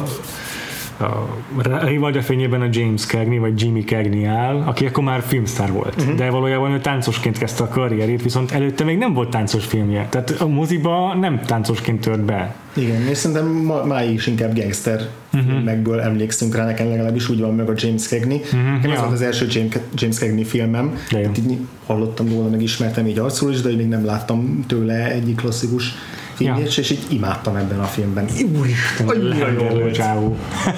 a 1.00 1.86
rivalda 1.86 2.22
fényében 2.22 2.62
a 2.62 2.68
James 2.72 3.06
Cagney 3.06 3.38
vagy 3.38 3.62
Jimmy 3.62 3.84
Cagney 3.84 4.26
áll, 4.26 4.62
aki 4.66 4.86
akkor 4.86 5.04
már 5.04 5.22
filmsztár 5.22 5.72
volt. 5.72 5.96
Mhm. 5.96 6.04
Uh-huh. 6.04 6.18
De 6.18 6.30
valójában 6.30 6.72
ő 6.72 6.80
táncosként 6.80 7.38
kezdte 7.38 7.64
a 7.64 7.68
karrierét, 7.68 8.24
viszont 8.24 8.52
előtte 8.52 8.84
még 8.84 8.98
nem 8.98 9.14
volt 9.14 9.30
táncos 9.30 9.66
filmje. 9.66 10.08
Tehát 10.10 10.30
a 10.30 10.48
moziba 10.48 11.14
nem 11.14 11.42
táncosként 11.46 12.02
tört 12.02 12.22
be. 12.22 12.56
Igen, 12.74 13.08
és 13.08 13.18
szerintem 13.18 13.48
ma, 13.48 13.84
máig 13.86 14.14
is 14.14 14.28
inkább 14.28 14.56
gangster 14.56 15.08
uh-huh. 15.34 15.50
filmekből 15.50 16.00
emlékszünk 16.00 16.56
rá, 16.56 16.66
nekem 16.66 16.90
legalábbis 16.90 17.30
úgy 17.30 17.40
van 17.40 17.56
meg 17.56 17.70
a 17.70 17.74
James 17.76 18.08
Cagney. 18.08 18.38
Uh-huh. 18.38 18.72
Nekem 18.72 18.92
ez 18.92 18.98
ja. 18.98 19.02
volt 19.02 19.14
az 19.14 19.22
első 19.22 19.48
James, 19.50 19.74
James 19.94 20.18
Cagney 20.18 20.44
filmem. 20.44 20.98
Hát 21.10 21.38
így 21.38 21.58
hallottam 21.86 22.30
róla, 22.30 22.50
meg 22.50 22.62
ismertem 22.62 23.08
így 23.08 23.20
arcról 23.20 23.52
is, 23.52 23.62
de 23.62 23.76
még 23.76 23.88
nem 23.88 24.06
láttam 24.06 24.64
tőle 24.68 25.12
egyik 25.12 25.36
klasszikus 25.36 25.94
filmjét, 26.38 26.66
Ja. 26.66 26.72
ja. 26.76 26.82
és 26.82 26.90
így 26.90 27.06
imádtam 27.10 27.56
ebben 27.56 27.80
a 27.80 27.84
filmben. 27.84 28.26
Úristen, 28.60 29.08
Annyira 29.08 29.52
jó 29.52 29.92
csávó. 29.92 30.38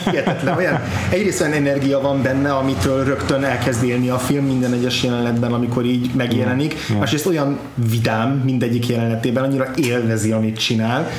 Hihetetlen, 0.09 0.57
olyan, 0.57 0.79
egyrészt 1.09 1.41
olyan 1.41 1.53
energia 1.53 1.99
van 2.01 2.21
benne, 2.21 2.53
amitől 2.55 3.03
rögtön 3.05 3.43
elkezd 3.43 3.83
élni 3.83 4.09
a 4.09 4.17
film 4.17 4.45
minden 4.45 4.73
egyes 4.73 5.03
jelenetben, 5.03 5.53
amikor 5.53 5.85
így 5.85 6.11
megjelenik. 6.13 6.75
Ja. 6.89 6.97
Másrészt 6.97 7.25
olyan 7.25 7.57
vidám 7.89 8.41
mindegyik 8.45 8.87
jelenetében, 8.87 9.43
annyira 9.43 9.67
élvezi, 9.75 10.31
amit 10.31 10.57
csinál. 10.57 11.09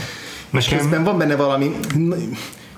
És 0.53 0.64
Nekem- 0.68 0.78
közben 0.78 1.05
van 1.05 1.18
benne 1.18 1.36
valami, 1.36 1.70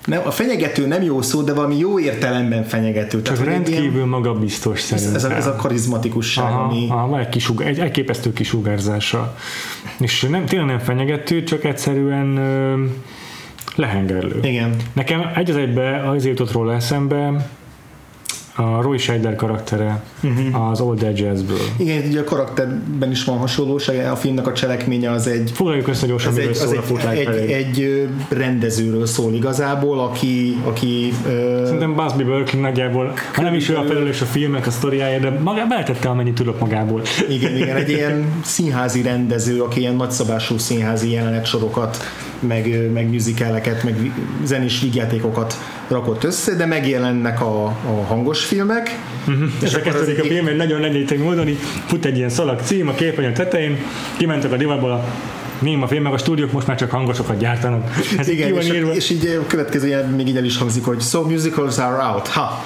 nem, 0.07 0.21
a 0.25 0.31
fenyegető 0.31 0.87
nem 0.87 1.03
jó 1.03 1.23
szó, 1.23 1.43
de 1.43 1.55
valami 1.55 1.77
jó 1.79 2.01
értelemben 2.01 2.65
fenyegető. 2.65 3.23
Csak 3.23 3.37
hogy 3.37 3.47
egy 3.47 3.53
ilyen- 3.53 3.65
rendkívül 3.65 4.07
magabiztos 4.07 4.79
ez, 4.79 4.85
szerintem. 5.01 5.15
ez, 5.15 5.25
a, 5.25 5.35
ez 5.37 5.47
a 5.47 5.57
karizmatikusság, 5.57 6.45
Aha, 6.45 6.63
ami... 6.63 6.87
aha, 6.91 7.07
van 7.07 7.21
egy, 7.21 7.29
kisug, 7.29 7.61
egy 7.61 7.79
elképesztő 7.79 8.33
kisugárzása. 8.33 9.37
És 9.99 10.27
nem, 10.31 10.47
tényleg 10.47 10.69
nem 10.69 10.79
fenyegető, 10.79 11.43
csak 11.43 11.65
egyszerűen 11.65 12.37
ö, 12.37 12.85
lehengerlő. 13.75 14.39
Igen. 14.43 14.77
Nekem 14.93 15.31
egy 15.35 15.51
az 15.51 15.57
egybe 15.57 16.09
az 16.09 16.27
jutott 16.27 16.53
róla 16.53 16.75
eszembe 16.75 17.51
a 18.55 18.83
Roy 18.83 18.99
Scheider 18.99 19.37
karaktere 19.37 20.03
uh-huh. 20.23 20.71
az 20.71 20.81
Old 20.81 21.03
Edge-ből. 21.03 21.59
Igen, 21.77 22.03
ugye 22.09 22.21
a 22.21 22.25
karakterben 22.25 23.11
is 23.11 23.25
van 23.25 23.39
hasonlóság, 23.39 24.11
a 24.11 24.17
filmnek 24.17 24.47
a 24.47 24.53
cselekménye 24.53 25.11
az 25.11 25.27
egy 25.27 25.51
Foglaljuk 25.55 25.89
össze 25.89 26.07
gyorsan, 26.07 26.33
miről 26.33 26.49
egy, 26.49 26.55
szól 26.55 26.77
a 26.77 26.81
egy, 26.81 26.85
Footlight 26.85 27.29
egy, 27.29 27.51
egy 27.51 27.81
ö, 27.81 28.05
rendezőről 28.29 29.07
szól 29.07 29.33
igazából, 29.33 30.01
aki, 30.01 30.57
aki 30.65 31.13
Szerintem 31.65 31.95
Busby 31.95 32.23
Berkeley 32.23 32.63
nagyjából, 32.63 33.13
ha 33.35 33.43
nem 33.43 33.55
is 33.55 33.69
ő 33.69 33.77
a 33.77 33.83
felelős 33.83 34.21
a 34.21 34.25
filmek, 34.25 34.67
a 34.67 34.71
sztoriája, 34.71 35.19
de 35.19 35.31
maga 35.31 35.67
beletette, 35.67 36.09
amennyit 36.09 36.35
tudok 36.35 36.61
magából. 36.61 37.03
igen, 37.29 37.57
igen, 37.57 37.77
egy 37.77 37.91
ilyen 37.91 38.33
színházi 38.45 39.03
rendező, 39.03 39.63
aki 39.63 39.81
ilyen 39.81 39.97
nagyszabású 39.97 40.59
színházi 40.59 41.11
jelenetsorokat, 41.11 41.97
meg, 42.43 42.93
meg 42.93 43.11
musicaleket, 43.11 43.83
meg 43.83 44.13
zenés 44.45 44.81
vígjátékokat 44.81 45.55
rakott 45.89 46.25
össze, 46.25 46.55
de 46.55 46.67
megjelennek 46.67 47.41
a, 47.41 47.65
a 47.65 48.05
hangos 48.07 48.45
filmek. 48.45 48.99
És 49.63 49.75
akkor 49.75 49.93
kezdődik 49.93 50.23
a 50.23 50.27
film 50.27 50.47
egy 50.47 50.57
nagyon 50.57 50.85
egyértelmű 50.85 51.25
módon, 51.25 51.49
így 51.49 51.59
fut 51.87 52.05
egy 52.05 52.17
ilyen 52.17 52.29
szalag 52.29 52.61
cím 52.61 52.89
a 52.89 52.95
képernyő 52.95 53.33
tetején, 53.33 53.77
kimentek 54.17 54.53
a 54.53 54.57
divatból 54.57 54.91
a 54.91 55.05
Néma 55.63 55.87
film, 55.87 56.03
meg 56.03 56.13
a 56.13 56.19
stúdiók 56.19 56.53
most 56.53 56.67
már 56.67 56.77
csak 56.77 56.91
hangosokat 56.91 57.39
gyártanak. 57.39 57.89
Ez 58.19 58.29
Igen, 58.29 58.57
és, 58.57 58.69
írva. 58.69 58.95
és 58.95 59.11
így 59.11 59.39
a 59.43 59.47
következő 59.47 59.87
jelenetben 59.87 60.17
még 60.17 60.29
így 60.29 60.37
el 60.37 60.45
is 60.45 60.59
hangzik, 60.59 60.85
hogy 60.85 61.01
so 61.01 61.23
musicals 61.23 61.79
are 61.79 62.05
out, 62.05 62.29
ha. 62.29 62.65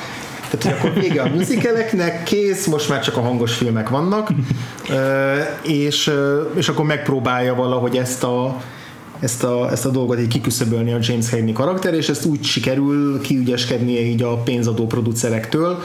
Tehát, 0.50 0.78
hogy 0.80 0.88
akkor 0.88 1.02
vége 1.02 1.22
a 1.22 1.28
musicaleknek, 1.28 2.22
kész, 2.22 2.66
most 2.66 2.88
már 2.88 3.04
csak 3.04 3.16
a 3.16 3.20
hangos 3.20 3.54
filmek 3.54 3.88
vannak, 3.88 4.30
és, 5.62 6.10
és 6.54 6.68
akkor 6.68 6.84
megpróbálja 6.84 7.54
valahogy 7.54 7.96
ezt 7.96 8.24
a 8.24 8.62
ezt 9.20 9.44
a, 9.44 9.70
ezt 9.70 9.86
a 9.86 9.90
dolgot 9.90 10.20
így 10.20 10.28
kiküszöbölni 10.28 10.92
a 10.92 10.98
James 11.00 11.26
Cagney 11.26 11.52
karakter, 11.52 11.94
és 11.94 12.08
ezt 12.08 12.24
úgy 12.24 12.44
sikerül 12.44 13.20
kiügyeskednie 13.20 14.00
így 14.00 14.22
a 14.22 14.36
pénzadó 14.36 14.86
producerektől, 14.86 15.78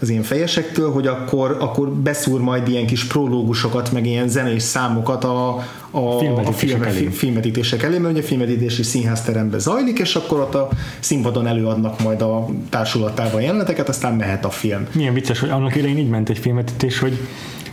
az 0.00 0.08
ilyen 0.08 0.22
fejesektől, 0.22 0.92
hogy 0.92 1.06
akkor, 1.06 1.56
akkor 1.60 1.90
beszúr 1.90 2.40
majd 2.40 2.68
ilyen 2.68 2.86
kis 2.86 3.04
prológusokat, 3.04 3.92
meg 3.92 4.06
ilyen 4.06 4.28
zenés 4.28 4.62
számokat 4.62 5.24
a, 5.24 5.48
a, 5.90 5.98
a 5.98 6.18
Filmvetítések 6.18 6.68
filme, 6.68 6.86
elé. 6.86 7.06
filmvetítések 7.06 7.82
elé, 7.82 7.98
mert 7.98 8.12
ugye 8.12 8.22
a 8.22 8.26
filmvetítési 8.26 8.82
színházteremben 8.82 9.60
zajlik, 9.60 9.98
és 9.98 10.14
akkor 10.14 10.40
ott 10.40 10.54
a 10.54 10.68
színpadon 11.00 11.46
előadnak 11.46 12.02
majd 12.02 12.22
a 12.22 12.48
társulatával 12.68 13.40
jeleneteket, 13.40 13.88
aztán 13.88 14.14
mehet 14.14 14.44
a 14.44 14.50
film. 14.50 14.86
Milyen 14.92 15.14
vicces, 15.14 15.40
hogy 15.40 15.48
annak 15.48 15.76
idején 15.76 15.98
így 15.98 16.08
ment 16.08 16.28
egy 16.28 16.38
filmvetítés, 16.38 16.98
hogy 16.98 17.18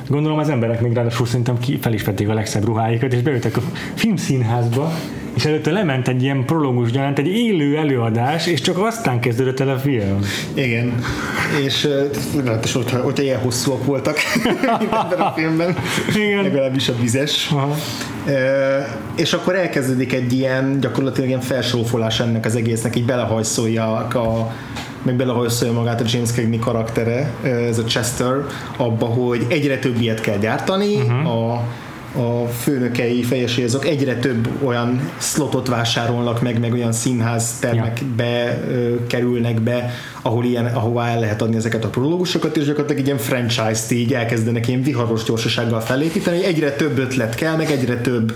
gondolom 0.08 0.38
az 0.38 0.50
emberek 0.50 0.82
még 0.82 0.94
ráadásul 0.94 1.26
szerintem 1.26 1.60
ki 1.60 1.78
fel 1.82 1.94
is 1.94 2.04
vették 2.04 2.30
a 2.30 2.34
legszebb 2.34 2.66
ruháikat, 2.66 3.14
és 3.14 3.22
beültek 3.22 3.58
a 3.58 3.62
filmszínházba, 3.94 4.92
és 5.36 5.46
előtte 5.46 5.72
lement 5.72 6.08
egy 6.08 6.24
ilyen 6.24 6.46
prológus 6.46 6.92
gyanánt, 6.92 7.20
egy 7.20 7.28
élő 7.28 7.78
előadás, 7.78 8.48
és 8.48 8.62
csak 8.62 8.78
aztán 8.78 9.20
kezdődött 9.20 9.60
el 9.60 9.70
a 9.70 9.78
film. 9.78 10.20
Igen, 10.54 10.94
és 11.64 11.88
és 12.64 12.74
hogyha, 12.74 13.02
hogyha 13.02 13.24
ilyen 13.24 13.40
hosszúak 13.40 13.86
voltak 13.86 14.18
ebben 15.02 15.20
a 15.20 15.32
filmben, 15.36 15.76
Igen. 16.16 16.44
legalábbis 16.44 16.90
a 16.90 16.94
vizes. 17.02 17.50
Aha. 17.52 17.76
Ö, 18.28 18.78
és 19.16 19.34
akkor 19.34 19.56
elkezdődik 19.56 20.14
egy 20.14 20.34
ilyen 20.34 20.80
gyakorlatilag 20.80 21.30
ilyen 21.30 21.42
felsófolás 21.42 22.20
ennek 22.20 22.46
az 22.46 22.56
egésznek, 22.56 22.96
így 22.96 23.06
belehajszolja 23.06 23.96
a 23.96 24.54
meg 25.06 25.16
belehajszolja 25.16 25.74
magát 25.74 26.02
a 26.02 26.06
James 26.08 26.32
Cagney 26.32 26.60
karaktere, 26.60 27.34
ö, 27.44 27.48
ez 27.48 27.78
a 27.78 27.84
Chester, 27.84 28.36
abba, 28.78 29.06
hogy 29.06 29.46
egyre 29.50 29.80
több 29.80 30.02
ilyet 30.02 30.22
kell 30.22 30.38
gyártani, 30.38 30.96
uh-huh. 30.96 31.28
a 31.28 31.64
a 32.18 32.48
főnökei, 32.48 33.24
fejesei 33.24 33.64
azok 33.64 33.86
egyre 33.86 34.16
több 34.16 34.48
olyan 34.64 35.10
slotot 35.18 35.68
vásárolnak 35.68 36.42
meg, 36.42 36.60
meg 36.60 36.74
olyan 36.74 36.92
színház 36.92 37.60
termekbe 37.60 38.62
ö, 38.68 39.06
kerülnek 39.08 39.62
be, 39.62 39.92
ahol 40.22 40.46
ilyen, 40.46 40.66
ahová 40.66 41.08
el 41.08 41.20
lehet 41.20 41.42
adni 41.42 41.56
ezeket 41.56 41.84
a 41.84 41.88
prológusokat, 41.88 42.58
és 42.58 42.66
gyakorlatilag 42.66 43.02
egy 43.02 43.08
ilyen 43.08 43.18
franchise-t 43.18 43.92
így 43.92 44.14
elkezdenek 44.14 44.68
ilyen 44.68 44.82
viharos 44.82 45.24
gyorsasággal 45.24 45.80
felépíteni, 45.80 46.46
egyre 46.46 46.72
több 46.72 46.98
ötlet 46.98 47.36
kell, 47.36 47.56
meg 47.56 47.72
egyre 47.72 47.98
több 48.02 48.34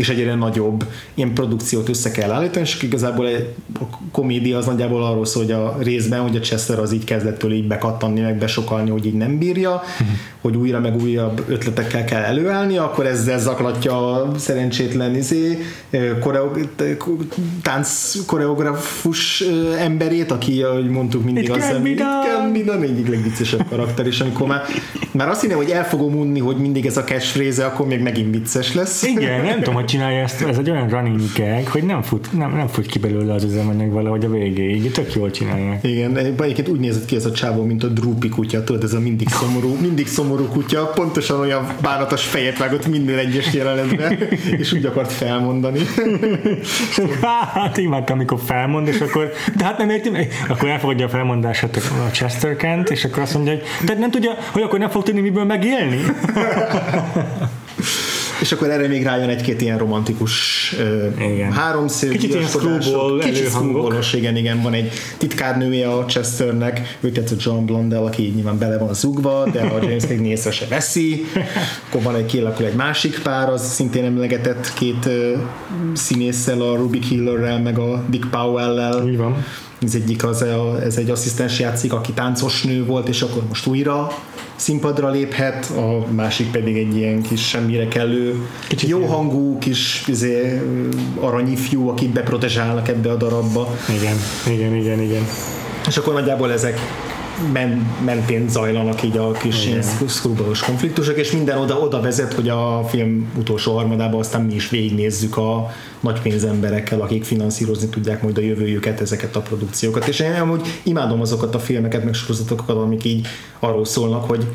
és 0.00 0.08
egyre 0.08 0.34
nagyobb 0.34 0.84
ilyen 1.14 1.34
produkciót 1.34 1.88
össze 1.88 2.10
kell 2.10 2.30
állítani, 2.30 2.64
és 2.64 2.82
igazából 2.82 3.26
a 3.80 3.84
komédia 4.12 4.58
az 4.58 4.66
nagyjából 4.66 5.04
arról 5.04 5.26
szól, 5.26 5.42
hogy 5.42 5.52
a 5.52 5.76
részben, 5.80 6.20
hogy 6.20 6.36
a 6.36 6.40
Chester 6.40 6.78
az 6.78 6.92
így 6.92 7.04
kezdettől 7.04 7.52
így 7.52 7.66
bekattanni, 7.66 8.20
meg 8.20 8.38
besokalni, 8.38 8.90
hogy 8.90 9.06
így 9.06 9.14
nem 9.14 9.38
bírja, 9.38 9.82
hogy 10.40 10.56
újra 10.56 10.80
meg 10.80 11.02
újabb 11.02 11.44
ötletekkel 11.48 12.04
kell 12.04 12.22
előállni, 12.22 12.76
akkor 12.76 13.06
ezzel 13.06 13.38
zaklatja 13.38 14.12
a 14.12 14.38
szerencsétlen 14.38 15.14
izé, 15.14 15.58
koreo, 16.20 16.50
tánc 17.62 18.14
koreografus 18.26 19.42
ö, 19.42 19.74
emberét, 19.74 20.30
aki, 20.30 20.62
ahogy 20.62 20.88
mondtuk, 20.88 21.24
mindig 21.24 21.44
It 21.44 21.50
az 21.50 21.58
can 21.58 21.82
be 21.82 21.88
It 21.88 22.66
can 22.66 22.82
egyik 22.82 23.08
legviccesebb 23.08 23.66
karakter, 23.68 24.06
és 24.06 24.20
amikor 24.20 24.46
már, 24.46 24.62
már 25.10 25.28
azt 25.28 25.40
hinném, 25.40 25.56
hogy 25.56 25.70
el 25.70 25.84
fogom 25.84 26.14
unni, 26.14 26.38
hogy 26.38 26.56
mindig 26.56 26.86
ez 26.86 26.96
a 26.96 27.04
catchphrase, 27.04 27.64
akkor 27.64 27.86
még 27.86 28.00
megint 28.00 28.34
vicces 28.34 28.74
lesz. 28.74 29.02
Igen, 29.02 29.44
nem 29.44 29.56
tudom, 29.56 29.74
hogy 29.74 29.89
csinálja 29.90 30.22
ezt, 30.22 30.42
ez 30.42 30.58
egy 30.58 30.70
olyan 30.70 30.88
running 30.88 31.20
gag, 31.36 31.68
hogy 31.68 31.82
nem 31.82 32.02
fut, 32.02 32.32
nem, 32.32 32.56
nem 32.56 32.66
fut 32.66 32.86
ki 32.86 32.98
belőle 32.98 33.34
az 33.34 33.44
üzemanyag 33.44 33.92
valahogy 33.92 34.24
a 34.24 34.30
végéig, 34.30 34.92
tök 34.92 35.14
jól 35.14 35.30
csinálják. 35.30 35.84
Igen, 35.84 36.16
egyébként 36.16 36.68
úgy 36.68 36.80
nézett 36.80 37.04
ki 37.04 37.16
ez 37.16 37.24
a 37.24 37.32
csávó, 37.32 37.64
mint 37.64 37.82
a 37.82 37.86
Droopy 37.86 38.28
kutya, 38.28 38.64
tudod, 38.64 38.82
ez 38.82 38.92
a 38.92 39.00
mindig 39.00 39.28
szomorú, 39.28 39.76
mindig 39.80 40.06
szomorú 40.06 40.44
kutya, 40.44 40.86
pontosan 40.86 41.40
olyan 41.40 41.66
bánatos 41.82 42.24
fejet 42.24 42.58
vágott 42.58 42.86
minden 42.86 43.18
egyes 43.18 43.52
jelenetben, 43.52 44.18
és 44.58 44.72
úgy 44.72 44.84
akart 44.84 45.12
felmondani. 45.12 45.80
Hát 47.54 47.76
imádtam, 47.76 48.16
amikor 48.16 48.38
felmond, 48.44 48.88
és 48.88 49.00
akkor, 49.00 49.32
de 49.56 49.64
hát 49.64 49.78
nem 49.78 49.90
értem, 49.90 50.16
akkor 50.48 50.68
elfogadja 50.68 51.06
a 51.06 51.08
felmondását 51.08 51.76
a 51.76 52.10
Chester 52.10 52.56
Kent, 52.56 52.90
és 52.90 53.04
akkor 53.04 53.22
azt 53.22 53.34
mondja, 53.34 53.52
hogy 53.52 53.62
tehát 53.84 54.00
nem 54.00 54.10
tudja, 54.10 54.36
hogy 54.52 54.62
akkor 54.62 54.78
nem 54.78 54.90
fog 54.90 55.02
tudni 55.02 55.20
miből 55.20 55.44
megélni. 55.44 56.00
És 58.40 58.52
akkor 58.52 58.70
erre 58.70 58.88
még 58.88 59.02
rájön 59.02 59.28
egy-két 59.28 59.60
ilyen 59.60 59.78
romantikus 59.78 60.74
Igen. 61.18 61.52
háromszög, 61.52 62.10
Kicsit 62.10 62.30
ilyen 62.34 62.46
screwball 62.46 63.20
screwballos, 63.32 64.12
igen, 64.12 64.36
igen, 64.36 64.62
van 64.62 64.72
egy 64.72 64.92
titkárnője 65.18 65.88
a 65.88 66.04
Chesternek, 66.04 66.98
őket 67.00 67.30
a 67.30 67.34
John 67.38 67.64
Blondell, 67.64 68.02
aki 68.02 68.22
így 68.22 68.34
nyilván 68.34 68.58
bele 68.58 68.78
van 68.78 68.94
zugva, 68.94 69.48
de 69.52 69.60
a 69.60 69.82
James 69.82 70.06
még 70.06 70.26
észre 70.26 70.50
se 70.50 70.66
veszi, 70.68 71.24
akkor 71.88 72.02
van 72.02 72.14
egy 72.14 72.26
kialakul 72.26 72.64
egy 72.64 72.74
másik 72.74 73.20
pár, 73.22 73.48
az 73.48 73.72
szintén 73.72 74.04
emlegetett 74.04 74.72
két 74.74 75.08
színésszel, 75.94 76.60
a 76.60 76.76
Ruby 76.76 76.98
Killerrel, 76.98 77.60
meg 77.60 77.78
a 77.78 78.04
Dick 78.08 78.30
Powell-lel, 78.30 79.08
Így 79.08 79.16
van. 79.16 79.44
Az 79.82 79.94
egyik 79.94 80.24
az 80.24 80.44
ez 80.84 80.96
egy 80.96 81.10
asszisztens 81.10 81.58
játszik, 81.58 81.92
aki 81.92 82.12
táncos 82.12 82.62
nő 82.62 82.84
volt, 82.84 83.08
és 83.08 83.22
akkor 83.22 83.42
most 83.48 83.66
újra 83.66 84.12
színpadra 84.56 85.10
léphet, 85.10 85.70
a 85.76 86.06
másik 86.10 86.50
pedig 86.50 86.76
egy 86.76 86.96
ilyen 86.96 87.22
kis 87.22 87.48
semmire 87.48 87.88
kellő, 87.88 88.46
Kicsit 88.68 88.88
jó 88.88 89.04
hangú 89.04 89.58
kis 89.58 90.04
izé, 90.06 90.62
aranyifjú, 91.20 91.88
akit 91.88 92.10
beprotezsálnak 92.10 92.88
ebbe 92.88 93.10
a 93.10 93.16
darabba. 93.16 93.76
Igen, 93.98 94.16
igen, 94.46 94.74
igen, 94.74 95.00
igen. 95.00 95.26
És 95.88 95.96
akkor 95.96 96.14
nagyjából 96.14 96.52
ezek 96.52 96.80
men, 97.52 97.86
mentén 98.04 98.48
zajlanak 98.48 99.02
így 99.02 99.16
a 99.16 99.30
kis 99.30 99.66
ilyen 99.66 99.82
szkrubalos 100.06 100.60
konfliktusok, 100.60 101.16
és 101.16 101.32
minden 101.32 101.58
oda, 101.58 101.78
oda 101.78 102.00
vezet, 102.00 102.32
hogy 102.32 102.48
a 102.48 102.84
film 102.88 103.32
utolsó 103.36 103.76
harmadában 103.76 104.20
aztán 104.20 104.42
mi 104.42 104.54
is 104.54 104.68
végignézzük 104.68 105.36
a 105.36 105.70
nagy 106.00 106.20
pénzemberekkel, 106.20 107.00
akik 107.00 107.24
finanszírozni 107.24 107.88
tudják 107.88 108.22
majd 108.22 108.38
a 108.38 108.40
jövőjüket, 108.40 109.00
ezeket 109.00 109.36
a 109.36 109.40
produkciókat. 109.40 110.08
És 110.08 110.20
én 110.20 110.32
amúgy 110.32 110.80
imádom 110.82 111.20
azokat 111.20 111.54
a 111.54 111.58
filmeket, 111.58 112.04
meg 112.04 112.14
sorozatokat, 112.14 112.76
amik 112.76 113.04
így 113.04 113.26
arról 113.58 113.84
szólnak, 113.84 114.24
hogy 114.24 114.46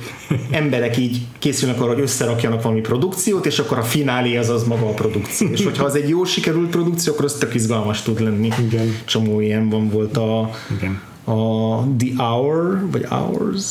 emberek 0.51 0.97
így 0.97 1.21
készülnek 1.39 1.81
arra, 1.81 1.93
hogy 1.93 2.01
összerakjanak 2.01 2.61
valami 2.61 2.81
produkciót, 2.81 3.45
és 3.45 3.59
akkor 3.59 3.77
a 3.77 3.83
finálé 3.83 4.37
az 4.37 4.49
az 4.49 4.63
maga 4.63 4.87
a 4.87 4.93
produkció. 4.93 5.47
És 5.47 5.63
hogyha 5.63 5.85
az 5.85 5.95
egy 5.95 6.09
jó 6.09 6.23
sikerült 6.23 6.69
produkció, 6.69 7.13
akkor 7.13 7.25
az 7.25 7.33
tök 7.33 7.53
izgalmas 7.53 8.01
tud 8.01 8.21
lenni. 8.21 8.49
Igen. 8.65 8.95
Csomó 9.05 9.39
ilyen 9.39 9.69
van 9.69 9.89
volt 9.89 10.17
a, 10.17 10.49
Igen. 10.77 11.01
A 11.25 11.77
The 11.97 12.23
Hour, 12.23 12.87
vagy 12.91 13.05
Hours, 13.09 13.63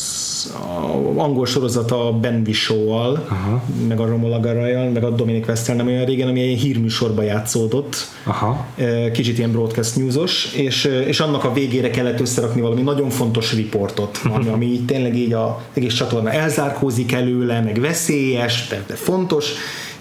a 0.47 1.21
angol 1.21 1.47
sorozat 1.47 1.91
a 1.91 2.13
Ben 2.13 2.43
Whishaw-val, 2.45 3.29
meg 3.89 4.01
a 4.01 4.07
Romola 4.07 4.41
Garajal, 4.41 4.91
meg 4.91 5.05
a 5.05 5.11
Dominic 5.11 5.49
Western 5.49 5.77
nem 5.77 5.87
olyan 5.87 6.05
régen, 6.05 6.29
ami 6.29 6.41
egy 6.41 6.59
hírműsorba 6.59 7.23
játszódott, 7.23 7.97
Aha. 8.25 8.67
Kicsit 9.13 9.39
ilyen 9.39 9.53
broadcast 9.53 9.97
newsos, 9.97 10.53
és, 10.53 10.85
és 10.85 11.21
annak 11.21 11.45
a 11.45 11.53
végére 11.53 11.91
kellett 11.91 12.21
összerakni 12.21 12.61
valami 12.61 12.83
nagyon 12.83 13.11
fontos 13.11 13.53
riportot, 13.53 14.21
ami, 14.35 14.49
ami 14.49 14.81
tényleg 14.81 15.17
így 15.17 15.33
a 15.33 15.61
egész 15.73 15.95
csatorna 15.95 16.31
elzárkózik 16.31 17.13
előle, 17.13 17.61
meg 17.61 17.81
veszélyes, 17.81 18.69
de, 18.69 18.85
de 18.87 18.95
fontos, 18.95 19.53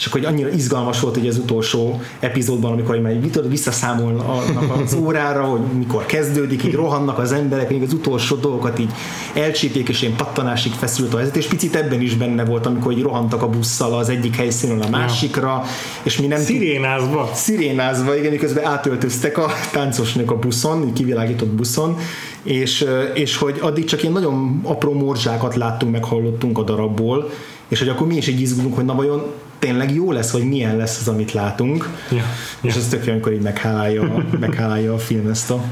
és 0.03 0.09
akkor 0.09 0.21
hogy 0.21 0.33
annyira 0.33 0.49
izgalmas 0.49 0.99
volt 0.99 1.15
hogy 1.15 1.27
az 1.27 1.37
utolsó 1.37 2.01
epizódban, 2.19 2.71
amikor 2.71 2.99
már 2.99 3.13
tudod, 3.31 3.49
visszaszámolnak 3.49 4.81
az 4.83 4.93
órára, 4.93 5.43
hogy 5.43 5.59
mikor 5.77 6.05
kezdődik, 6.05 6.63
így 6.63 6.73
rohannak 6.73 7.19
az 7.19 7.31
emberek, 7.31 7.69
még 7.69 7.81
az 7.81 7.93
utolsó 7.93 8.35
dolgokat 8.35 8.79
így 8.79 8.91
elcsípjék, 9.33 9.89
és 9.89 10.01
ilyen 10.01 10.15
pattanásig 10.15 10.71
feszült 10.71 11.13
a 11.13 11.17
helyzet, 11.17 11.35
és 11.35 11.45
picit 11.45 11.75
ebben 11.75 12.01
is 12.01 12.15
benne 12.15 12.45
volt, 12.45 12.65
amikor 12.65 12.91
így 12.91 13.01
rohantak 13.01 13.41
a 13.41 13.49
busszal 13.49 13.93
az 13.93 14.09
egyik 14.09 14.35
helyszínről 14.35 14.81
a 14.81 14.89
másikra, 14.89 15.63
és 16.03 16.19
mi 16.19 16.27
nem 16.27 16.39
Szirénázva. 16.39 17.29
szirénázva, 17.33 18.17
igen, 18.17 18.31
miközben 18.31 18.65
átöltöztek 18.65 19.37
a 19.37 19.51
táncosnők 19.71 20.31
a 20.31 20.35
buszon, 20.35 20.87
így 20.87 20.93
kivilágított 20.93 21.49
buszon, 21.49 21.97
és, 22.43 22.85
és 23.13 23.37
hogy 23.37 23.57
addig 23.61 23.85
csak 23.85 24.01
ilyen 24.01 24.13
nagyon 24.13 24.59
apró 24.63 24.93
morzsákat 24.93 25.55
láttunk, 25.55 25.91
meg 25.91 26.03
hallottunk 26.03 26.57
a 26.57 26.63
darabból, 26.63 27.29
és 27.67 27.79
hogy 27.79 27.89
akkor 27.89 28.07
mi 28.07 28.15
is 28.15 28.27
így 28.27 28.41
izgulunk, 28.41 28.75
hogy 28.75 28.85
na 28.85 28.95
vajon 28.95 29.23
tényleg 29.63 29.93
jó 29.93 30.11
lesz, 30.11 30.31
vagy 30.31 30.43
milyen 30.43 30.77
lesz 30.77 30.99
az, 30.99 31.07
amit 31.07 31.31
látunk. 31.31 31.89
Ja. 32.11 32.23
És 32.61 32.75
ez 32.75 32.87
tök 32.87 33.05
jó, 33.05 33.11
amikor 33.11 33.31
így 33.33 33.41
meghálálja, 33.41 34.25
meghálálja 34.39 34.93
a 34.93 34.97
film 34.97 35.29
ezt 35.29 35.51
a... 35.51 35.63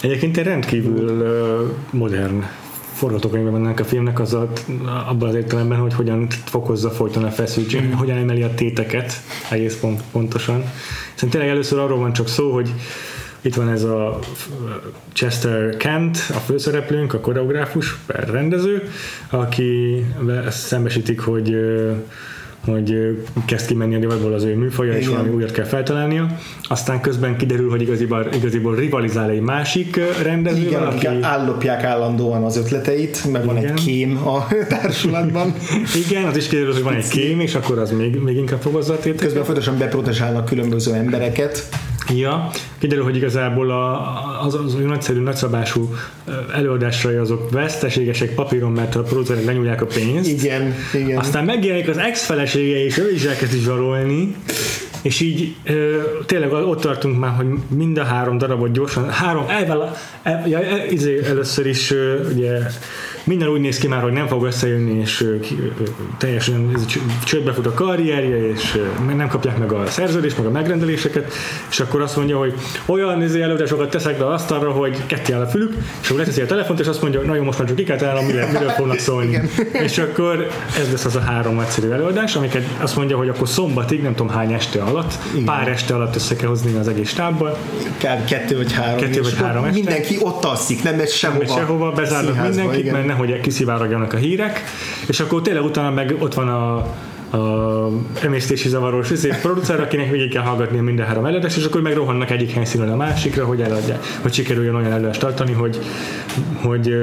Egyébként 0.00 0.36
egy 0.36 0.44
rendkívül 0.44 1.26
modern 1.90 2.44
forgatókönyvben 2.92 3.52
van 3.52 3.64
ennek 3.64 3.80
a 3.80 3.84
filmnek 3.84 4.20
az 4.20 4.34
a, 4.34 4.52
abban 5.08 5.28
az 5.28 5.34
értelemben, 5.34 5.78
hogy 5.78 5.94
hogyan 5.94 6.26
fokozza 6.44 6.90
folyton 6.90 7.24
a 7.24 7.30
feszültség, 7.30 7.94
hogyan 7.94 8.16
emeli 8.16 8.42
a 8.42 8.54
téteket 8.54 9.20
egész 9.50 9.76
pont, 9.76 10.02
pontosan. 10.12 10.64
Szerintem 11.14 11.28
tényleg 11.28 11.48
először 11.48 11.78
arról 11.78 11.98
van 11.98 12.12
csak 12.12 12.28
szó, 12.28 12.52
hogy 12.52 12.72
itt 13.40 13.54
van 13.54 13.68
ez 13.68 13.82
a 13.82 14.18
Chester 15.12 15.76
Kent, 15.76 16.16
a 16.30 16.38
főszereplőnk, 16.38 17.14
a 17.14 17.20
koreográfus, 17.20 17.96
rendező, 18.06 18.90
aki 19.30 20.04
szembesítik, 20.48 21.20
hogy 21.20 21.56
hogy 22.66 23.16
kezd 23.44 23.66
kimenni 23.66 23.94
a 23.94 23.98
divatból 23.98 24.32
az 24.32 24.44
ő 24.44 24.56
műfaja, 24.56 24.92
és 24.92 25.02
Igen. 25.02 25.10
valami 25.16 25.34
újat 25.34 25.50
kell 25.50 25.64
feltalálnia. 25.64 26.26
Aztán 26.62 27.00
közben 27.00 27.36
kiderül, 27.36 27.70
hogy 27.70 27.82
igaziból, 27.82 28.28
igaziból 28.32 28.74
rivalizál 28.74 29.30
egy 29.30 29.40
másik 29.40 29.96
ö, 29.96 30.22
rendezővel, 30.22 30.66
Igen, 30.66 30.82
akik 30.82 31.08
aki... 31.08 31.18
állopják 31.22 31.84
állandóan 31.84 32.44
az 32.44 32.56
ötleteit, 32.56 33.32
meg 33.32 33.44
van 33.44 33.56
Igen. 33.56 33.70
egy 33.70 33.84
kém 33.84 34.26
a 34.26 34.46
társulatban. 34.68 35.54
Igen, 36.08 36.24
az 36.24 36.36
is 36.36 36.46
kiderül, 36.46 36.72
hogy 36.72 36.82
van 36.82 36.94
egy 36.94 37.08
kém, 37.08 37.40
és 37.40 37.54
akkor 37.54 37.78
az 37.78 37.90
még, 37.90 38.16
még 38.16 38.36
inkább 38.36 38.60
fogozza 38.60 38.92
a 38.92 38.96
téteket. 38.96 39.20
Közben 39.20 39.44
folyamatosan 39.44 39.78
beprotezsálnak 39.78 40.44
különböző 40.44 40.92
embereket. 40.92 41.68
Ja, 42.14 42.50
kiderül, 42.78 43.04
hogy 43.04 43.16
igazából 43.16 43.70
a, 43.70 44.44
az, 44.44 44.54
az 44.54 44.74
olyan 44.74 44.88
nagyszerű, 44.88 45.20
nagyszabású 45.20 45.94
előadásai 46.54 47.14
azok 47.14 47.50
veszteségesek 47.50 48.34
papíron, 48.34 48.72
mert 48.72 48.94
a 48.94 49.02
producerek 49.02 49.44
lenyúlják 49.44 49.82
a 49.82 49.86
pénzt. 49.86 50.30
Igen, 50.30 50.74
igen. 50.94 51.18
Aztán 51.18 51.44
megjelenik 51.44 51.88
az 51.88 51.98
ex-felesége, 51.98 52.84
és 52.84 52.98
ő 52.98 53.12
is 53.12 53.24
elkezdi 53.24 53.58
zsarolni, 53.58 54.34
és 55.02 55.20
így 55.20 55.54
ö, 55.64 56.00
tényleg 56.26 56.52
ott 56.52 56.80
tartunk 56.80 57.18
már, 57.18 57.34
hogy 57.36 57.46
mind 57.68 57.98
a 57.98 58.04
három 58.04 58.38
darabot 58.38 58.72
gyorsan, 58.72 59.10
három, 59.10 59.44
el, 59.48 59.96
el, 60.22 60.48
ja, 60.48 60.62
el, 60.62 60.88
izé, 60.90 61.20
először 61.24 61.66
is 61.66 61.90
ö, 61.90 62.28
ugye 62.32 62.58
minden 63.26 63.48
úgy 63.48 63.60
néz 63.60 63.78
ki 63.78 63.88
már, 63.88 64.02
hogy 64.02 64.12
nem 64.12 64.26
fog 64.26 64.44
összejönni, 64.44 65.00
és 65.00 65.24
teljesen 66.18 66.76
csődbe 67.24 67.52
fut 67.52 67.66
a 67.66 67.74
karrierje, 67.74 68.48
és 68.48 68.78
nem 69.16 69.28
kapják 69.28 69.58
meg 69.58 69.72
a 69.72 69.86
szerződést, 69.86 70.36
meg 70.36 70.46
a 70.46 70.50
megrendeléseket, 70.50 71.32
és 71.70 71.80
akkor 71.80 72.00
azt 72.00 72.16
mondja, 72.16 72.38
hogy 72.38 72.54
olyan 72.86 73.22
izé, 73.22 73.42
előadásokat 73.42 73.90
teszek 73.90 74.18
be 74.18 74.26
asztalra, 74.26 74.70
hogy 74.70 75.06
ketté 75.06 75.32
áll 75.32 75.40
a 75.40 75.46
fülük, 75.46 75.74
és 76.02 76.06
akkor 76.06 76.18
leteszi 76.18 76.40
a 76.40 76.46
telefont, 76.46 76.80
és 76.80 76.86
azt 76.86 77.02
mondja, 77.02 77.20
hogy 77.20 77.28
nagyon 77.28 77.44
most 77.44 77.58
már 77.58 77.68
csak 77.68 77.76
ki 77.76 77.84
kell 77.84 77.96
találnom, 77.96 78.24
miről, 78.24 78.46
miről 78.52 78.68
fognak 78.68 78.98
szólni. 78.98 79.40
és 79.86 79.98
akkor 79.98 80.48
ez 80.78 80.90
lesz 80.90 81.04
az 81.04 81.16
a 81.16 81.20
három 81.20 81.54
nagyszerű 81.54 81.90
előadás, 81.90 82.36
amiket 82.36 82.64
azt 82.78 82.96
mondja, 82.96 83.16
hogy 83.16 83.28
akkor 83.28 83.48
szombatig, 83.48 84.02
nem 84.02 84.14
tudom 84.14 84.32
hány 84.32 84.52
este 84.52 84.82
alatt, 84.82 85.18
Igen. 85.32 85.44
pár 85.44 85.68
este 85.68 85.94
alatt 85.94 86.14
össze 86.14 86.36
kell 86.36 86.48
hozni 86.48 86.78
az 86.78 86.88
egész 86.88 87.08
stábbal, 87.08 87.58
Kár 87.96 88.24
kettő 88.24 88.56
vagy 88.56 88.72
három. 88.72 89.00
Kettő 89.00 89.22
vagy 89.22 89.36
három 89.36 89.64
este. 89.64 89.76
Mindenki 89.76 90.18
ott 90.20 90.44
alszik, 90.44 90.82
nem 90.82 90.94
megy 90.94 91.10
sehova. 91.10 91.42
és 91.42 91.50
sehova 91.50 91.90
bezárnak 91.90 92.42
mindenkit, 92.42 92.78
igen. 92.78 92.94
mert 92.94 93.06
nehogy 93.16 93.40
kiszivárogjanak 93.40 94.12
a 94.12 94.16
hírek, 94.16 94.64
és 95.06 95.20
akkor 95.20 95.42
tényleg 95.42 95.64
utána 95.64 95.90
meg 95.90 96.14
ott 96.18 96.34
van 96.34 96.48
a 96.48 96.94
a 97.36 97.90
emésztési 98.22 98.68
zavaros 98.68 99.10
izé, 99.10 99.32
producer, 99.42 99.80
akinek 99.80 100.10
végig 100.10 100.30
kell 100.30 100.42
hallgatni 100.42 100.78
minden 100.78 101.06
három 101.06 101.24
előadást, 101.24 101.56
és 101.56 101.64
akkor 101.64 101.82
meg 101.82 101.94
rohannak 101.94 102.30
egyik 102.30 102.50
helyszínről 102.50 102.92
a 102.92 102.96
másikra, 102.96 103.44
hogy 103.44 103.60
eladják, 103.60 104.04
hogy 104.22 104.32
sikerüljön 104.32 104.74
olyan 104.74 104.92
előadást 104.92 105.20
tartani, 105.20 105.52
hogy, 105.52 105.78
hogy 106.62 106.94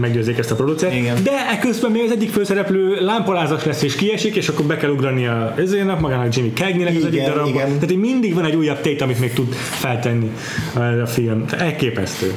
meggyőzzék 0.00 0.38
ezt 0.38 0.50
a 0.50 0.54
producert. 0.54 0.94
Igen. 0.94 1.22
De 1.22 1.50
ekközben 1.52 1.90
még 1.90 2.02
az 2.04 2.10
egyik 2.10 2.30
főszereplő 2.30 2.96
lámpalázas 3.00 3.64
lesz 3.64 3.82
és 3.82 3.94
kiesik, 3.94 4.36
és 4.36 4.48
akkor 4.48 4.64
be 4.64 4.76
kell 4.76 4.90
ugrani 4.90 5.26
a 5.26 5.54
ezének, 5.56 6.00
magának 6.00 6.36
Jimmy 6.36 6.52
Cagneynek 6.52 6.96
az 6.96 7.04
egyik 7.04 7.22
darabban. 7.22 7.48
igen. 7.48 7.78
Tehát 7.78 7.96
mindig 7.96 8.34
van 8.34 8.44
egy 8.44 8.56
újabb 8.56 8.80
tét, 8.80 9.02
amit 9.02 9.20
még 9.20 9.32
tud 9.32 9.54
feltenni 9.54 10.30
a 11.02 11.06
film. 11.06 11.44
Elképesztő. 11.58 12.32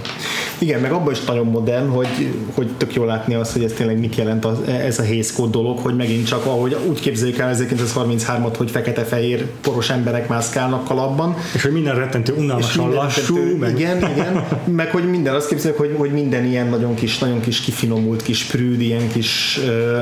Igen, 0.60 0.80
meg 0.80 0.92
abban 0.92 1.12
is 1.12 1.24
nagyon 1.24 1.46
modern, 1.46 1.88
hogy, 1.90 2.08
hogy 2.54 2.68
tök 2.78 2.94
jó 2.94 3.04
látni 3.04 3.34
azt, 3.34 3.54
hogy 3.54 3.64
ez 3.64 3.72
tényleg 3.72 4.00
mit 4.00 4.16
jelent 4.16 4.46
az, 4.46 4.58
ez 4.68 5.00
a 5.00 5.04
hészkód 5.04 5.52
dolog, 5.52 5.78
hogy 5.78 5.96
megint 5.96 6.28
csak 6.28 6.46
ahogy 6.46 6.78
úgy 6.88 7.00
képzeljük 7.32 7.72
el 7.82 7.88
1933-at, 7.88 8.54
hogy 8.58 8.72
fekete-fehér 8.72 9.46
poros 9.62 9.90
emberek 9.90 10.28
mászkálnak 10.28 10.84
kalapban, 10.84 11.36
És 11.54 11.62
hogy 11.62 11.72
minden 11.72 11.96
rettentő 11.96 12.34
unalmasan 12.34 12.90
lassú, 12.90 13.58
meg 13.60 13.80
igen, 13.80 13.98
igen, 13.98 14.44
meg 14.76 14.92
hogy 14.92 15.10
minden, 15.10 15.36
azt 15.36 15.48
képzeljük, 15.48 15.80
hogy, 15.80 15.94
hogy 15.98 16.12
minden 16.12 16.46
ilyen 16.46 16.68
nagyon 16.68 16.96
kis, 16.96 17.18
nagyon 17.18 17.40
kis 17.40 17.60
kifinomult, 17.60 18.22
kis 18.22 18.44
prűd, 18.44 18.82
ilyen 18.82 19.08
kis 19.08 19.60
ö, 19.66 20.02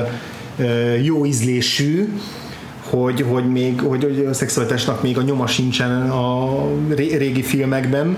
ö, 0.58 0.94
jó 0.94 1.26
ízlésű, 1.26 2.08
hogy, 2.90 3.24
hogy 3.28 3.50
még 3.50 3.80
hogy, 3.80 4.02
hogy 4.02 4.26
a 4.30 4.32
szexualitásnak 4.32 5.02
még 5.02 5.18
a 5.18 5.22
nyoma 5.22 5.46
sincsen 5.46 6.10
a 6.10 6.58
ré- 6.88 7.16
régi 7.16 7.42
filmekben. 7.42 8.16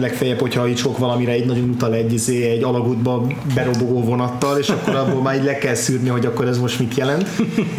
Legfeljebb, 0.00 0.38
hogyha 0.38 0.68
így 0.68 0.76
sok 0.76 0.98
valamire 0.98 1.32
egy 1.32 1.46
nagyon 1.46 1.68
utal 1.68 1.94
egy, 1.94 2.12
izé, 2.12 2.50
egy 2.50 2.62
alagútba 2.62 3.26
berobogó 3.54 4.02
vonattal, 4.04 4.58
és 4.58 4.68
akkor 4.68 4.94
abból 4.94 5.22
már 5.22 5.36
így 5.36 5.44
le 5.44 5.58
kell 5.58 5.74
szűrni, 5.74 6.08
hogy 6.08 6.26
akkor 6.26 6.46
ez 6.46 6.58
most 6.58 6.78
mit 6.78 6.94
jelent. 6.94 7.28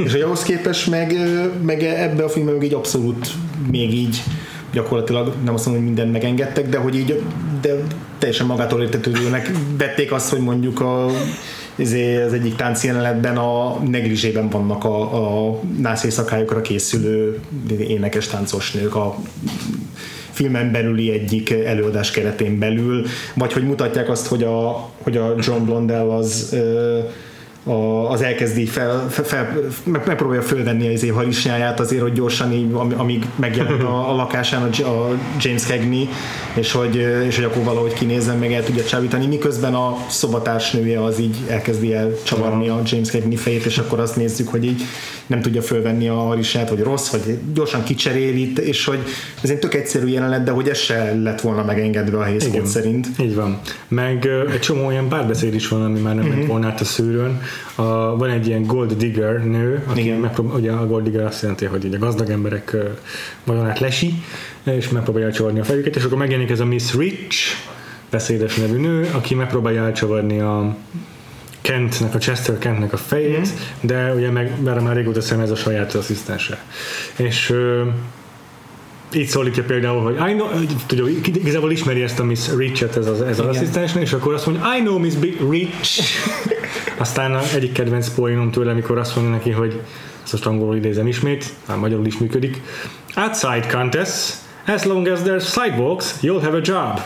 És 0.04 0.12
hogy 0.12 0.22
ahhoz 0.22 0.44
képest 0.44 0.90
meg, 0.90 1.18
meg 1.62 1.84
ebbe 1.84 2.24
a 2.24 2.30
filmben 2.30 2.56
meg 2.56 2.64
így 2.64 2.74
abszolút 2.74 3.28
még 3.72 3.94
így 3.94 4.24
gyakorlatilag 4.74 5.34
nem 5.44 5.54
azt 5.54 5.66
mondom, 5.66 5.84
hogy 5.84 5.94
mindent 5.94 6.12
megengedtek, 6.12 6.70
de 6.70 6.78
hogy 6.78 6.96
így 6.96 7.24
de 7.62 7.84
teljesen 8.18 8.46
magától 8.46 8.82
értetődőnek 8.82 9.52
vették 9.78 10.12
azt, 10.12 10.30
hogy 10.30 10.40
mondjuk 10.40 10.80
a 10.80 11.12
az 11.78 12.34
egyik 12.34 12.56
tánc 12.56 12.84
jelenetben 12.84 13.38
a 13.38 13.78
negligében 13.78 14.50
vannak 14.50 14.84
a, 14.84 15.48
a 15.48 15.60
nász 15.80 16.04
éjszakájukra 16.04 16.62
készülő 16.62 17.40
énekes 17.80 18.28
táncos 18.28 18.72
nők 18.72 18.96
a 18.96 19.16
filmen 20.32 20.72
belüli 20.72 21.12
egyik 21.12 21.52
előadás 21.52 22.12
keretén 22.12 22.60
belül, 22.60 23.06
vagy 23.36 23.54
hogy 23.54 23.64
mutatják 23.64 24.10
azt, 24.10 24.28
hogy 24.28 24.44
a, 24.44 24.90
hogy 25.04 25.18
a 25.18 25.36
John 25.40 25.64
Blondell 25.66 26.10
az 26.10 26.50
ö, 26.54 27.00
a, 27.64 28.10
az 28.12 28.22
elkezd 28.22 28.58
így 28.58 28.70
fel, 28.70 29.08
fel, 29.10 29.24
fel 29.24 29.60
meg, 29.84 30.02
megpróbálja 30.06 30.42
fölvenni 30.42 30.94
az 30.94 31.04
év 31.04 31.14
harisnyáját 31.14 31.80
azért, 31.80 32.02
hogy 32.02 32.14
gyorsan 32.14 32.52
így, 32.52 32.74
amíg 32.98 33.26
megjelent 33.36 33.84
a, 33.84 34.10
a 34.10 34.16
lakásán 34.16 34.62
a, 34.62 34.88
a 34.88 35.18
James 35.40 35.62
Cagney, 35.62 36.10
és 36.54 36.72
hogy, 36.72 36.96
és 37.28 37.36
hogy 37.36 37.46
akkor 37.46 37.64
valahogy 37.64 37.94
kinézzen, 37.94 38.38
meg 38.38 38.54
el 38.54 38.64
tudja 38.64 38.84
csábítani, 38.84 39.28
miközben 39.28 39.74
a 39.74 39.98
szobatársnője 40.10 41.04
az 41.04 41.20
így 41.20 41.38
elkezdi 41.48 41.94
el 41.94 42.12
csavarni 42.24 42.68
a 42.68 42.82
James 42.86 43.10
Cagney 43.10 43.36
fejét, 43.36 43.66
és 43.66 43.78
akkor 43.78 44.00
azt 44.00 44.16
nézzük, 44.16 44.48
hogy 44.48 44.66
így 44.66 44.82
nem 45.28 45.42
tudja 45.42 45.62
fölvenni 45.62 46.08
a 46.08 46.16
harisnyát, 46.16 46.70
vagy 46.70 46.80
rossz, 46.80 47.10
vagy 47.10 47.40
gyorsan 47.54 47.84
kicseréli, 47.84 48.54
és 48.56 48.86
hogy 48.86 49.00
ez 49.42 49.50
egy 49.50 49.60
tök 49.60 49.74
egyszerű 49.74 50.08
jelenet, 50.08 50.44
de 50.44 50.52
hogy 50.52 50.70
ez 50.70 50.78
se 50.78 51.16
lett 51.22 51.42
volna 51.42 51.64
megengedve 51.64 52.18
a 52.18 52.24
helyzet 52.24 52.66
szerint. 52.66 53.08
Így 53.20 53.36
van. 53.36 53.60
Meg 53.88 54.28
egy 54.52 54.60
csomó 54.60 54.86
olyan 54.86 55.08
párbeszéd 55.10 55.54
is 55.54 55.68
van, 55.68 55.82
ami 55.84 56.00
már 56.00 56.16
nem 56.16 56.24
uh-huh. 56.24 56.38
ment 56.38 56.50
volna 56.50 56.68
át 56.68 56.82
a 56.82 56.86
szűrőn, 56.86 57.42
a, 57.76 57.84
van 58.18 58.30
egy 58.30 58.48
ilyen 58.48 58.64
gold 58.64 58.94
digger 58.94 59.46
nő, 59.46 59.84
aki 59.88 60.10
megpróbál, 60.12 60.60
ugye 60.60 60.72
a 60.72 60.88
gold 60.88 61.04
digger 61.04 61.26
azt 61.26 61.42
jelenti, 61.42 61.66
hogy 61.66 61.86
ugye 61.86 61.96
a 61.96 62.00
gazdag 62.00 62.30
emberek 62.30 62.76
vagyonát 63.44 63.80
lesi, 63.80 64.14
és 64.64 64.90
megpróbálja 64.90 65.28
elcsavarni 65.28 65.60
a 65.60 65.64
fejüket, 65.64 65.96
és 65.96 66.04
akkor 66.04 66.18
megjelenik 66.18 66.52
ez 66.52 66.60
a 66.60 66.66
Miss 66.66 66.94
Rich, 66.94 67.38
beszédes 68.10 68.56
nevű 68.56 68.78
nő, 68.78 69.10
aki 69.12 69.36
megpróbálja 69.36 69.84
elcsavarni 69.84 70.40
a 70.40 70.76
Kentnek, 71.64 72.16
a 72.16 72.18
Chester 72.18 72.58
Kentnek 72.58 72.94
a 72.94 72.98
fejét, 72.98 73.40
mm. 73.40 73.88
de 73.88 74.14
ugye 74.14 74.32
meg, 74.32 74.62
mert 74.64 74.82
már 74.82 74.96
régóta 74.96 75.22
szem 75.22 75.40
ez 75.40 75.52
a 75.52 75.56
saját 75.56 75.96
asszisztense. 75.96 76.64
És 77.16 77.50
uh, 77.50 77.88
így 79.16 79.28
szólítja 79.28 79.64
például, 79.64 80.02
hogy 80.02 80.30
I 80.30 80.34
know, 80.34 80.48
tudja, 80.86 81.08
igazából 81.34 81.72
ismeri 81.72 82.02
ezt 82.02 82.20
a 82.20 82.24
Miss 82.24 82.50
Rich-et 82.58 82.96
ez 82.96 83.08
az, 83.08 83.22
ez 83.22 83.40
az 83.40 83.46
asszisztens, 83.46 83.96
és 83.96 84.14
akkor 84.14 84.34
azt 84.34 84.46
mondja, 84.46 84.76
I 84.78 84.82
know 84.82 85.00
Miss 85.00 85.14
Big 85.14 85.50
Rich. 85.50 86.04
Aztán 86.98 87.40
egyik 87.56 87.72
kedvenc 87.72 88.10
poénom 88.10 88.52
tőle, 88.52 88.72
amikor 88.72 88.98
azt 88.98 89.16
mondja 89.16 89.34
neki, 89.34 89.52
hogy 89.52 89.82
ezt 90.24 90.32
most 90.32 90.46
angolul 90.46 90.76
idézem 90.76 91.08
ismét, 91.08 91.54
már 91.68 91.78
magyarul 91.78 92.06
is 92.06 92.18
működik. 92.18 92.62
Outside 93.16 93.68
contests, 93.72 94.34
as 94.68 94.84
long 94.84 95.08
as 95.08 95.20
there's 95.20 95.52
sidewalks, 95.52 96.14
you'll 96.22 96.42
have 96.42 96.58
a 96.58 96.62
job. 96.64 97.00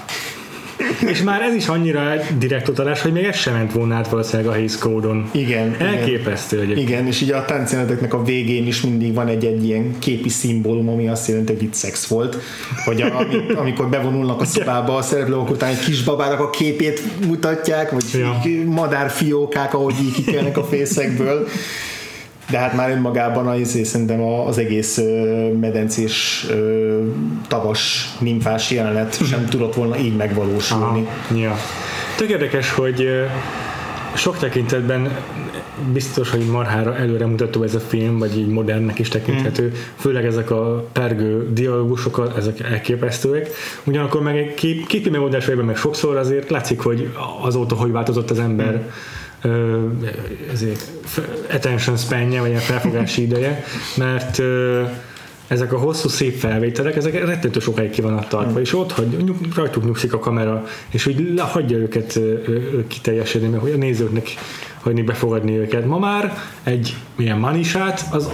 És 1.06 1.22
már 1.22 1.42
ez 1.42 1.54
is 1.54 1.68
annyira 1.68 2.14
direkt 2.38 2.68
utalás, 2.68 3.02
hogy 3.02 3.12
még 3.12 3.24
ez 3.24 3.36
sem 3.36 3.54
ment 3.54 3.72
volna 3.72 3.96
át 3.96 4.08
valószínűleg 4.08 4.52
a 4.52 4.56
Hays 4.56 4.78
Code-on. 4.78 5.30
Igen. 5.32 5.76
Elképesztő 5.80 6.64
igen. 6.64 6.78
Igen, 6.78 7.08
és 7.08 7.22
ugye 7.22 7.36
a 7.36 7.46
táncjeleneteknek 7.46 8.14
a 8.14 8.24
végén 8.24 8.68
is 8.68 8.82
mindig 8.82 9.14
van 9.14 9.28
egy, 9.28 9.46
egy 9.46 9.66
ilyen 9.66 10.00
képi 10.00 10.30
szimbólum, 10.30 10.90
ami 10.90 11.08
azt 11.08 11.28
jelenti, 11.28 11.54
hogy 11.54 11.64
itt 11.64 11.74
szex 11.74 12.08
volt. 12.08 12.38
Hogy 12.86 13.02
a, 13.02 13.28
amikor 13.62 13.90
bevonulnak 13.90 14.42
a 14.42 14.46
szobába 14.46 14.96
a 14.96 15.02
szereplők 15.02 15.50
után 15.50 15.70
egy 15.70 15.80
kisbabának 15.80 16.40
a 16.40 16.50
képét 16.50 17.02
mutatják, 17.26 17.92
vagy 17.92 18.04
ja. 18.14 18.42
madárfiókák, 18.66 19.74
ahogy 19.74 19.96
így 20.02 20.14
kikelnek 20.14 20.58
a 20.58 20.64
fészekből 20.64 21.48
de 22.50 22.58
hát 22.58 22.74
már 22.74 22.90
önmagában 22.90 23.48
az, 23.48 23.80
szerintem 23.84 24.22
az 24.22 24.58
egész 24.58 25.02
medencés 25.60 26.46
tavas 27.48 28.14
nimfás 28.20 28.72
jelenet 28.72 29.28
sem 29.28 29.46
tudott 29.46 29.76
volna 29.76 29.98
így 29.98 30.16
megvalósulni. 30.16 31.08
Aha. 31.30 31.40
Ja. 31.40 31.56
Tök 32.18 32.30
érdekes, 32.30 32.72
hogy 32.72 33.10
sok 34.14 34.38
tekintetben 34.38 35.18
biztos, 35.94 36.30
hogy 36.30 36.46
marhára 36.46 36.96
előremutató 36.96 37.64
ez 37.64 37.76
a 37.76 37.80
film, 37.80 38.18
vagy 38.18 38.38
így 38.38 38.48
modernnek 38.48 39.00
is 39.00 39.08
tekinthető, 39.08 39.66
mm. 39.66 39.74
főleg 39.96 40.26
ezek 40.26 40.52
a 40.52 40.88
pergő 40.92 41.50
dialógusok, 41.54 42.34
ezek 42.38 42.60
elképesztőek. 42.60 43.50
Ugyanakkor 43.84 44.22
meg 44.22 44.38
egy 44.38 44.54
kép, 44.54 44.88
képi 44.88 45.10
megoldásaiban 45.10 45.66
meg 45.66 45.76
sokszor 45.76 46.16
azért 46.16 46.50
látszik, 46.50 46.80
hogy 46.80 47.14
azóta, 47.42 47.76
hogy 47.76 47.92
változott 47.92 48.30
az 48.30 48.40
ember, 48.40 48.74
mm 48.74 48.90
ezért 50.52 50.92
attention 51.54 51.98
spanje, 51.98 52.42
vagy 52.42 52.56
a 52.56 52.60
felfogási 52.60 53.22
ideje, 53.22 53.64
mert 53.98 54.42
ezek 55.48 55.74
a 55.74 55.78
hosszú 55.78 56.10
szép 56.10 56.40
felvételek, 56.40 56.96
ezek 56.96 57.26
rettentő 57.26 57.60
sokáig 57.60 57.90
ki 57.90 58.02
vannak 58.02 58.28
tartva, 58.28 58.60
mm. 58.60 58.62
és 58.62 58.74
ott 58.74 58.92
hogy 58.92 59.08
nyug, 59.08 59.38
rajtuk 59.56 59.86
nyugszik 59.86 60.14
a 60.14 60.20
kamera, 60.20 60.66
és 60.90 61.06
úgy 61.06 61.40
hagyja 61.40 61.78
őket 61.78 62.20
kiteljesedni, 62.88 63.48
mert 63.48 63.62
hogy 63.62 63.72
a 63.72 63.78
nézőknek 63.78 64.30
hagyni 64.88 65.02
befogadni 65.02 65.58
őket. 65.58 65.86
Ma 65.86 66.00
már 66.00 66.38
egy 66.64 66.96
milyen 67.16 67.38
manisát, 67.38 68.06
az 68.12 68.30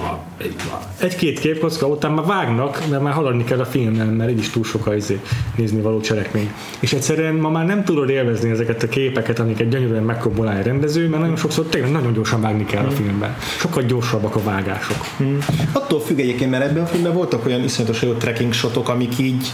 egy-két 1.00 1.40
képkocka 1.40 1.88
után 1.88 2.12
már 2.12 2.26
vágnak, 2.26 2.84
mert 2.90 3.02
már 3.02 3.14
haladni 3.14 3.44
kell 3.44 3.60
a 3.60 3.66
filmen, 3.66 4.08
mert 4.08 4.32
így 4.32 4.38
is 4.38 4.50
túl 4.50 4.64
sok 4.64 4.94
izé 4.96 5.20
nézni 5.56 5.82
való 5.82 6.00
cselekmény. 6.00 6.52
És 6.80 6.94
egyszerűen 6.94 7.36
ma 7.36 7.50
már 7.50 7.66
nem 7.66 7.84
tudod 7.84 8.10
élvezni 8.10 8.50
ezeket 8.50 8.84
a 8.84 8.88
képeket, 8.88 9.40
amiket 9.40 9.70
gyönyörűen 9.70 10.04
megkobolál 10.04 10.58
egy 10.58 10.66
rendező, 10.66 11.08
mert 11.08 11.22
nagyon 11.22 11.38
sokszor 11.38 11.66
tényleg 11.66 11.92
nagyon 11.92 12.14
gyorsan 12.14 12.42
vágni 12.42 12.66
kell 12.66 12.84
a 12.84 12.88
hmm. 12.88 12.96
filmben. 12.96 13.36
Sokkal 13.60 13.84
gyorsabbak 13.84 14.36
a 14.36 14.44
vágások. 14.44 14.98
Hmm. 15.18 15.38
Attól 15.72 16.00
függ 16.00 16.20
egyébként, 16.20 16.52
mert 16.52 16.64
ebben 16.64 16.84
a 16.84 16.86
filmben 16.86 17.14
voltak 17.14 17.46
olyan 17.46 17.64
iszonyatosan 17.64 18.10
jó 18.10 18.16
trekking 18.16 18.54
shotok, 18.54 18.90
amik 18.90 19.18
így 19.20 19.48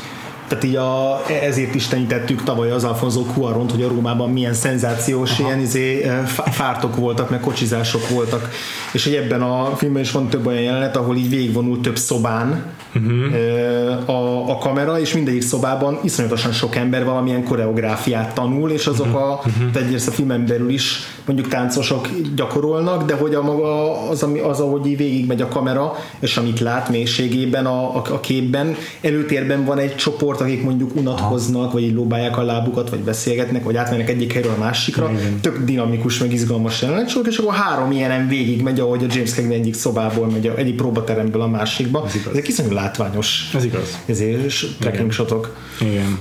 tehát 0.49 0.63
így 0.63 0.75
a, 0.75 1.21
ezért 1.41 1.75
istenítettük 1.75 2.43
tavaly 2.43 2.71
az 2.71 2.83
Alfonso 2.83 3.21
Cuaront, 3.21 3.71
hogy 3.71 3.83
a 3.83 3.87
Rómában 3.87 4.29
milyen 4.29 4.53
szenzációs 4.53 5.31
Aha. 5.31 5.47
ilyen 5.47 5.59
izé, 5.59 6.01
eh, 6.01 6.25
fártok 6.27 6.95
voltak, 6.95 7.29
meg 7.29 7.39
kocsizások 7.39 8.09
voltak, 8.09 8.49
és 8.91 9.03
hogy 9.03 9.13
ebben 9.15 9.41
a 9.41 9.75
filmben 9.75 10.01
is 10.01 10.11
van 10.11 10.27
több 10.27 10.45
olyan 10.45 10.61
jelenet, 10.61 10.95
ahol 10.95 11.15
így 11.15 11.29
végigvonul 11.29 11.81
több 11.81 11.97
szobán 11.97 12.63
uh-huh. 12.95 14.09
a, 14.09 14.49
a 14.49 14.57
kamera, 14.57 14.99
és 14.99 15.13
mindegyik 15.13 15.41
szobában 15.41 15.99
iszonyatosan 16.03 16.51
sok 16.51 16.75
ember 16.75 17.05
valamilyen 17.05 17.43
koreográfiát 17.43 18.33
tanul, 18.33 18.71
és 18.71 18.87
azok 18.87 19.15
a, 19.15 19.41
uh-huh. 19.45 19.83
egyrészt 19.83 20.07
a 20.07 20.11
filmen 20.11 20.45
belül 20.45 20.69
is 20.69 20.99
mondjuk 21.25 21.47
táncosok 21.47 22.07
gyakorolnak, 22.35 23.05
de 23.05 23.15
hogy 23.15 23.35
a 23.35 23.41
maga 23.41 24.01
az, 24.09 24.23
ami, 24.23 24.39
az 24.39 24.59
ahogy 24.59 24.85
így 24.85 24.97
végigmegy 24.97 25.41
a 25.41 25.47
kamera, 25.47 25.95
és 26.19 26.37
amit 26.37 26.59
lát 26.59 26.89
mélységében 26.89 27.65
a, 27.65 27.95
a, 27.95 28.01
a 28.11 28.19
képben, 28.19 28.75
előtérben 29.01 29.65
van 29.65 29.77
egy 29.77 29.95
csoport 29.95 30.38
csoport, 30.39 30.51
akik 30.51 30.63
mondjuk 30.63 30.95
unatkoznak, 30.95 31.71
vagy 31.71 31.83
így 31.83 31.93
lóbálják 31.93 32.37
a 32.37 32.43
lábukat, 32.43 32.89
vagy 32.89 32.99
beszélgetnek, 32.99 33.63
vagy 33.63 33.75
átmennek 33.75 34.09
egyik 34.09 34.33
helyről 34.33 34.53
a 34.55 34.59
másikra. 34.59 35.11
Igen. 35.11 35.39
Tök 35.41 35.63
dinamikus, 35.63 36.17
meg 36.17 36.33
izgalmas 36.33 36.81
jelenet 36.81 37.19
és 37.27 37.37
akkor 37.37 37.53
három 37.53 37.91
ilyenen 37.91 38.27
végig 38.27 38.61
megy, 38.61 38.79
ahogy 38.79 39.03
a 39.03 39.07
James 39.09 39.33
Cagney 39.33 39.55
egyik 39.55 39.73
szobából 39.73 40.27
megy, 40.27 40.47
a, 40.47 40.57
egyik 40.57 40.75
próbateremből 40.75 41.41
a 41.41 41.47
másikba. 41.47 42.03
Ez 42.05 42.15
Ezek 42.31 42.47
iszonyú 42.47 42.71
látványos. 42.71 43.49
Ez 43.55 43.65
igaz. 43.65 43.99
Ezért 44.05 44.79
trekking 44.79 45.11
shotok. 45.11 45.55
Igen. 45.81 46.19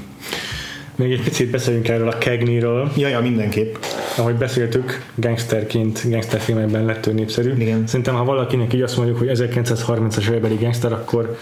Még 0.96 1.12
egy 1.12 1.22
picit 1.22 1.50
beszéljünk 1.50 1.88
erről 1.88 2.08
a 2.08 2.16
Cagney-ről. 2.16 2.90
Ja, 2.96 3.08
ja, 3.08 3.20
mindenképp. 3.20 3.74
Ahogy 4.16 4.34
beszéltük, 4.34 5.04
gangsterként, 5.14 6.10
gangsterfilmekben 6.10 6.84
lett 6.84 7.06
ő 7.06 7.12
népszerű. 7.12 7.52
Igen. 7.58 7.86
Szerintem, 7.86 8.14
ha 8.14 8.24
valakinek 8.24 8.74
így 8.74 8.82
azt 8.82 8.96
mondjuk, 8.96 9.18
hogy 9.18 9.30
1930-as 9.32 10.28
évekbeli 10.28 10.54
gangster, 10.60 10.92
akkor 10.92 11.36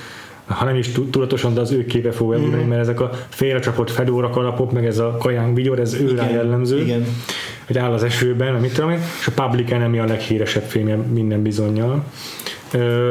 ha 0.47 0.65
nem 0.65 0.77
is 0.77 0.91
tudatosan, 1.11 1.55
de 1.55 1.61
az 1.61 1.73
ő 1.73 1.85
képe 1.85 2.11
fog 2.11 2.33
elmondani, 2.33 2.63
mm. 2.63 2.69
mert 2.69 2.81
ezek 2.81 3.01
a 3.01 3.11
félrecsapott 3.29 3.91
fedóra 3.91 4.31
kalapok, 4.31 4.73
meg 4.73 4.87
ez 4.87 4.99
a 4.99 5.17
kaján 5.19 5.55
vigyor, 5.55 5.79
ez 5.79 5.95
ő 5.95 6.15
rá 6.17 6.31
jellemző. 6.31 6.81
Igen. 6.81 7.07
Hogy 7.67 7.79
áll 7.79 7.93
az 7.93 8.03
esőben, 8.03 8.55
mit 8.55 8.75
tudom 8.75 8.91
én, 8.91 8.99
és 9.21 9.27
a 9.27 9.43
Public 9.43 9.71
Enemy 9.71 9.99
a 9.99 10.05
leghíresebb 10.05 10.63
filmje 10.63 10.97
minden 10.97 11.43
bizonyal 11.43 12.05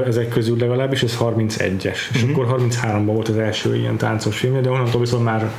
ezek 0.06 0.30
közül 0.30 0.58
legalábbis, 0.58 1.04
ez 1.04 1.18
31-es, 1.20 1.98
és 2.14 2.24
mm-hmm. 2.24 2.34
akkor 2.34 2.56
33-ban 2.60 3.04
volt 3.06 3.28
az 3.28 3.38
első 3.38 3.76
ilyen 3.76 3.98
táncos 3.98 4.38
filmje, 4.38 4.62
de 4.62 4.70
onnantól 4.70 5.02
viszont 5.02 5.24
már 5.24 5.52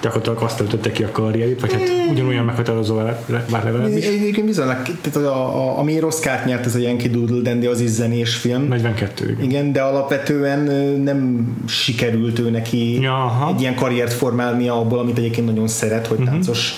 gyakorlatilag 0.00 0.42
azt 0.42 0.56
töltötte 0.56 0.92
ki 0.92 1.02
a 1.02 1.10
karrierét, 1.10 1.60
vagy 1.60 1.72
hát 1.72 1.82
ugyanolyan 2.10 2.44
meghatározó 2.44 2.94
bár 2.94 3.64
legalábbis. 3.64 4.04
Egyébként 4.04 4.46
bizony, 4.46 4.66
tehát 4.66 5.16
a, 5.16 5.56
a, 5.56 5.78
ami 5.78 6.02
Oscar-t 6.02 6.44
nyert, 6.44 6.66
ez 6.66 6.74
a 6.74 6.78
Yankee 6.78 7.10
Doodle 7.10 7.40
Dandy, 7.40 7.66
az 7.66 7.80
is 7.80 7.88
zenés 7.88 8.34
film. 8.34 8.62
42, 8.62 9.30
igen. 9.30 9.44
igen. 9.44 9.72
de 9.72 9.80
alapvetően 9.80 10.58
nem 11.00 11.48
sikerült 11.66 12.38
ő 12.38 12.50
neki 12.50 13.00
ja, 13.00 13.48
egy 13.54 13.60
ilyen 13.60 13.74
karriert 13.74 14.12
formálnia 14.12 14.80
abból, 14.80 14.98
amit 14.98 15.18
egyébként 15.18 15.46
nagyon 15.46 15.68
szeret, 15.68 16.06
hogy 16.06 16.18
uh-huh. 16.18 16.32
táncos 16.32 16.74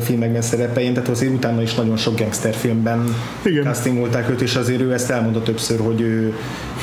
filmekben 0.00 0.42
szerepeljen, 0.42 0.92
tehát 0.92 1.08
azért 1.08 1.32
utána 1.32 1.62
is 1.62 1.74
nagyon 1.74 1.96
sok 1.96 2.18
gangster 2.18 2.54
filmben 2.54 3.14
castingolták 3.62 4.30
őt, 4.30 4.40
és 4.40 4.56
azért 4.56 4.80
ő 4.80 4.92
ezt 4.92 5.10
elmondta 5.10 5.42
többször, 5.42 5.80
hogy 5.80 6.00
ő 6.00 6.34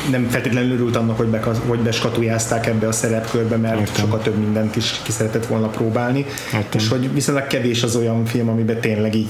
nem 0.09 0.27
feltétlenül 0.29 0.71
örült 0.71 0.95
annak, 0.95 1.17
hogy, 1.17 1.27
be, 1.27 1.39
hogy 1.67 1.79
beskatujázták 1.79 2.67
ebbe 2.67 2.87
a 2.87 2.91
szerepkörbe, 2.91 3.57
mert 3.57 3.79
Értem. 3.79 3.95
sokkal 3.95 4.21
több 4.21 4.37
mindent 4.37 4.75
is 4.75 5.01
ki 5.03 5.11
szeretett 5.11 5.45
volna 5.45 5.67
próbálni, 5.67 6.25
Értem. 6.53 6.79
és 6.79 6.87
hogy 6.87 7.13
viszonylag 7.13 7.47
kevés 7.47 7.83
az 7.83 7.95
olyan 7.95 8.25
film, 8.25 8.49
amiben 8.49 8.79
tényleg 8.79 9.15
így 9.15 9.29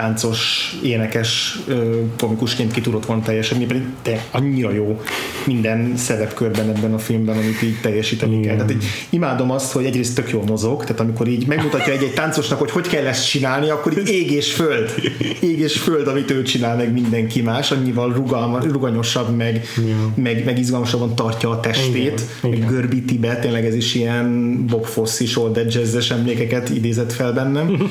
táncos, 0.00 0.72
énekes 0.82 1.58
komikusként 2.18 2.72
ki 2.72 2.80
tudott 2.80 3.06
volna 3.06 3.22
teljesedni, 3.22 3.66
pedig 3.66 3.82
te 4.02 4.24
annyira 4.30 4.72
jó 4.72 5.00
minden 5.46 5.96
szerepkörben 5.96 6.68
ebben 6.68 6.94
a 6.94 6.98
filmben, 6.98 7.36
amit 7.36 7.62
így 7.62 7.80
teljesíteni 7.80 8.36
Igen. 8.36 8.42
kell. 8.42 8.54
Tehát 8.54 8.72
így 8.72 8.84
imádom 9.10 9.50
azt, 9.50 9.72
hogy 9.72 9.84
egyrészt 9.84 10.14
tök 10.14 10.30
jól 10.30 10.42
mozog, 10.42 10.80
tehát 10.84 11.00
amikor 11.00 11.28
így 11.28 11.46
megmutatja 11.46 11.92
egy-egy 11.92 12.14
táncosnak, 12.14 12.58
hogy 12.58 12.70
hogy 12.70 12.88
kell 12.88 13.06
ezt 13.06 13.28
csinálni, 13.28 13.70
akkor 13.70 13.98
így 13.98 14.08
ég 14.08 14.30
és 14.30 14.52
föld. 14.52 14.94
Ég 15.40 15.58
és 15.58 15.78
föld, 15.78 16.06
amit 16.08 16.30
ő 16.30 16.42
csinál, 16.42 16.76
meg 16.76 16.92
mindenki 16.92 17.42
más, 17.42 17.70
annyival 17.70 18.12
rugalma, 18.12 18.58
ruganyosabb, 18.58 19.36
meg, 19.36 19.66
meg, 20.14 20.44
meg 20.44 20.58
izgalmasabban 20.58 21.14
tartja 21.14 21.50
a 21.50 21.60
testét, 21.60 22.22
Igen. 22.42 22.56
Igen. 22.56 22.68
görbíti 22.68 23.18
be, 23.18 23.38
tényleg 23.38 23.66
ez 23.66 23.74
is 23.74 23.94
ilyen 23.94 24.56
Bob 24.66 24.84
Fosse 24.84 25.24
is 25.24 25.36
old 25.36 25.72
jazzes 25.72 26.10
emlékeket 26.10 26.68
idézett 26.68 27.12
fel 27.12 27.32
bennem. 27.32 27.90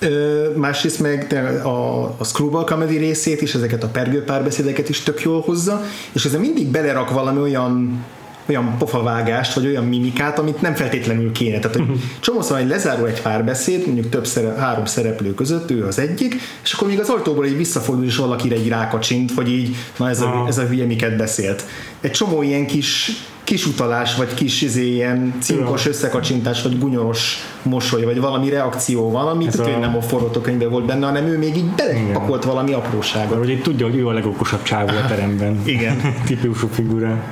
Ö, 0.00 0.48
másrészt 0.56 1.00
meg 1.00 1.32
a, 1.64 2.02
a 2.02 2.24
screwball 2.24 2.64
comedy 2.64 2.96
részét 2.96 3.42
is, 3.42 3.54
ezeket 3.54 3.82
a 3.82 3.88
pergő 3.88 4.24
párbeszédeket 4.24 4.88
is 4.88 5.00
tök 5.02 5.22
jól 5.22 5.40
hozza, 5.40 5.82
és 6.12 6.24
ezzel 6.24 6.40
mindig 6.40 6.66
belerak 6.66 7.10
valami 7.10 7.40
olyan 7.40 8.04
olyan 8.48 8.78
pofavágást, 8.78 9.54
vagy 9.54 9.66
olyan 9.66 9.84
mimikát, 9.84 10.38
amit 10.38 10.60
nem 10.60 10.74
feltétlenül 10.74 11.32
kéne. 11.32 11.58
Tehát, 11.58 11.76
hogy 11.76 11.86
csomószor, 12.20 12.58
hogy 12.58 12.68
lezárul 12.68 13.08
egy 13.08 13.22
párbeszéd, 13.22 13.86
mondjuk 13.86 14.08
több 14.08 14.26
szerep, 14.26 14.58
három 14.58 14.84
szereplő 14.84 15.34
között, 15.34 15.70
ő 15.70 15.86
az 15.86 15.98
egyik, 15.98 16.34
és 16.64 16.72
akkor 16.72 16.88
még 16.88 17.00
az 17.00 17.08
ajtóból 17.08 17.46
így 17.46 17.56
visszafordul, 17.56 18.04
és 18.04 18.16
valakire 18.16 18.54
egy 18.54 18.68
rákacsint, 18.68 19.32
hogy 19.34 19.48
így, 19.48 19.76
na 19.98 20.08
ez 20.08 20.20
a, 20.20 20.44
ez 20.48 20.58
a 20.58 20.66
hülye 20.66 20.84
miket 20.84 21.16
beszélt. 21.16 21.64
Egy 22.00 22.10
csomó 22.10 22.42
ilyen 22.42 22.66
kis 22.66 23.12
kis 23.44 23.66
utalás, 23.66 24.16
vagy 24.16 24.34
kis 24.34 24.62
izé, 24.62 24.86
ilyen 24.86 25.34
cinkos 25.40 25.86
összekacsintás, 25.86 26.62
vagy 26.62 26.78
gunyoros 26.78 27.36
mosoly, 27.62 28.04
vagy 28.04 28.20
valami 28.20 28.48
reakció 28.48 29.10
van, 29.10 29.26
ami 29.26 29.46
a- 29.58 29.78
nem 29.78 29.96
a 29.96 30.00
forgatókönyvben 30.00 30.70
volt 30.70 30.84
benne, 30.84 31.06
hanem 31.06 31.26
ő 31.26 31.38
még 31.38 31.56
így 31.56 31.70
belepakolt 31.76 32.44
valami 32.44 32.72
apróságot. 32.72 33.38
Vagy 33.38 33.50
így 33.50 33.62
tudja, 33.62 33.86
hogy 33.86 33.96
ő 33.96 34.06
a 34.06 34.12
legokosabb 34.12 34.62
csávó 34.62 34.88
a 34.88 35.06
teremben. 35.08 35.62
Igen. 35.76 36.00
Típusú 36.26 36.68
figura. 36.68 37.22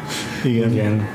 Igen. 0.44 0.70
igen. 0.72 1.08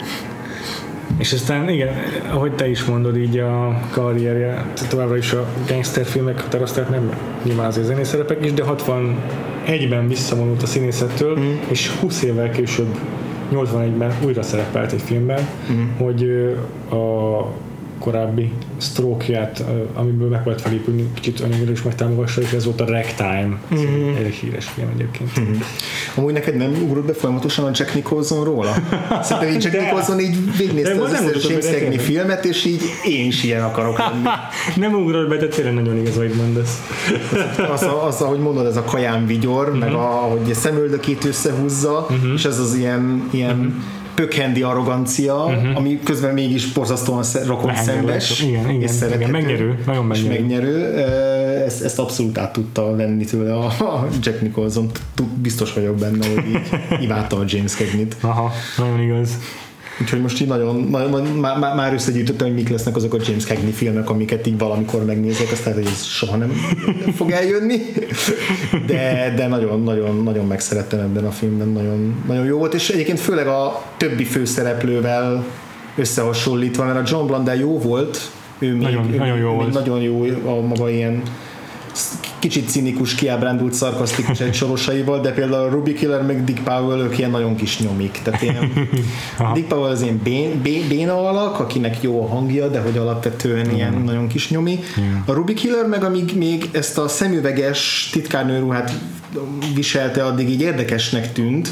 És 1.18 1.34
aztán 1.34 1.70
igen, 1.70 1.94
ahogy 2.30 2.52
te 2.52 2.70
is 2.70 2.84
mondod, 2.84 3.18
így 3.18 3.38
a 3.38 3.82
karrierje 3.92 4.66
továbbra 4.90 5.18
is 5.18 5.32
a 5.32 5.46
gangsterfilmek 5.68 6.42
határozták 6.42 6.90
nem 6.90 7.12
nyilván 7.44 7.66
azért 7.66 7.86
zenészerepek 7.86 8.46
is, 8.46 8.54
de 8.54 8.64
61-ben 8.68 10.08
visszavonult 10.08 10.64
a 10.64 10.66
színészettől, 10.66 11.40
mm. 11.40 11.56
és 11.68 11.90
20 11.90 12.22
évvel 12.22 12.50
később 12.50 12.98
81-ben 13.52 14.14
újra 14.26 14.42
szerepelt 14.42 14.92
egy 14.92 15.02
filmben, 15.02 15.48
mm. 15.72 15.90
hogy 15.98 16.24
a 16.90 17.42
korábbi 18.00 18.52
stroke-ját, 18.78 19.60
ö, 19.60 20.00
amiből 20.00 20.30
meg 20.30 20.44
volt 20.44 20.62
felépülni, 20.62 21.10
kicsit 21.14 21.40
anyagilag 21.40 21.72
is 21.74 21.82
megtámogassa, 21.82 22.42
és 22.42 22.52
ez 22.52 22.66
volt 22.66 22.82
a 22.82 22.86
Ragtime, 22.86 23.58
mm. 23.76 24.16
egy 24.16 24.34
híres 24.34 24.66
film 24.66 24.88
egyébként. 24.94 25.40
Mm. 25.40 25.54
Amúgy 26.16 26.34
neked 26.34 26.56
nem 26.56 26.72
ugrott 26.84 27.06
be 27.06 27.14
folyamatosan 27.14 27.66
a 27.66 27.72
Jack 27.74 27.94
Nicholson 27.94 28.44
róla? 28.44 28.74
Szerintem 29.22 29.56
így 29.56 29.64
Jack 29.64 29.76
De. 29.76 29.82
Nicholson 29.82 30.20
így 30.20 30.58
végignézte 30.58 31.02
az 31.02 31.12
összes 31.12 31.48
James 31.50 31.66
Cagney 31.66 31.98
filmet, 31.98 32.46
és 32.46 32.66
így 32.66 32.82
én 33.06 33.26
is 33.26 33.44
ilyen 33.44 33.64
akarok 33.64 33.98
lenni. 33.98 34.24
Nem 34.86 34.94
ugrott 34.94 35.30
be, 35.30 35.36
de 35.38 35.48
tényleg 35.48 35.74
nagyon 35.74 35.98
igaz, 35.98 36.18
amit 36.18 36.36
mondasz. 36.36 36.82
Az, 37.72 37.82
a- 37.84 38.06
az, 38.06 38.22
ahogy 38.22 38.40
mondod, 38.40 38.66
ez 38.66 38.78
a 38.78 38.84
kaján 38.84 39.26
vigyor, 39.26 39.78
meg 39.78 39.90
Mhm. 39.90 39.98
a, 39.98 40.04
hogy 40.06 40.54
szemöldökét 40.54 41.26
összehúzza, 41.26 42.08
és 42.36 42.46
ez 42.46 42.60
az 42.60 42.76
ilyen, 42.76 43.28
ilyen 43.32 43.56
Mhm. 43.56 43.68
Pökhendi 44.18 44.62
arrogancia, 44.62 45.44
ami 45.76 46.00
közben 46.04 46.34
mégis 46.34 46.72
borzasztóan 46.72 47.24
rokon 47.46 47.76
szembes. 47.76 48.42
Igen, 48.42 48.70
igen, 48.70 48.82
és 48.82 48.92
igen, 49.16 49.30
megnyerő, 49.30 49.84
nagyon 49.86 50.12
És 50.12 50.22
megnyerő. 50.22 50.42
megnyerő. 50.42 50.94
Ö, 50.96 51.26
Ezt, 51.66 51.84
ezt 51.84 52.00
abszolút 52.00 52.38
át 52.38 52.54
tudta 52.54 52.96
venni 52.96 53.26
tőle 53.26 53.54
a, 53.56 53.66
a 53.66 54.08
Jack 54.22 54.42
Nicholson. 54.42 54.92
Biztos 55.42 55.74
vagyok 55.74 55.96
benne, 55.96 56.28
hogy 56.28 56.44
így 56.50 56.60
imádta 57.06 57.38
a 57.38 57.44
James 57.48 57.72
Cagney-t. 57.72 58.16
Aha, 58.22 58.52
nagyon 58.78 59.00
igaz. 59.02 59.30
Úgyhogy 60.02 60.22
most 60.22 60.42
így 60.42 60.48
nagyon, 60.48 60.88
nagyon, 60.92 61.10
nagyon 61.10 61.28
már, 61.36 61.58
már- 61.60 61.76
már 61.76 61.94
összegyűjtöttem, 61.94 62.48
hogy 62.48 62.56
mik 62.56 62.70
lesznek 62.70 62.96
azok 62.96 63.14
a 63.14 63.18
James 63.28 63.46
Cagney 63.46 63.72
filmek, 63.72 64.10
amiket 64.10 64.48
így 64.48 64.58
valamikor 64.58 65.06
megnézek, 65.06 65.52
aztán 65.52 65.74
hogy 65.74 65.86
ez 65.86 66.04
soha 66.04 66.36
nem 66.38 66.50
fog 67.18 67.32
eljönni. 67.32 67.76
De, 68.86 69.34
de 69.36 69.48
nagyon, 69.48 69.84
nagyon, 69.84 70.24
nagyon 70.24 70.46
megszerettem 70.48 71.00
ebben 71.00 71.26
a 71.26 71.32
filmben, 71.32 71.68
nagyon, 71.68 72.24
nagyon 72.28 72.46
jó 72.46 72.58
volt, 72.58 72.74
és 72.74 72.90
egyébként 72.90 73.20
főleg 73.20 73.48
a 73.48 73.84
többi 73.98 74.24
főszereplővel 74.24 75.46
összehasonlítva, 75.96 76.86
mert 76.86 76.98
a 76.98 77.04
John 77.16 77.28
Blundell 77.28 77.58
jó 77.58 77.80
volt, 77.80 78.32
ő 78.60 78.72
még, 78.74 78.82
Nagyon- 78.82 79.14
ő 79.14 79.18
nagyon 79.18 79.38
jó 79.38 79.48
még 79.50 79.56
volt. 79.58 79.74
nagyon 79.74 80.02
jó 80.02 80.24
a 80.46 80.62
maga 80.62 80.90
ilyen 80.90 81.22
kicsit 82.40 82.70
cinikus, 82.70 83.16
kiábrándult, 83.16 83.74
szarkasztikus 83.74 84.40
egy 84.40 84.54
sorosaival, 84.54 85.20
de 85.22 85.32
például 85.32 85.64
a 85.64 85.70
Ruby 85.70 85.94
Killer 85.94 86.22
meg 86.22 86.44
Dick 86.44 86.64
Powell, 86.64 87.00
ők 87.00 87.18
ilyen 87.18 87.32
nagyon 87.32 87.56
kis 87.56 87.80
nyomik. 87.80 88.20
Tehát 88.24 88.42
ilyen, 88.42 88.72
Dick 89.54 89.68
Powell 89.68 89.90
az 89.90 90.02
ilyen 90.02 90.20
bén, 90.24 90.62
bén, 90.62 90.88
béna 90.88 91.30
alak, 91.30 91.60
akinek 91.60 92.02
jó 92.02 92.24
a 92.24 92.28
hangja, 92.28 92.68
de 92.68 92.80
hogy 92.80 92.98
alapvetően 92.98 93.72
ilyen 93.72 93.94
nagyon 93.94 94.28
kis 94.28 94.50
nyomi. 94.50 94.80
A 95.26 95.32
Ruby 95.32 95.54
Killer 95.54 95.86
meg 95.86 96.04
amíg 96.04 96.38
még 96.38 96.70
ezt 96.72 96.98
a 96.98 97.08
szemüveges 97.08 98.10
titkárnőruhát 98.12 98.92
viselte, 99.74 100.26
addig 100.26 100.50
így 100.50 100.62
érdekesnek 100.62 101.34
tűnt, 101.34 101.70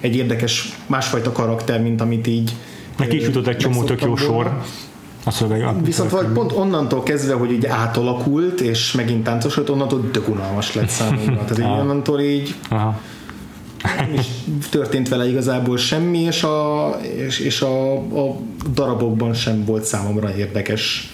egy 0.00 0.16
érdekes 0.16 0.72
másfajta 0.86 1.32
karakter, 1.32 1.82
mint 1.82 2.00
amit 2.00 2.26
így 2.26 2.52
Neki 2.98 3.16
is 3.16 3.22
jutott 3.22 3.46
egy 3.46 3.56
csomó 3.56 3.82
tök 3.82 4.00
jó 4.00 4.06
volna. 4.06 4.22
sor. 4.24 4.62
A 5.28 5.30
szöveg. 5.30 5.62
a- 5.62 5.76
Viszont 5.82 6.10
vagy 6.10 6.26
pont 6.26 6.52
onnantól 6.52 7.02
kezdve, 7.02 7.34
hogy 7.34 7.52
így 7.52 7.66
átalakult, 7.66 8.60
és 8.60 8.92
megint 8.92 9.24
táncosult, 9.24 9.68
onnantól 9.68 10.10
tök 10.10 10.28
unalmas 10.28 10.74
lett 10.74 10.88
számomra. 10.88 11.44
Tehát 11.46 11.58
így 11.58 11.80
onnantól 11.80 12.20
így 12.20 12.54
Aha. 12.70 13.00
nem 13.96 14.14
is 14.18 14.26
történt 14.70 15.08
vele 15.08 15.28
igazából 15.28 15.76
semmi, 15.76 16.18
és 16.18 16.42
a, 16.42 16.88
és, 17.16 17.38
és 17.38 17.60
a, 17.62 17.92
a 17.96 18.36
darabokban 18.74 19.34
sem 19.34 19.64
volt 19.64 19.84
számomra 19.84 20.34
érdekes. 20.36 21.12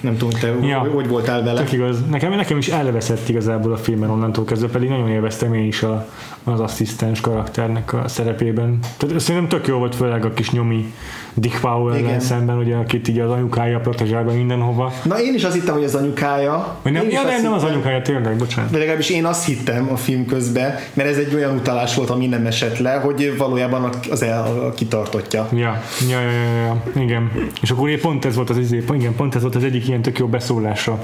Nem 0.00 0.16
tudom, 0.16 0.40
te 0.40 0.66
Ja. 0.66 0.78
hogy 0.78 1.08
voltál 1.08 1.42
vele. 1.42 1.60
Tök 1.60 1.72
igaz. 1.72 1.96
Nekem, 2.10 2.32
nekem 2.32 2.58
is 2.58 2.68
elveszett 2.68 3.28
igazából 3.28 3.72
a 3.72 3.76
filmben 3.76 4.10
onnantól 4.10 4.44
kezdve, 4.44 4.68
pedig 4.68 4.88
nagyon 4.88 5.08
élveztem 5.08 5.54
én 5.54 5.66
is 5.66 5.82
a, 5.82 6.08
az 6.44 6.60
asszisztens 6.60 7.20
karakternek 7.20 7.92
a 7.92 8.08
szerepében. 8.08 8.78
Tehát 8.96 9.20
szerintem 9.20 9.48
tök 9.48 9.66
jó 9.66 9.78
volt, 9.78 9.94
főleg 9.94 10.24
a 10.24 10.32
kis 10.32 10.50
nyomi 10.50 10.92
Dick 11.34 11.60
powell 11.60 11.98
Igen. 11.98 12.20
szemben, 12.20 12.58
ugye, 12.58 12.76
akit 12.76 13.08
így 13.08 13.18
az 13.18 13.30
anyukája 13.30 13.78
protezsál 13.80 14.24
be 14.24 14.32
mindenhova. 14.32 14.92
Na 15.02 15.20
én 15.20 15.34
is 15.34 15.44
azt 15.44 15.54
hittem, 15.54 15.74
hogy 15.74 15.84
az 15.84 15.94
anyukája. 15.94 16.76
Vagy 16.82 16.92
nem, 16.92 17.08
ja, 17.10 17.22
nem, 17.22 17.42
nem 17.42 17.52
az 17.52 17.62
anyukája, 17.64 18.02
tényleg, 18.02 18.36
bocsánat. 18.36 18.70
De 18.70 18.78
legalábbis 18.78 19.10
én 19.10 19.24
azt 19.24 19.46
hittem 19.46 19.88
a 19.92 19.96
film 19.96 20.26
közben, 20.26 20.74
mert 20.92 21.08
ez 21.08 21.16
egy 21.16 21.34
olyan 21.34 21.54
utalás 21.56 21.94
volt, 21.94 22.10
ami 22.10 22.26
nem 22.26 22.46
esett 22.46 22.78
le, 22.78 22.92
hogy 22.92 23.34
valójában 23.38 23.90
az 24.10 24.22
el, 24.22 24.42
a 24.42 24.70
kitartottja. 24.70 25.48
Ja, 25.52 25.82
ja, 26.08 26.20
ja, 26.20 26.30
ja, 26.30 26.64
ja, 26.64 27.02
igen. 27.02 27.30
És 27.62 27.70
akkor 27.70 28.00
pont 28.00 28.24
ez 28.24 28.34
volt 28.34 28.50
az, 28.50 28.58
izé, 28.58 28.78
igen, 28.94 29.14
pont 29.14 29.34
ez 29.34 29.42
volt 29.42 29.54
az 29.54 29.64
egyik 29.64 29.88
ilyen 29.88 30.02
tök 30.02 30.18
jó 30.18 30.26
beszólása 30.26 30.98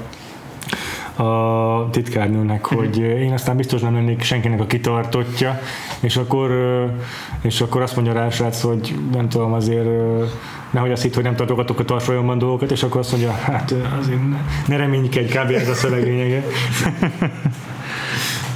a 1.15 1.89
titkárnőnek, 1.89 2.65
hogy 2.65 2.97
én 2.97 3.31
aztán 3.33 3.57
biztos 3.57 3.81
nem 3.81 3.93
lennék 3.93 4.21
senkinek 4.21 4.59
a 4.59 4.65
kitartottja, 4.65 5.59
és 5.99 6.17
akkor, 6.17 6.51
és 7.41 7.61
akkor 7.61 7.81
azt 7.81 7.95
mondja 7.95 8.13
rá 8.13 8.25
a 8.25 8.31
srác, 8.31 8.61
hogy 8.61 8.95
nem 9.13 9.29
tudom, 9.29 9.53
azért 9.53 9.87
nehogy 10.69 10.91
azt 10.91 11.01
hitt, 11.01 11.13
hogy 11.13 11.23
nem 11.23 11.35
tartogatok 11.35 11.79
a 11.79 11.85
tarsolyomban 11.85 12.37
dolgokat, 12.37 12.71
és 12.71 12.83
akkor 12.83 12.99
azt 12.99 13.11
mondja, 13.11 13.31
hát 13.31 13.73
azért 13.99 14.19
ne, 14.67 14.77
reménykedj, 14.77 15.37
kb. 15.37 15.51
ez 15.51 15.69
a 15.69 15.73
szöveg 15.73 16.03
lényege. 16.03 16.43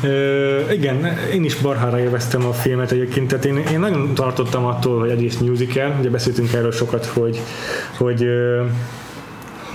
Ö, 0.03 0.59
igen, 0.77 1.17
én 1.33 1.43
is 1.43 1.55
barhára 1.55 1.99
élveztem 1.99 2.45
a 2.45 2.53
filmet 2.53 2.91
egyébként, 2.91 3.27
tehát 3.27 3.45
én, 3.45 3.57
én 3.57 3.79
nagyon 3.79 4.13
tartottam 4.13 4.65
attól, 4.65 4.99
hogy 4.99 5.09
egyrészt 5.09 5.41
musical, 5.41 5.95
ugye 5.99 6.09
beszéltünk 6.09 6.53
erről 6.53 6.71
sokat, 6.71 7.05
hogy 7.05 7.41
hogy 7.97 8.27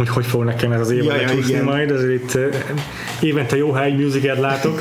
hogy 0.01 0.09
hogy 0.09 0.27
fog 0.27 0.45
nekem 0.45 0.73
ez 0.73 0.81
az 0.81 0.91
év 0.91 1.05
Ja, 1.05 1.15
ja, 1.17 1.27
lecsúszni 1.27 1.53
igen. 1.53 1.65
majd, 1.65 1.91
ezért 1.91 2.13
itt 2.13 2.39
évente 3.21 3.57
jó, 3.57 3.71
ha 3.71 3.85
egy 3.85 3.97
musicalt 3.97 4.39
látok, 4.39 4.81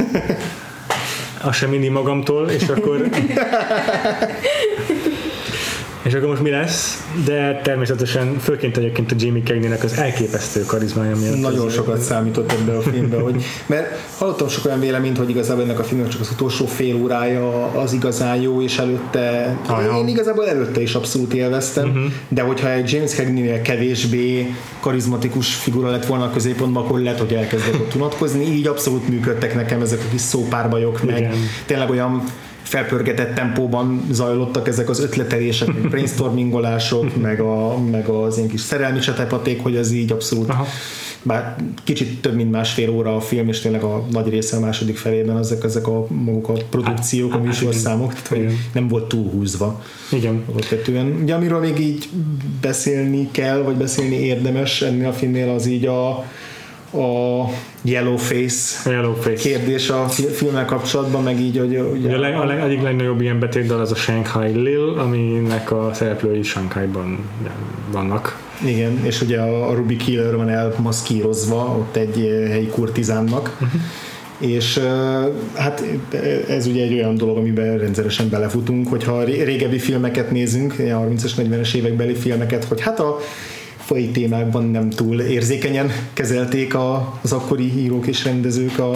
azt 1.41 1.57
sem 1.57 1.69
mindig 1.69 1.89
magamtól, 1.89 2.49
és 2.49 2.67
akkor 2.67 3.01
és 6.09 6.15
akkor 6.15 6.27
most 6.27 6.41
mi 6.41 6.49
lesz? 6.49 7.07
De 7.25 7.61
természetesen 7.63 8.39
főként 8.39 8.77
egyébként 8.77 9.11
a 9.11 9.15
Jamie 9.17 9.43
Cagney-nek 9.43 9.83
az 9.83 9.97
elképesztő 9.97 10.61
karizmája 10.65 11.15
miatt. 11.15 11.39
Nagyon 11.39 11.69
sokat 11.69 12.01
számított 12.01 12.51
ebbe 12.51 12.77
a 12.77 12.81
filmbe, 12.81 13.19
hogy, 13.19 13.43
mert 13.65 13.99
hallottam 14.17 14.47
sok 14.47 14.65
olyan 14.65 14.79
véleményt, 14.79 15.17
hogy 15.17 15.29
igazából 15.29 15.63
ennek 15.63 15.79
a 15.79 15.83
filmnek 15.83 16.07
csak 16.09 16.21
az 16.21 16.29
utolsó 16.31 16.65
fél 16.65 16.95
órája 16.95 17.65
az 17.65 17.93
igazán 17.93 18.41
jó, 18.41 18.61
és 18.61 18.77
előtte, 18.77 19.57
Ajaj. 19.67 19.99
én 19.99 20.07
igazából 20.07 20.47
előtte 20.47 20.81
is 20.81 20.95
abszolút 20.95 21.33
élveztem, 21.33 21.87
uh-huh. 21.87 22.11
de 22.27 22.41
hogyha 22.41 22.71
egy 22.71 22.91
James 22.91 23.11
Cagney-nél 23.11 23.61
kevésbé 23.61 24.53
karizmatikus 24.79 25.55
figura 25.55 25.89
lett 25.89 26.05
volna 26.05 26.23
a 26.23 26.29
középpontban, 26.29 26.83
akkor 26.83 26.99
lehet, 26.99 27.19
hogy 27.19 27.33
elkezdett 27.33 27.73
ott 27.73 27.95
unatkozni, 27.95 28.45
így 28.45 28.67
abszolút 28.67 29.09
működtek 29.09 29.55
nekem 29.55 29.81
ezek 29.81 29.99
a 29.99 30.11
kis 30.11 30.21
szópárbajok, 30.21 31.03
meg 31.03 31.17
Igen. 31.17 31.33
tényleg 31.65 31.89
olyan 31.89 32.23
felpörgetett 32.69 33.35
tempóban 33.35 34.01
zajlottak 34.11 34.67
ezek 34.67 34.89
az 34.89 34.99
ötletelések, 34.99 35.67
meg 35.67 35.89
brainstormingolások, 35.89 37.15
meg, 37.21 37.39
a, 37.39 37.77
meg 37.91 38.07
az 38.07 38.37
ilyen 38.37 38.49
kis 38.49 38.61
szerelmi 38.61 38.99
csetepaték, 38.99 39.61
hogy 39.61 39.75
ez 39.75 39.91
így 39.91 40.11
abszolút 40.11 40.49
Aha 40.49 40.65
bár 41.23 41.55
kicsit 41.83 42.21
több 42.21 42.35
mint 42.35 42.51
másfél 42.51 42.89
óra 42.89 43.15
a 43.15 43.21
film, 43.21 43.47
és 43.47 43.59
tényleg 43.59 43.83
a 43.83 44.05
nagy 44.11 44.29
része 44.29 44.57
a 44.57 44.59
második 44.59 44.97
felében 44.97 45.37
ezek, 45.37 45.63
ezek 45.63 45.87
a 45.87 46.05
maguk 46.07 46.49
a 46.49 46.53
produkciók, 46.69 47.31
hát, 47.31 47.39
a 47.39 47.43
műsorszámok, 47.43 48.13
tehát 48.13 48.27
hogy 48.27 48.57
nem 48.73 48.87
volt 48.87 49.07
túlhúzva. 49.07 49.83
Igen. 50.11 50.43
Alapvetően. 50.51 51.19
Ugye 51.21 51.33
amiről 51.33 51.59
még 51.59 51.79
így 51.79 52.09
beszélni 52.61 53.27
kell, 53.31 53.61
vagy 53.61 53.75
beszélni 53.75 54.15
érdemes 54.15 54.81
ennél 54.81 55.07
a 55.07 55.13
filmnél, 55.13 55.49
az 55.49 55.65
így 55.65 55.85
a, 55.85 56.25
a 56.93 57.45
Yellowface, 57.81 58.89
a 58.89 58.93
Yellowface 58.93 59.49
kérdés 59.49 59.89
a 59.89 60.07
filmmel 60.07 60.65
kapcsolatban, 60.65 61.23
meg 61.23 61.39
így, 61.39 61.57
hogy 61.57 61.77
ugye, 61.77 62.15
a, 62.15 62.19
leg, 62.19 62.35
a 62.35 62.45
leg, 62.45 62.59
egyik 62.59 62.81
legnagyobb 62.81 63.21
ilyen 63.21 63.39
betétdal 63.39 63.79
az 63.79 63.91
a 63.91 63.95
Shanghai 63.95 64.51
Lil, 64.51 64.99
aminek 64.99 65.71
a 65.71 65.91
szereplői 65.93 66.43
Shanghai-ban 66.43 67.29
vannak. 67.91 68.47
Igen, 68.65 68.99
és 69.03 69.21
ugye 69.21 69.41
a 69.41 69.73
Ruby 69.73 69.95
Killer 69.95 70.35
van 70.35 70.49
elmaszkírozva 70.49 71.75
ott 71.79 71.95
egy 71.95 72.19
eh, 72.19 72.49
helyi 72.49 72.67
kurtizánnak, 72.67 73.57
uh-huh. 73.61 73.81
és 74.51 74.77
eh, 74.77 75.27
hát 75.55 75.83
ez 76.47 76.67
ugye 76.67 76.83
egy 76.83 76.93
olyan 76.93 77.15
dolog, 77.15 77.37
amiben 77.37 77.77
rendszeresen 77.77 78.29
belefutunk, 78.29 78.87
hogyha 78.87 79.23
régebbi 79.23 79.79
filmeket 79.79 80.31
nézünk, 80.31 80.73
a 80.77 80.81
30-as, 80.81 81.31
40-es 81.37 81.73
évekbeli 81.73 82.13
filmeket, 82.13 82.63
hogy 82.63 82.81
hát 82.81 82.99
a 82.99 83.19
fai 83.89 84.09
témákban 84.09 84.63
nem 84.63 84.89
túl 84.89 85.21
érzékenyen 85.21 85.91
kezelték 86.13 86.75
a, 86.75 87.19
az 87.21 87.31
akkori 87.31 87.79
írók 87.79 88.07
és 88.07 88.23
rendezők 88.23 88.79
a, 88.79 88.91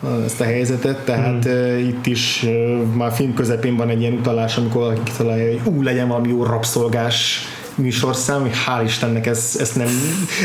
a, 0.00 0.06
ezt 0.24 0.40
a 0.40 0.44
helyzetet, 0.44 1.04
tehát 1.04 1.44
hmm. 1.44 1.52
uh, 1.52 1.86
itt 1.86 2.06
is 2.06 2.44
uh, 2.46 2.82
már 2.94 3.12
film 3.12 3.34
közepén 3.34 3.76
van 3.76 3.88
egy 3.88 4.00
ilyen 4.00 4.12
utalás, 4.12 4.56
amikor 4.56 4.80
valaki 4.80 5.00
kitalálja, 5.04 5.52
hogy 5.52 5.72
ú, 5.74 5.82
legyen 5.82 6.08
valami 6.08 6.28
jó 6.28 6.42
rabszolgás 6.42 7.40
műsorszám, 7.76 8.40
hogy 8.40 8.52
hál' 8.66 8.82
Istennek 8.84 9.26
ezt, 9.26 9.60
ezt 9.60 9.76
nem 9.76 9.88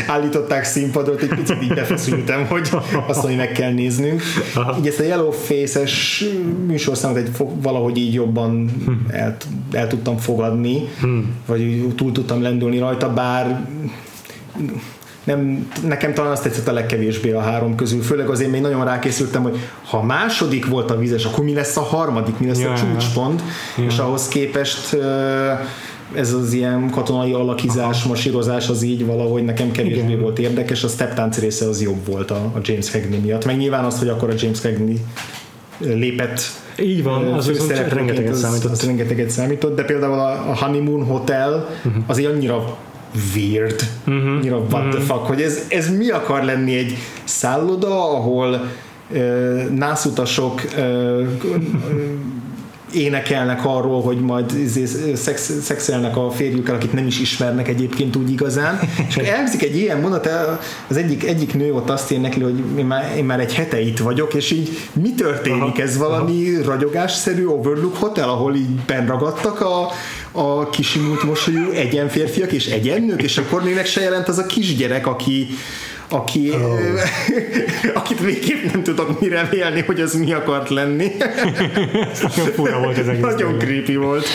állították 0.06 0.64
színpadra, 0.64 1.14
egy 1.16 1.28
picit 1.28 1.62
így 1.62 1.74
befeszültem, 1.74 2.46
hogy 2.46 2.70
azt 3.06 3.22
mondja, 3.22 3.36
meg 3.36 3.52
kell 3.52 3.72
néznünk. 3.72 4.22
Aha. 4.54 4.78
Így 4.78 4.86
ezt 4.86 5.00
a 5.00 5.02
Yellow 5.02 5.30
Face-es 5.30 6.24
műsorszámot 6.66 7.16
egy 7.16 7.30
valahogy 7.38 7.96
így 7.96 8.14
jobban 8.14 8.50
hmm. 8.84 9.06
el, 9.10 9.36
el 9.72 9.86
tudtam 9.86 10.16
fogadni, 10.16 10.88
hmm. 11.00 11.34
vagy 11.46 11.92
túl 11.96 12.12
tudtam 12.12 12.42
lendülni 12.42 12.78
rajta, 12.78 13.12
bár 13.12 13.66
nem, 15.24 15.70
nekem 15.86 16.14
talán 16.14 16.32
azt 16.32 16.42
tetszett 16.42 16.68
a 16.68 16.72
legkevésbé 16.72 17.32
a 17.32 17.40
három 17.40 17.74
közül, 17.74 18.02
főleg 18.02 18.28
azért 18.28 18.50
még 18.50 18.60
nagyon 18.60 18.84
rákészültem, 18.84 19.42
hogy 19.42 19.58
ha 19.84 20.02
második 20.02 20.66
volt 20.66 20.90
a 20.90 20.96
vizes, 20.96 21.24
akkor 21.24 21.44
mi 21.44 21.54
lesz 21.54 21.76
a 21.76 21.82
harmadik, 21.82 22.38
mi 22.38 22.46
lesz 22.46 22.60
ja, 22.60 22.72
a 22.72 22.76
csúcspont, 22.76 23.42
ja. 23.78 23.84
és 23.84 23.98
ahhoz 23.98 24.28
képest 24.28 24.92
uh, 24.92 25.02
ez 26.16 26.32
az 26.32 26.52
ilyen 26.52 26.90
katonai 26.90 27.32
alakizás, 27.32 28.00
Aha. 28.00 28.08
masírozás 28.08 28.68
az 28.68 28.82
így 28.82 29.06
valahogy 29.06 29.44
nekem 29.44 29.70
kevésbé 29.70 30.02
Igen. 30.02 30.20
volt 30.20 30.38
érdekes, 30.38 30.84
a 30.84 30.88
step 30.88 31.36
része 31.40 31.68
az 31.68 31.82
jobb 31.82 32.06
volt 32.06 32.30
a, 32.30 32.50
a 32.54 32.58
James 32.62 32.90
Cagney 32.90 33.18
miatt, 33.18 33.44
meg 33.44 33.56
nyilván 33.56 33.84
az, 33.84 33.98
hogy 33.98 34.08
akkor 34.08 34.30
a 34.30 34.34
James 34.38 34.60
Cagney 34.60 35.00
lépett 35.78 36.40
így 36.78 37.02
van, 37.02 37.32
az 37.32 37.46
viszont 37.46 37.70
rengeteget 37.70 38.34
számított. 38.34 38.70
Az, 38.70 38.86
rengeteget 38.86 39.30
számított, 39.30 39.76
de 39.76 39.84
például 39.84 40.18
a 40.18 40.56
Honeymoon 40.56 41.04
Hotel 41.04 41.68
uh-huh. 41.84 42.02
az 42.06 42.18
annyira 42.18 42.76
weird, 43.34 43.80
uh-huh. 44.06 44.36
annyira 44.36 44.56
what 44.56 44.72
uh-huh. 44.72 44.90
the 44.90 45.00
fuck, 45.00 45.26
hogy 45.26 45.40
ez, 45.40 45.66
ez 45.68 45.96
mi 45.96 46.10
akar 46.10 46.44
lenni 46.44 46.74
egy 46.74 46.96
szálloda, 47.24 48.16
ahol 48.16 48.66
uh, 49.10 49.68
nászutasok 49.68 50.62
uh, 50.76 51.26
énekelnek 52.94 53.64
arról, 53.64 54.02
hogy 54.02 54.18
majd 54.20 54.58
izé, 54.58 55.14
szex, 55.14 55.52
szexelnek 55.62 56.16
a 56.16 56.30
férjükkel, 56.30 56.74
akit 56.74 56.92
nem 56.92 57.06
is 57.06 57.20
ismernek 57.20 57.68
egyébként 57.68 58.16
úgy 58.16 58.30
igazán, 58.30 58.80
és 59.08 59.16
elviszik 59.16 59.62
egy 59.62 59.76
ilyen 59.76 60.00
mondat, 60.00 60.28
az 60.88 60.96
egyik, 60.96 61.24
egyik 61.24 61.54
nő 61.54 61.74
ott 61.74 61.90
azt 61.90 62.10
énekli, 62.10 62.42
hogy 62.42 62.62
én 62.78 62.84
már, 62.84 63.16
én 63.16 63.24
már 63.24 63.40
egy 63.40 63.54
hete 63.54 63.80
itt 63.80 63.98
vagyok, 63.98 64.34
és 64.34 64.50
így 64.50 64.78
mi 64.92 65.14
történik? 65.14 65.60
Aha, 65.60 65.82
ez 65.82 65.96
valami 65.96 66.54
aha. 66.54 66.70
ragyogásszerű 66.70 67.44
Overlook 67.44 67.96
Hotel, 67.96 68.28
ahol 68.28 68.54
így 68.54 68.70
benragadtak 68.86 69.60
a, 69.60 69.88
a 70.32 70.68
kisimult 70.70 71.22
mosolyú 71.22 71.70
egyen 71.70 72.08
férfiak 72.08 72.52
és 72.52 72.66
egyen 72.66 73.02
nők, 73.02 73.22
és 73.22 73.38
akkor 73.38 73.62
még 73.62 73.84
se 73.84 74.00
jelent 74.00 74.28
az 74.28 74.38
a 74.38 74.46
kisgyerek, 74.46 75.06
aki 75.06 75.46
aki, 76.12 76.50
oh. 76.50 76.78
akit 78.00 78.20
végképp 78.20 78.72
nem 78.72 78.82
tudok 78.82 79.20
mire 79.20 79.48
vélni, 79.50 79.80
hogy 79.80 80.00
az 80.00 80.14
mi 80.14 80.32
akart 80.32 80.68
lenni. 80.68 81.10
Fura 82.54 82.78
volt 82.78 82.98
ez 82.98 83.06
egész. 83.06 83.22
Nagyon 83.22 83.58
creepy 83.58 83.96
volt 83.96 84.26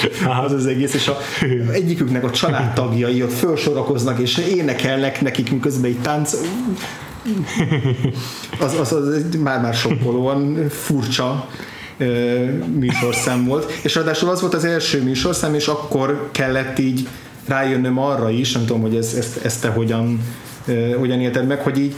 az 0.44 0.52
az 0.52 0.66
egész, 0.66 0.94
és 0.94 1.08
a, 1.08 1.18
egyiküknek 1.72 2.24
a 2.24 2.32
családtagjai 2.32 3.24
ott 3.24 3.34
felsorakoznak, 3.34 4.20
és 4.20 4.38
énekelnek 4.38 5.22
nekik, 5.22 5.52
miközben 5.52 5.90
egy 5.90 6.00
tánc 6.00 6.34
az, 8.60 8.80
az, 8.80 8.92
az 8.92 9.26
már-már 9.40 9.74
sokkolóan 9.74 10.70
furcsa 10.70 11.48
műsorszám 12.80 13.46
volt, 13.46 13.72
és 13.84 13.96
ráadásul 13.96 14.30
az 14.30 14.42
volt 14.42 14.54
az 14.54 14.66
első 14.66 15.04
műsorszám, 15.04 15.54
és 15.54 15.68
akkor 15.68 16.30
kellett 16.32 16.80
így 16.80 17.08
rájönnöm 17.48 18.00
arra 18.00 18.30
is, 18.30 18.52
nem 18.52 18.66
tudom, 18.66 18.82
hogy 18.82 18.96
ezt, 18.96 19.18
ezt, 19.18 19.46
ezt 19.46 19.62
te 19.62 19.68
hogyan 19.68 20.20
hogyan 20.98 21.20
élted 21.20 21.48
meg, 21.48 21.60
hogy 21.60 21.80
így 21.80 21.96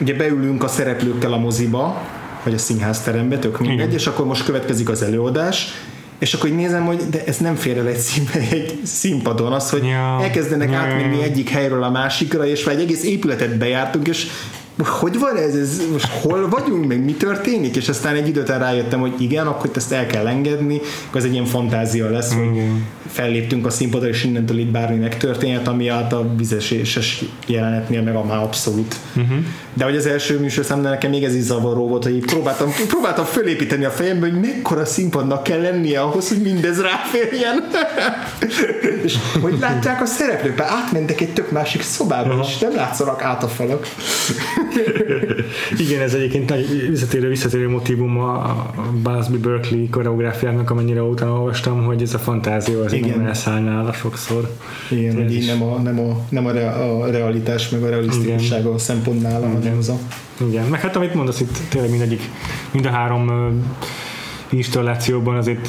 ugye 0.00 0.14
beülünk 0.14 0.64
a 0.64 0.68
szereplőkkel 0.68 1.32
a 1.32 1.38
moziba, 1.38 2.02
vagy 2.44 2.54
a 2.54 2.58
színházterembe, 2.58 3.38
tök 3.38 3.58
mindegy, 3.58 3.78
Igen. 3.78 3.98
és 3.98 4.06
akkor 4.06 4.26
most 4.26 4.44
következik 4.44 4.88
az 4.88 5.02
előadás, 5.02 5.68
és 6.18 6.34
akkor 6.34 6.48
így 6.48 6.56
nézem, 6.56 6.86
hogy 6.86 6.98
de 7.10 7.24
ez 7.24 7.36
nem 7.36 7.54
fér 7.54 7.78
el 7.78 7.86
egy, 7.86 7.96
színbe, 7.96 8.38
egy 8.56 8.80
színpadon, 8.84 9.52
az, 9.52 9.70
hogy 9.70 9.84
ja, 9.84 10.18
elkezdenek 10.22 10.70
ja, 10.70 10.76
átmenni 10.76 11.22
egyik 11.22 11.48
helyről 11.48 11.82
a 11.82 11.90
másikra, 11.90 12.46
és 12.46 12.64
már 12.64 12.74
egy 12.74 12.80
egész 12.80 13.04
épületet 13.04 13.58
bejártunk, 13.58 14.08
és 14.08 14.26
hogy 14.88 15.18
van 15.18 15.36
ez, 15.36 15.54
ez 15.54 15.80
most 15.92 16.06
hol 16.06 16.48
vagyunk, 16.48 16.86
meg 16.86 17.04
mi 17.04 17.12
történik, 17.12 17.76
és 17.76 17.88
aztán 17.88 18.14
egy 18.14 18.28
időt 18.28 18.48
rájöttem, 18.48 19.00
hogy 19.00 19.14
igen, 19.18 19.46
akkor 19.46 19.70
ezt 19.74 19.92
el 19.92 20.06
kell 20.06 20.26
engedni, 20.26 20.80
akkor 21.08 21.20
ez 21.20 21.24
egy 21.26 21.32
ilyen 21.32 21.44
fantázia 21.44 22.10
lesz, 22.10 22.34
hogy 22.34 22.62
felléptünk 23.06 23.66
a 23.66 23.70
színpadra, 23.70 24.08
és 24.08 24.24
innentől 24.24 24.58
itt 24.58 24.70
bármi 24.70 24.96
megtörténhet, 24.96 25.68
ami 25.68 25.88
át 25.88 26.12
a 26.12 26.34
vizeséses 26.36 27.24
jelenetnél 27.46 28.02
meg 28.02 28.14
a 28.14 28.24
már 28.24 28.38
abszolút. 28.38 28.96
Uh-huh. 29.16 29.38
De 29.74 29.84
hogy 29.84 29.96
az 29.96 30.06
első 30.06 30.38
műsor 30.38 30.64
számomra 30.64 30.90
nekem 30.90 31.10
még 31.10 31.24
ez 31.24 31.34
is 31.34 31.42
zavaró 31.42 31.88
volt, 31.88 32.04
hogy 32.04 32.18
próbáltam, 32.18 32.72
próbáltam 32.88 33.24
fölépíteni 33.24 33.84
a 33.84 33.90
fejembe, 33.90 34.30
hogy 34.30 34.40
mekkora 34.40 34.84
színpadnak 34.84 35.42
kell 35.42 35.60
lennie 35.60 36.00
ahhoz, 36.00 36.28
hogy 36.28 36.40
mindez 36.40 36.80
ráférjen. 36.80 37.68
és 39.04 39.16
hogy 39.40 39.58
látják 39.60 40.02
a 40.02 40.06
szereplők, 40.06 40.60
átmentek 40.60 41.20
egy 41.20 41.32
tök 41.32 41.50
másik 41.50 41.82
szobába, 41.82 42.28
uh-huh. 42.28 42.48
és 42.48 42.58
nem 42.58 42.74
látszanak 42.74 43.22
át 43.22 43.42
a 43.42 43.48
falak. 43.48 43.86
Igen, 45.86 46.00
ez 46.00 46.14
egyébként 46.14 46.48
nagy 46.48 46.88
visszatérő, 46.88 47.28
visszatérő 47.28 47.68
motivum 47.68 48.18
a 48.18 48.70
Busby 49.02 49.36
Berkeley 49.36 49.88
koreográfiának, 49.90 50.70
amennyire 50.70 51.02
utána 51.02 51.32
olvastam, 51.32 51.84
hogy 51.84 52.02
ez 52.02 52.14
a 52.14 52.18
fantázia 52.18 52.80
az 52.80 52.92
Igen. 52.92 53.18
nem 53.18 53.26
elszállnál 53.26 53.92
sokszor. 53.92 54.56
Igen, 54.90 55.14
hogy 55.14 55.34
így 55.34 55.46
nem 55.46 55.62
a, 55.62 55.78
nem, 55.78 56.00
a, 56.00 56.20
nem 56.28 56.46
a, 56.46 56.50
re, 56.50 56.68
a 56.68 57.10
realitás, 57.10 57.68
meg 57.68 57.82
a 57.82 57.88
realisztikusság 57.88 58.66
a 58.66 58.78
szempont 58.78 59.22
nálam, 59.22 59.52
hanem 59.52 59.78
az 59.78 59.88
a... 59.88 59.98
Igen, 60.48 60.66
meg 60.66 60.80
hát 60.80 60.96
amit 60.96 61.14
mondasz 61.14 61.40
itt 61.40 61.58
tényleg 61.68 61.90
mindegyik, 61.90 62.22
mind 62.70 62.86
a 62.86 62.90
három 62.90 63.30
installációban 64.50 65.36
azért 65.36 65.68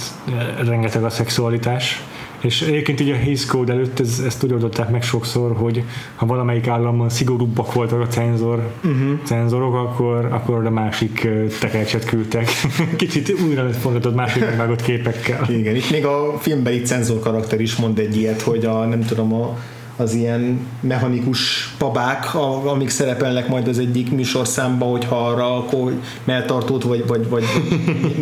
rengeteg 0.65 1.03
a 1.03 1.09
szexualitás, 1.09 2.03
és 2.41 2.61
egyébként 2.61 2.99
ugye 2.99 3.15
a 3.15 3.23
Hays 3.23 3.45
Code 3.45 3.73
előtt 3.73 3.99
ez, 3.99 4.21
ezt 4.25 4.43
úgy 4.43 4.53
oldották 4.53 4.89
meg 4.89 5.03
sokszor, 5.03 5.55
hogy 5.55 5.83
ha 6.15 6.25
valamelyik 6.25 6.67
államban 6.67 7.09
szigorúbbak 7.09 7.73
voltak 7.73 8.01
a 8.01 8.07
cenzor, 8.07 8.71
uh-huh. 8.83 9.23
cenzorok, 9.23 9.75
akkor, 9.75 10.25
akkor 10.31 10.65
a 10.65 10.69
másik 10.69 11.27
tekercset 11.59 12.05
küldtek. 12.05 12.49
Kicsit 12.95 13.41
újra 13.47 13.63
lett 13.63 13.77
fordított 13.77 14.15
másik 14.15 14.41
megvágott 14.41 14.81
képekkel. 14.81 15.45
Igen, 15.49 15.75
itt 15.75 15.91
még 15.91 16.05
a 16.05 16.37
filmbeli 16.39 16.81
cenzor 16.81 17.19
karakter 17.19 17.61
is 17.61 17.75
mond 17.75 17.99
egy 17.99 18.17
ilyet, 18.17 18.41
hogy 18.41 18.65
a 18.65 18.85
nem 18.85 19.05
tudom, 19.05 19.33
a 19.33 19.57
az 20.01 20.13
ilyen 20.13 20.59
mechanikus 20.79 21.73
babák, 21.79 22.35
amik 22.65 22.89
szerepelnek 22.89 23.47
majd 23.47 23.67
az 23.67 23.79
egyik 23.79 24.11
műsorszámba, 24.11 24.85
hogyha 24.85 25.27
arra 25.27 25.57
akkor 25.57 25.93
melltartót 26.23 26.83
vagy, 26.83 27.07
vagy, 27.07 27.29
vagy 27.29 27.43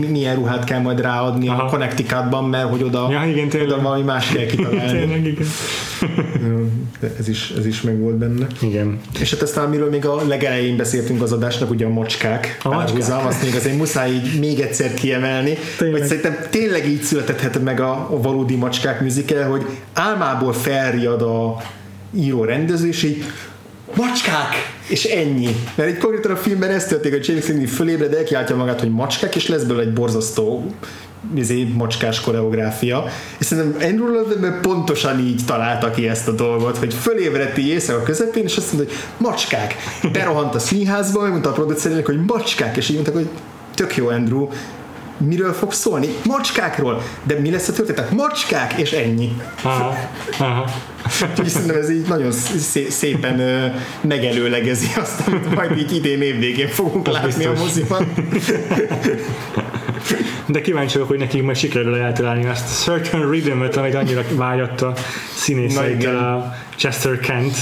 milyen 0.09 0.35
ruhát 0.35 0.63
kell 0.63 0.79
majd 0.79 1.01
ráadni 1.01 1.47
Aha. 1.47 1.63
a 1.63 1.69
Connecticutban, 1.69 2.43
mert 2.43 2.69
hogy 2.69 2.83
oda, 2.83 3.07
ja, 3.11 3.25
igen, 3.25 3.61
oda 3.61 3.81
valami 3.81 4.03
más 4.03 4.27
kell 4.27 4.45
kitalálni. 4.45 4.99
tényleg, 4.99 5.25
igen. 5.25 5.47
ez 7.19 7.27
is, 7.27 7.53
ez 7.57 7.65
is 7.65 7.81
meg 7.81 7.99
volt 7.99 8.15
benne. 8.15 8.47
Igen. 8.61 8.99
És 9.19 9.31
hát 9.31 9.41
aztán, 9.41 9.65
amiről 9.65 9.89
még 9.89 10.05
a 10.05 10.27
legelején 10.27 10.77
beszéltünk 10.77 11.21
az 11.21 11.31
adásnak, 11.31 11.69
ugye 11.69 11.85
a 11.85 11.89
macskák. 11.89 12.57
A 12.63 12.69
macskák. 12.69 13.25
azt 13.25 13.43
még 13.43 13.55
azért 13.55 13.77
muszáj 13.77 14.11
így 14.11 14.39
még 14.39 14.59
egyszer 14.59 14.93
kiemelni, 14.93 15.57
tényleg. 15.77 15.99
hogy 15.99 16.07
szerintem 16.07 16.37
tényleg 16.49 16.87
így 16.87 17.01
született 17.01 17.63
meg 17.63 17.79
a, 17.79 17.91
a 17.91 18.21
valódi 18.21 18.55
macskák 18.55 19.01
műzike, 19.01 19.45
hogy 19.45 19.65
álmából 19.93 20.53
felriad 20.53 21.21
a 21.21 21.57
író 22.13 22.43
rendező, 22.43 22.87
és 22.87 23.03
így 23.03 23.23
macskák! 23.95 24.77
és 24.89 25.03
ennyi. 25.03 25.55
Mert 25.75 25.89
egy 25.89 25.97
konkrétan 25.97 26.31
a 26.31 26.35
filmben 26.35 26.69
ez 26.69 26.85
történik, 26.85 27.17
hogy 27.17 27.27
James 27.27 27.45
Cagney 27.45 27.65
fölébred, 27.65 28.13
elkiáltja 28.13 28.55
magát, 28.55 28.79
hogy 28.79 28.91
macskák, 28.91 29.35
és 29.35 29.47
lesz 29.47 29.61
belőle 29.61 29.83
egy 29.83 29.93
borzasztó 29.93 30.73
izé, 31.35 31.63
macskás 31.63 32.19
koreográfia. 32.19 33.05
És 33.37 33.45
szerintem 33.45 33.89
Andrew 33.89 34.07
Lloyd 34.07 34.59
pontosan 34.61 35.19
így 35.19 35.41
találta 35.45 35.91
ki 35.91 36.07
ezt 36.07 36.27
a 36.27 36.31
dolgot, 36.31 36.77
hogy 36.77 36.93
fölébredt 36.93 37.57
így 37.57 37.67
éjszaka 37.67 38.03
közepén, 38.03 38.43
és 38.43 38.57
azt 38.57 38.73
mondta, 38.73 38.93
hogy 38.93 39.01
macskák. 39.17 39.75
Berohant 40.11 40.55
a 40.55 40.59
színházba, 40.59 41.21
megmondta 41.21 41.49
a 41.49 41.53
producernek, 41.53 42.05
hogy 42.05 42.25
macskák, 42.27 42.77
és 42.77 42.89
így 42.89 42.95
mondták, 42.95 43.15
hogy 43.15 43.29
tök 43.75 43.95
jó 43.95 44.07
Andrew, 44.07 44.47
miről 45.25 45.53
fog 45.53 45.73
szólni? 45.73 46.07
Macskákról. 46.25 47.01
De 47.23 47.39
mi 47.39 47.51
lesz 47.51 47.67
a 47.67 47.73
történet? 47.73 48.11
Macskák, 48.11 48.73
és 48.77 48.91
ennyi. 48.91 49.37
Aha, 49.61 49.97
aha. 50.39 50.69
Úgyhogy 51.29 51.47
szerintem 51.47 51.77
ez 51.77 51.89
így 51.89 52.07
nagyon 52.07 52.31
szé- 52.31 52.91
szépen 52.91 53.35
megelőlegezi 54.01 54.87
azt, 54.95 55.27
amit 55.27 55.55
majd 55.55 55.77
így 55.77 55.95
idén 55.95 56.21
évvégén 56.21 56.67
fogunk 56.67 57.07
Az 57.07 57.13
látni 57.13 57.27
biztos. 57.33 57.59
a 57.59 57.63
moziban. 57.63 58.07
De 60.51 60.61
kíváncsi 60.61 60.93
vagyok, 60.93 61.07
hogy 61.07 61.17
nekik 61.17 61.43
majd 61.43 61.57
sikerül 61.57 61.95
eltalálni 61.95 62.45
azt 62.45 62.65
a 62.65 62.91
certain 62.91 63.29
rhythm-öt, 63.29 63.75
amit 63.75 63.95
annyira 63.95 64.21
vágyott 64.35 64.81
a 64.81 64.93
színészekkel 65.35 66.17
a 66.17 66.53
Chester 66.79 67.19
Kent. 67.19 67.55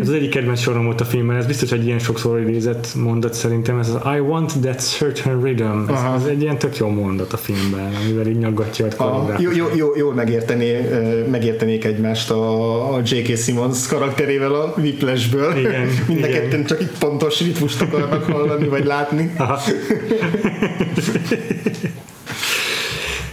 Ez 0.00 0.08
az 0.08 0.14
egyik 0.14 0.30
kedvenc 0.30 0.60
sorom 0.60 0.84
volt 0.84 1.00
a 1.00 1.04
filmben, 1.04 1.36
ez 1.36 1.46
biztos 1.46 1.72
egy 1.72 1.86
ilyen 1.86 1.98
sokszor 1.98 2.40
idézett 2.40 2.94
mondat 2.94 3.34
szerintem, 3.34 3.78
ez 3.78 3.88
az 3.88 4.14
I 4.16 4.18
want 4.18 4.60
that 4.60 4.80
certain 4.80 5.40
rhythm. 5.40 5.88
Ez, 5.88 6.00
ez 6.16 6.24
egy 6.24 6.42
ilyen 6.42 6.58
tök 6.58 6.76
jó 6.76 6.88
mondat 6.88 7.32
a 7.32 7.36
filmben, 7.36 7.94
amivel 8.02 8.26
így 8.26 8.38
nyaggatja 8.38 8.86
a 8.86 9.34
jó, 9.38 9.50
jó, 9.50 9.66
jó, 9.74 9.96
jól 9.96 10.14
megértené, 10.14 10.88
megértenék 11.30 11.84
egymást 11.84 12.30
a, 12.30 12.94
a 12.94 13.00
J.K. 13.04 13.36
Simmons 13.36 13.86
karakterével 13.86 14.54
a 14.54 14.74
Whiplashből. 14.76 15.56
Igen, 15.56 15.88
Mind 16.08 16.18
igen. 16.18 16.30
ketten 16.30 16.64
csak 16.64 16.80
egy 16.80 16.90
pontos 16.98 17.40
ritmust 17.40 17.82
akarnak 17.82 18.24
hallani, 18.24 18.68
vagy 18.68 18.84
látni. 18.84 19.32
Aha. 19.36 19.60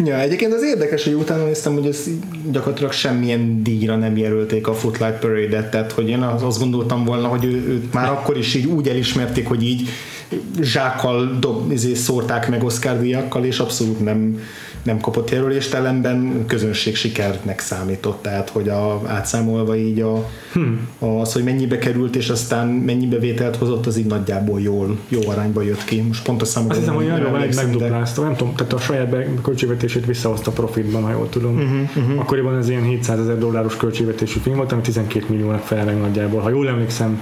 Ja, 0.06 0.20
egyébként 0.20 0.54
az 0.54 0.64
érdekes, 0.64 1.04
hogy 1.04 1.14
utána 1.14 1.45
néztem, 1.45 1.74
hogy 1.74 1.86
ez 1.86 2.04
gyakorlatilag 2.51 2.91
semmilyen 2.91 3.64
díjra 3.64 3.95
nem 3.95 4.18
jelölték 4.18 4.68
a 4.68 4.74
Footlight 4.74 5.20
Parade-et, 5.20 5.72
tehát 5.72 5.91
hogy 5.91 6.10
én 6.10 6.22
az- 6.22 6.43
azt 6.43 6.60
gondoltam 6.60 7.04
volna, 7.06 7.28
hogy 7.28 7.45
ő, 7.45 7.49
őt 7.49 7.93
már 7.93 8.10
akkor 8.10 8.38
is 8.38 8.54
így 8.54 8.66
úgy 8.66 8.88
elismerték, 8.88 9.47
hogy 9.47 9.64
így 9.64 9.89
zsákkal 10.62 11.38
dob, 11.39 11.72
izé, 11.72 11.93
szórták 11.93 12.49
meg 12.49 12.64
Oscar 12.64 12.99
díjakkal, 13.01 13.45
és 13.45 13.60
abszolút 13.60 13.99
nem, 14.04 14.39
nem 14.84 15.00
kapott 15.00 15.30
jelölést, 15.30 15.74
ellenben 15.74 16.44
közönség 16.48 16.96
sikernek 16.96 17.60
számított, 17.60 18.22
tehát 18.22 18.50
hogy 18.50 18.70
a, 18.70 19.02
átszámolva 19.06 19.76
így 19.76 20.02
a, 20.02 20.30
hmm. 20.54 20.88
az, 21.00 21.34
hogy 21.34 21.44
mennyibe 21.44 21.78
került, 21.78 22.16
és 22.16 22.30
aztán 22.30 22.68
mennyi 22.68 23.08
bevételt 23.08 23.56
hozott, 23.56 23.86
az 23.86 23.98
így 23.98 24.06
nagyjából 24.06 24.62
jól, 24.62 24.98
jó 25.08 25.20
arányba 25.28 25.62
jött 25.62 25.84
ki. 25.84 26.02
Most 26.02 26.24
pont 26.24 26.42
a 26.42 26.46
számokra 26.46 26.76
Azt 26.76 26.86
hiszem, 26.86 27.00
hogy 27.00 27.10
arra 27.10 27.28
egy 27.28 27.34
emlékszem, 27.34 27.66
de- 27.66 27.72
megduplázta, 27.72 28.22
nem 28.22 28.36
tudom, 28.36 28.56
tehát 28.56 28.74
a 28.74 28.80
saját 28.80 29.16
költségvetését 29.42 30.06
visszahozta 30.06 30.52
profitban, 30.52 31.04
ha 31.04 31.12
jól 31.12 31.30
tudom. 31.30 31.56
Uh-huh, 31.56 32.04
uh-huh. 32.04 32.20
Akkoriban 32.20 32.58
ez 32.58 32.70
ilyen 32.70 32.84
700 32.84 33.20
ezer 33.20 33.38
dolláros 33.38 33.78
költségvetésű 33.78 34.40
film 34.40 34.56
volt, 34.56 34.72
ami 34.72 34.82
12 34.82 35.26
milliónak 35.30 35.62
felel 35.62 35.86
meg 35.86 35.98
nagyjából. 35.98 36.42
Ha 36.42 36.50
jól 36.50 36.68
emlékszem, 36.68 37.18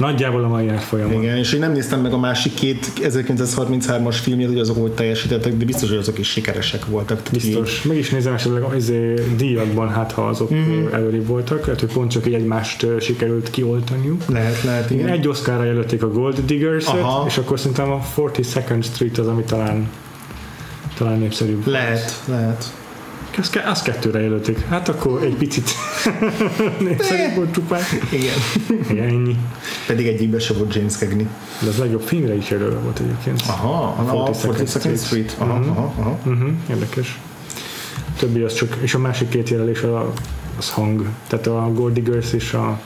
nagyjából 0.00 0.44
a 0.44 0.48
mai 0.48 0.68
árfolyamon. 0.68 1.22
Igen, 1.22 1.36
és 1.36 1.52
én 1.52 1.60
nem 1.60 1.72
néztem 1.72 2.00
meg 2.00 2.12
a 2.12 2.18
másik 2.18 2.54
két 2.54 2.92
1933-as 3.02 4.16
filmjét, 4.22 4.48
hogy 4.48 4.58
azok 4.58 4.80
hogy 4.80 4.92
teljesítettek, 4.92 5.56
de 5.56 5.64
biztos, 5.64 5.88
hogy 5.88 5.98
azok 5.98 6.18
is 6.18 6.28
sikeresek 6.28 6.86
voltak. 6.86 7.22
Biztos. 7.32 7.82
Meg 7.82 7.96
is 7.96 8.10
nézem 8.10 8.34
esetleg 8.34 8.62
az 8.62 8.92
díjakban, 9.36 9.88
hát 9.88 10.12
ha 10.12 10.26
azok 10.26 10.50
uh-huh. 10.50 10.88
előrébb 10.92 11.26
voltak, 11.26 11.64
lehet, 11.64 11.80
hogy 11.80 11.92
pont 11.92 12.10
csak 12.10 12.26
így 12.26 12.34
egymást 12.34 12.86
sikerült 13.00 13.50
kioltaniuk. 13.50 14.22
így 14.22 14.28
Lehet, 14.28 14.62
lehet, 14.62 14.90
igen. 14.90 15.08
Egy 15.08 15.28
Oscarra 15.28 15.64
jelölték 15.64 16.02
a 16.02 16.10
Gold 16.10 16.38
diggers 16.46 16.86
és 17.26 17.38
akkor 17.38 17.58
szerintem 17.58 17.90
a 17.90 18.00
42nd 18.16 18.84
Street 18.84 19.18
az, 19.18 19.26
ami 19.26 19.42
talán 19.42 19.88
talán 21.00 21.18
népszerűbb. 21.18 21.66
Lehet, 21.66 22.22
lehet. 22.26 22.74
Azt, 23.38 23.50
ke- 23.52 23.66
azt 23.66 23.82
kettőre 23.84 24.20
jelölték. 24.20 24.66
Hát 24.68 24.88
akkor 24.88 25.22
egy 25.22 25.34
picit 25.34 25.70
népszerűbb 26.78 27.34
volt 27.34 27.52
csupán. 27.52 27.82
Igen. 28.12 28.34
Igen, 28.90 29.08
ennyi. 29.08 29.36
Pedig 29.86 30.06
egyikben 30.06 30.40
se 30.40 30.52
volt 30.54 30.74
James 30.74 30.96
Cagney. 30.96 31.26
De 31.60 31.68
az 31.68 31.78
legjobb 31.78 32.02
filmre 32.02 32.34
is 32.34 32.50
jelölve 32.50 32.78
volt 32.78 32.98
egyébként. 32.98 33.42
Aha, 33.46 33.82
a 33.82 34.30
42nd 34.30 35.04
Street. 35.04 35.34
Aha, 35.38 35.52
aha, 35.54 35.92
aha. 35.98 36.18
Uh-huh, 36.24 36.50
érdekes. 36.70 37.18
Többi 38.18 38.40
az 38.40 38.54
csak, 38.54 38.76
és 38.80 38.94
a 38.94 38.98
másik 38.98 39.28
két 39.28 39.48
jelölés 39.48 39.82
a, 39.82 40.12
az 40.58 40.70
hang. 40.70 41.06
Tehát 41.26 41.46
a 41.46 41.70
Gold 41.74 41.92
Diggers 41.94 42.32
és 42.32 42.52
a. 42.52 42.80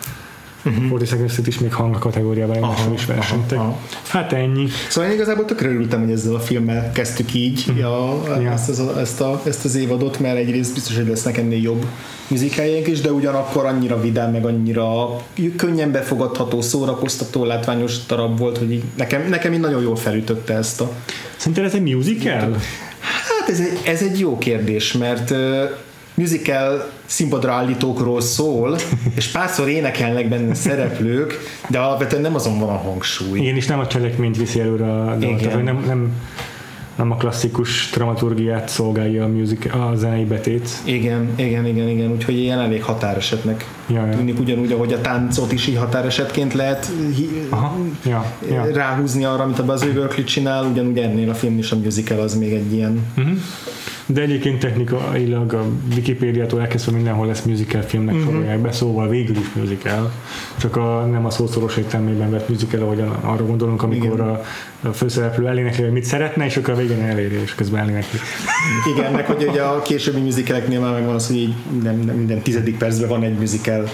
42nd 0.64 1.30
Street 1.30 1.46
is 1.46 1.58
még 1.58 1.72
hang 1.72 1.98
kategóriában 1.98 2.56
egymással 2.56 2.92
is 2.92 3.04
versenytek. 3.06 3.58
aha. 3.58 3.78
Hát 4.08 4.32
ennyi. 4.32 4.66
Szóval 4.88 5.10
én 5.10 5.16
igazából 5.16 5.44
tökre 5.44 5.68
örültem, 5.68 6.00
hogy 6.00 6.10
ezzel 6.10 6.34
a 6.34 6.40
filmmel 6.40 6.92
kezdtük 6.92 7.34
így 7.34 7.64
ja, 7.78 8.22
Ja. 8.40 8.50
ezt, 8.50 8.68
az, 8.68 8.80
ezt, 8.98 9.20
a, 9.20 9.40
ezt 9.46 9.64
az 9.64 9.74
évadot, 9.74 10.18
mert 10.18 10.36
egyrészt 10.36 10.74
biztos, 10.74 10.96
hogy 10.96 11.06
lesznek 11.08 11.36
ennél 11.36 11.60
jobb 11.62 11.86
muzikáljaink 12.28 12.86
is, 12.86 13.00
de 13.00 13.12
ugyanakkor 13.12 13.64
annyira 13.66 14.00
vidám, 14.00 14.30
meg 14.30 14.44
annyira 14.46 15.16
könnyen 15.56 15.92
befogadható, 15.92 16.60
szórakoztató, 16.60 17.44
látványos 17.44 18.06
darab 18.06 18.38
volt, 18.38 18.58
hogy 18.58 18.72
így 18.72 18.82
nekem, 18.96 19.28
nekem 19.28 19.52
így 19.52 19.60
nagyon 19.60 19.82
jól 19.82 19.96
felütötte 19.96 20.54
ezt 20.54 20.80
a... 20.80 20.92
Szerinted 21.36 21.64
ez 21.64 21.74
egy 21.74 21.94
musical? 21.94 22.56
Hát 23.00 23.48
ez 23.48 23.60
egy, 23.60 23.80
ez 23.84 24.02
egy 24.02 24.18
jó 24.18 24.38
kérdés, 24.38 24.92
mert 24.92 25.30
uh, 25.30 25.38
musical 26.14 26.90
színpadra 27.04 27.52
állítókról 27.52 28.20
szól, 28.20 28.76
és 29.16 29.26
párszor 29.26 29.68
énekelnek 29.68 30.28
benne 30.28 30.54
szereplők, 30.54 31.38
de 31.68 31.78
alapvetően 31.78 32.22
nem 32.22 32.34
azon 32.34 32.58
van 32.58 32.68
a 32.68 32.76
hangsúly. 32.76 33.38
Igen, 33.40 33.56
és 33.56 33.66
nem 33.66 33.78
a 33.78 33.86
cselekményt 33.86 34.36
viszi 34.36 34.60
előre 34.60 34.92
a 34.92 35.16
tehát 35.18 35.52
hogy 35.52 35.62
nem, 35.62 35.84
nem, 35.86 36.12
nem 36.96 37.10
a 37.10 37.16
klasszikus 37.16 37.90
dramaturgiát 37.92 38.68
szolgálja 38.68 39.24
a, 39.24 39.28
music, 39.28 39.74
a 39.74 39.92
zenei 39.96 40.24
betét. 40.24 40.68
Igen, 40.84 41.28
igen, 41.36 41.66
igen, 41.66 41.88
igen, 41.88 42.10
úgyhogy 42.10 42.38
ilyen 42.38 42.58
elég 42.58 42.82
határesetnek 42.82 43.66
Ja, 43.88 44.06
ja. 44.06 44.16
tűnik, 44.16 44.38
ugyanúgy, 44.40 44.72
ahogy 44.72 44.92
a 44.92 45.00
táncot 45.00 45.52
is 45.52 45.66
így 45.66 45.76
határesetként 45.76 46.54
lehet 46.54 46.90
hi- 47.14 47.46
Aha, 47.48 47.76
ja, 48.04 48.32
ja. 48.50 48.66
ráhúzni 48.72 49.24
arra, 49.24 49.42
amit 49.42 49.58
a 49.58 49.64
Buzz 49.64 49.84
Berkeley 49.84 50.24
csinál, 50.24 50.64
ugyanúgy 50.64 50.98
ennél 50.98 51.30
a 51.30 51.34
film 51.34 51.58
is 51.58 51.70
a 51.72 51.76
musical 51.76 52.20
az 52.20 52.34
még 52.38 52.52
egy 52.52 52.72
ilyen 52.72 53.06
De 54.06 54.20
egyébként 54.20 54.58
technikailag 54.58 55.52
a 55.52 55.64
Wikipédiától 55.94 56.60
elkezdve 56.60 56.92
mindenhol 56.92 57.26
lesz 57.26 57.42
musical 57.42 57.82
filmnek 57.82 58.14
Mhm. 58.14 58.22
uh-huh. 58.22 58.36
sorolják 58.38 58.60
be, 58.60 58.72
szóval 58.72 59.08
végül 59.08 59.36
is 59.36 59.52
musical. 59.54 60.12
Csak 60.56 60.76
a, 60.76 61.06
nem 61.10 61.26
a 61.26 61.30
szószoros 61.30 61.76
értelmében 61.76 62.30
vett 62.30 62.48
musical, 62.48 62.82
ahogyan 62.82 63.08
arra 63.08 63.46
gondolunk, 63.46 63.82
amikor 63.82 64.12
Igen. 64.14 64.28
a, 64.28 64.40
a 64.88 64.92
főszereplő 64.92 65.46
elénekli, 65.46 65.82
hogy 65.82 65.92
mit 65.92 66.04
szeretne, 66.04 66.44
és 66.44 66.56
akkor 66.56 66.74
a 66.74 66.76
végén 66.76 67.02
eléri, 67.02 67.34
és 67.42 67.54
közben 67.54 67.80
elénekli. 67.80 68.18
Igen, 68.96 69.12
meg 69.12 69.26
hogy 69.26 69.46
ugye 69.48 69.62
a 69.62 69.82
későbbi 69.82 70.20
musicaleknél 70.20 70.80
már 70.80 70.92
megvan 70.92 71.14
az, 71.14 71.26
hogy 71.26 71.36
így 71.36 71.54
nem, 71.82 72.00
nem 72.00 72.16
minden 72.16 72.42
tizedik 72.42 72.78
percben 72.78 73.08
van 73.08 73.22
egy 73.22 73.38
musical 73.38 73.88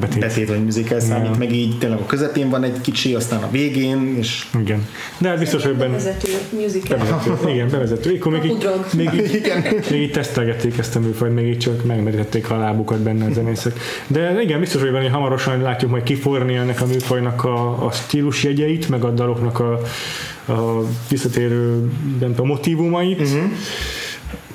Betét. 0.00 0.20
betét, 0.20 0.48
vagy 0.48 0.64
musical 0.64 1.00
számít, 1.00 1.30
Ja. 1.30 1.38
meg 1.38 1.52
így 1.52 1.78
tényleg 1.78 1.98
a 1.98 2.06
közepén 2.06 2.48
van 2.48 2.62
egy 2.62 2.80
kicsi, 2.80 3.14
aztán 3.14 3.42
a 3.42 3.50
végén, 3.50 4.16
és 4.18 4.46
Igen. 4.60 4.86
De 5.18 5.28
hát 5.28 5.38
biztos, 5.38 5.64
hogy 5.64 5.74
benne... 5.74 5.92
Vezető 5.92 6.28
musical. 6.50 6.98
Bevezető. 6.98 7.50
Igen, 7.50 7.68
bevezető. 7.70 8.14
Akkor 8.14 8.32
még 8.32 8.44
így, 8.44 8.68
még 8.96 9.10
így, 9.14 9.34
igen, 9.34 9.64
még 9.90 10.00
így 10.00 10.10
tesztelgették 10.10 10.78
ezt 10.78 10.96
a 10.96 11.00
műfajt, 11.00 11.34
még 11.34 11.46
így 11.46 11.58
csak 11.58 11.84
megmerítették 11.84 12.50
a 12.50 12.58
lábukat 12.58 12.98
benne 12.98 13.24
a 13.24 13.32
zenészek. 13.32 13.80
De 14.06 14.42
igen, 14.42 14.60
biztos, 14.60 14.80
hogy 14.80 14.92
benne 14.92 15.08
hamarosan 15.08 15.62
látjuk 15.62 15.90
majd 15.90 16.02
kiforni 16.02 16.54
ennek 16.54 16.80
a 16.80 16.86
műfajnak 16.86 17.44
a, 17.44 17.86
a 17.86 17.90
stílusjegyeit, 17.92 18.88
meg 18.88 19.04
a 19.04 19.10
daloknak 19.10 19.60
a, 19.60 19.80
a 20.52 20.84
visszatérő 21.08 21.90
nem 22.20 22.30
tudom, 22.30 22.46
motivumait. 22.46 23.20
Uh-huh. 23.20 23.42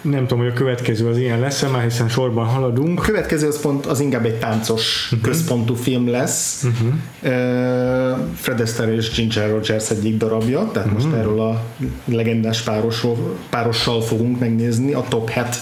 Nem 0.03 0.27
tudom, 0.27 0.43
hogy 0.43 0.51
a 0.53 0.53
következő 0.53 1.07
az 1.07 1.17
ilyen 1.17 1.39
lesz 1.39 1.61
már 1.71 1.83
hiszen 1.83 2.09
sorban 2.09 2.45
haladunk. 2.45 2.99
A 2.99 3.01
következő 3.01 3.47
az 3.47 3.61
pont 3.61 3.85
az 3.85 3.99
inkább 3.99 4.25
egy 4.25 4.39
táncos 4.39 5.07
Mhm. 5.09 5.19
uh-huh. 5.19 5.33
központú 5.33 5.73
film 5.75 6.09
lesz. 6.09 6.63
Uh-huh. 6.63 6.93
Fred 8.35 8.59
Astaire 8.59 8.93
és 8.93 9.09
Ginger 9.15 9.49
Rogers 9.49 9.89
egyik 9.89 10.17
darabja, 10.17 10.69
tehát 10.73 10.87
uh-huh. 10.87 11.03
Mhm. 11.03 11.09
most 11.09 11.21
erről 11.21 11.39
a 11.41 11.63
legendás 12.05 12.61
párosról, 12.61 13.37
párossal 13.49 14.01
fogunk 14.01 14.39
megnézni 14.39 14.93
a 14.93 15.05
Top 15.09 15.29
Hat 15.29 15.57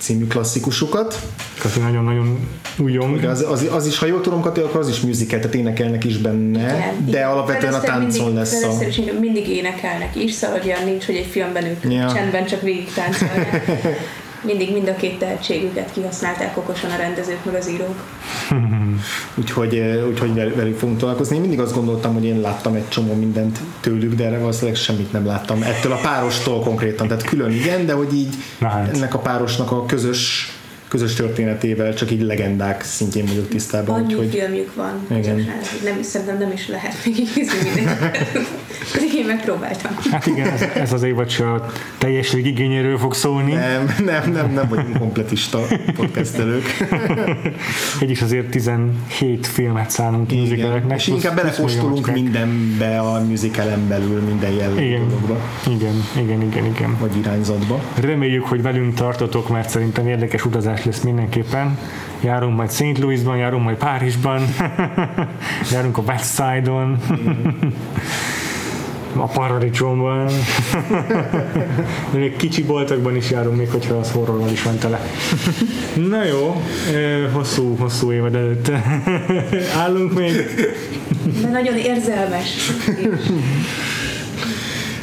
című 0.00 0.26
klasszikusukat. 0.26 1.20
Kati 1.58 1.80
nagyon-nagyon 1.80 2.48
újon. 2.78 3.10
Ugye 3.10 3.28
az, 3.28 3.44
az, 3.48 3.66
az, 3.70 3.86
is, 3.86 3.98
ha 3.98 4.06
jól 4.06 4.20
tudom, 4.20 4.40
Kati, 4.40 4.60
akkor 4.60 4.80
az 4.80 4.88
is 4.88 5.00
musical, 5.00 5.38
tehát 5.38 5.54
énekelnek 5.54 6.04
is 6.04 6.16
benne, 6.16 6.58
Igen. 6.58 7.10
de 7.10 7.24
alapvetően 7.24 7.74
a 7.74 7.80
táncon 7.80 8.24
mindig, 8.24 8.34
lesz 8.34 8.62
a... 8.62 8.84
Is 8.84 9.00
mindig 9.20 9.48
énekelnek 9.48 10.16
is, 10.16 10.32
szóval 10.32 10.60
olyan 10.64 10.84
nincs, 10.84 11.04
hogy 11.04 11.16
egy 11.16 11.26
filmben 11.26 11.64
ők 11.64 11.92
Ja. 11.92 12.12
csendben 12.12 12.46
csak 12.46 12.60
végig 12.60 12.92
táncolnak. 12.92 13.46
Mindig 14.42 14.72
mind 14.72 14.88
a 14.88 14.96
két 14.96 15.18
tehetségüket 15.18 15.92
kihasználták 15.92 16.56
okosan 16.56 16.90
a 16.90 16.96
rendezők 16.96 17.44
meg 17.44 17.54
az 17.54 17.70
írók. 17.70 18.04
Úgyhogy, 19.34 19.78
úgyhogy 20.08 20.34
vel- 20.34 20.54
velük 20.54 20.78
fogunk 20.78 20.98
találkozni. 20.98 21.34
Én 21.34 21.40
mindig 21.40 21.60
azt 21.60 21.74
gondoltam, 21.74 22.14
hogy 22.14 22.24
én 22.24 22.40
láttam 22.40 22.74
egy 22.74 22.88
csomó 22.88 23.14
mindent 23.14 23.58
tőlük, 23.80 24.14
de 24.14 24.24
erre 24.24 24.38
valószínűleg 24.38 24.76
semmit 24.76 25.12
nem 25.12 25.26
láttam. 25.26 25.62
Ettől 25.62 25.92
a 25.92 25.96
párostól 26.02 26.60
konkrétan, 26.60 27.08
tehát 27.08 27.22
külön 27.22 27.50
igen, 27.50 27.86
de 27.86 27.92
hogy 27.92 28.14
így 28.14 28.34
Na 28.58 28.68
hát. 28.68 28.94
ennek 28.96 29.14
a 29.14 29.18
párosnak 29.18 29.70
a 29.70 29.86
közös 29.86 30.52
közös 30.90 31.14
történetével 31.14 31.94
csak 31.94 32.10
így 32.10 32.20
legendák 32.22 32.82
szintjén 32.82 33.26
vagyok 33.26 33.48
tisztában. 33.48 33.94
Annyi 33.94 34.14
úgyhogy- 34.14 34.30
filmjük 34.34 34.74
van, 34.74 35.06
Igen. 35.10 35.20
közösen, 35.36 35.54
hogy 35.54 35.80
nem 35.84 36.02
szerintem 36.02 36.38
nem 36.38 36.52
is 36.52 36.68
lehet 36.68 36.94
mindegyiket. 37.04 38.38
Pedig 38.92 39.14
én 39.14 39.24
megpróbáltam. 39.26 39.96
Hát 40.10 40.26
igen, 40.26 40.48
ez, 40.48 40.62
ez 40.74 40.92
az 40.92 41.02
évad 41.02 41.28
se 41.28 41.52
a 41.52 41.66
teljes 41.98 42.32
igényéről 42.32 42.98
fog 42.98 43.14
szólni. 43.14 43.52
Nem, 43.52 43.94
nem, 44.04 44.32
nem, 44.32 44.52
nem 44.52 44.68
vagyunk 44.68 44.98
kompletista 44.98 45.60
podcastelők. 45.96 46.64
Így 48.02 48.10
is 48.10 48.22
azért 48.22 48.50
17 48.50 49.46
filmet 49.46 49.90
szánunk 49.90 50.26
ki 50.26 50.34
Igen. 50.34 50.48
musicaleknek. 50.48 50.98
És 50.98 51.06
inkább 51.06 51.34
belekóstolunk 51.36 52.06
még 52.12 52.22
mindenbe 52.22 52.98
a 52.98 53.20
musicalen 53.24 53.88
belül, 53.88 54.20
minden 54.20 54.52
jellegű 54.52 54.84
Igen. 54.86 55.08
dologba, 55.08 55.40
Igen, 55.66 56.04
igen, 56.22 56.42
igen, 56.42 56.64
igen. 56.64 56.96
vagy 57.00 57.16
irányzatba. 57.16 57.82
Reméljük, 58.00 58.44
hogy 58.44 58.62
velünk 58.62 58.94
tartotok, 58.94 59.48
mert 59.48 59.68
szerintem 59.68 60.08
érdekes 60.08 60.44
utazás 60.44 60.79
lesz 60.84 61.00
mindenképpen. 61.00 61.78
Járunk 62.20 62.56
majd 62.56 62.70
St. 62.70 62.98
Louisban, 62.98 63.36
járunk 63.36 63.64
majd 63.64 63.76
Párizsban, 63.76 64.42
járunk 65.72 65.98
a 65.98 66.02
West 66.06 66.34
Side-on, 66.34 66.96
a 69.16 69.26
paradicsomban, 69.26 70.26
de 72.12 72.18
még 72.18 72.36
kicsi 72.36 72.62
boltokban 72.62 73.16
is 73.16 73.30
járunk, 73.30 73.56
még 73.56 73.70
hogyha 73.70 73.94
az 73.94 74.10
horrorral 74.12 74.50
is 74.50 74.62
van 74.62 74.78
tele. 74.78 75.00
Na 76.08 76.24
jó, 76.24 76.62
hosszú, 77.32 77.76
hosszú 77.76 78.12
évad 78.12 78.34
előtt 78.34 78.70
állunk 79.76 80.18
még. 80.18 80.32
De 81.42 81.48
nagyon 81.48 81.76
érzelmes. 81.76 82.70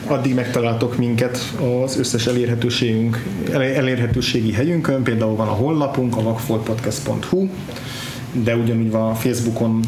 Addig 0.07 0.35
megtaláltok 0.35 0.97
minket 0.97 1.39
az 1.83 1.97
összes 1.97 2.27
elérhetőségünk, 2.27 3.23
el- 3.51 3.61
elérhetőségi 3.61 4.51
helyünkön, 4.51 5.03
például 5.03 5.35
van 5.35 5.47
a 5.47 5.51
honlapunk, 5.51 6.17
a 6.17 6.21
vakfoltpodcast.hu, 6.21 7.47
de 8.43 8.55
ugyanúgy 8.55 8.91
van 8.91 9.09
a 9.09 9.13
Facebookon, 9.15 9.79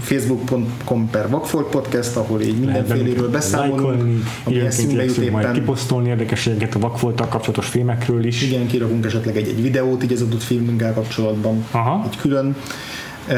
facebook.com 0.00 1.10
per 1.10 1.28
Podcast, 1.70 2.16
ahol 2.16 2.40
így 2.40 2.58
mindenféléről 2.58 3.30
beszámolunk, 3.30 4.24
ami 4.44 4.58
eszünkbe 4.58 4.92
jut 4.92 5.02
igyekszünk 5.02 5.30
majd 5.30 5.44
éppen. 5.44 5.54
kiposztolni 5.54 6.08
érdekességeket 6.08 6.74
a 6.74 6.78
vakfolttal 6.78 7.28
kapcsolatos 7.28 7.66
filmekről 7.66 8.24
is. 8.24 8.42
Igen, 8.42 8.66
kirakunk 8.66 9.04
esetleg 9.04 9.36
egy-egy 9.36 9.62
videót 9.62 10.04
így 10.04 10.12
az 10.12 10.22
adott 10.22 10.42
filmünkkel 10.42 10.92
kapcsolatban, 10.92 11.64
Aha. 11.70 12.04
így 12.06 12.16
külön. 12.16 12.56
E, 13.28 13.34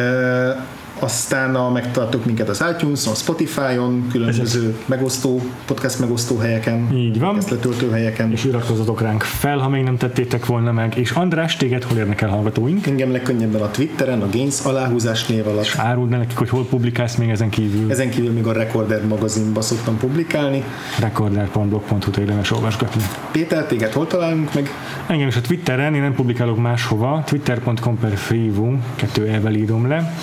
aztán 0.98 1.54
a, 1.54 1.70
megtaláltok 1.70 2.24
minket 2.24 2.48
az 2.48 2.64
iTunes-on, 2.74 3.12
a 3.12 3.16
Spotify-on, 3.16 4.08
különböző 4.12 4.76
megosztó, 4.86 5.40
podcast 5.64 5.98
megosztó 5.98 6.36
helyeken, 6.38 6.92
Így 6.96 7.18
van. 7.18 7.32
podcast 7.32 7.50
letöltő 7.50 7.90
helyeken. 7.90 8.32
és 8.32 8.44
iratkozzatok 8.44 9.00
ránk 9.00 9.22
fel, 9.22 9.58
ha 9.58 9.68
még 9.68 9.82
nem 9.82 9.96
tettétek 9.96 10.46
volna 10.46 10.72
meg. 10.72 10.96
És 10.96 11.10
András, 11.10 11.56
téged 11.56 11.82
hol 11.82 11.98
érnek 11.98 12.20
el 12.20 12.28
hallgatóink? 12.28 12.86
Engem 12.86 13.12
legkönnyebben 13.12 13.60
a 13.62 13.70
Twitteren, 13.70 14.20
a 14.22 14.28
Gains 14.32 14.60
aláhúzás 14.64 15.26
név 15.26 15.46
alatt. 15.46 15.72
Áruld 15.76 16.08
be 16.08 16.16
nekik, 16.16 16.36
hogy 16.36 16.48
hol 16.48 16.66
publikálsz 16.66 17.14
még 17.16 17.28
ezen 17.30 17.48
kívül. 17.48 17.90
Ezen 17.90 18.10
kívül 18.10 18.32
még 18.32 18.46
a 18.46 18.52
Recorder 18.52 19.06
magazinba 19.06 19.60
szoktam 19.60 19.96
publikálni. 19.98 20.62
recorder.blog.hu-t 21.00 22.16
érdemes 22.16 22.50
olvasgatni. 22.50 23.02
Péter, 23.32 23.64
téged 23.66 23.92
hol 23.92 24.06
találunk 24.06 24.54
meg? 24.54 24.70
Engem 25.06 25.28
is 25.28 25.36
a 25.36 25.40
Twitteren, 25.40 25.94
én 25.94 26.00
nem 26.00 26.14
publikálok 26.14 26.58
máshova, 26.58 27.22
twitter.com 27.26 27.98
per 27.98 28.16
freevoo, 28.16 28.72
kettő 28.94 29.26
elvel 29.26 29.54
írom 29.54 29.88
le. 29.88 30.14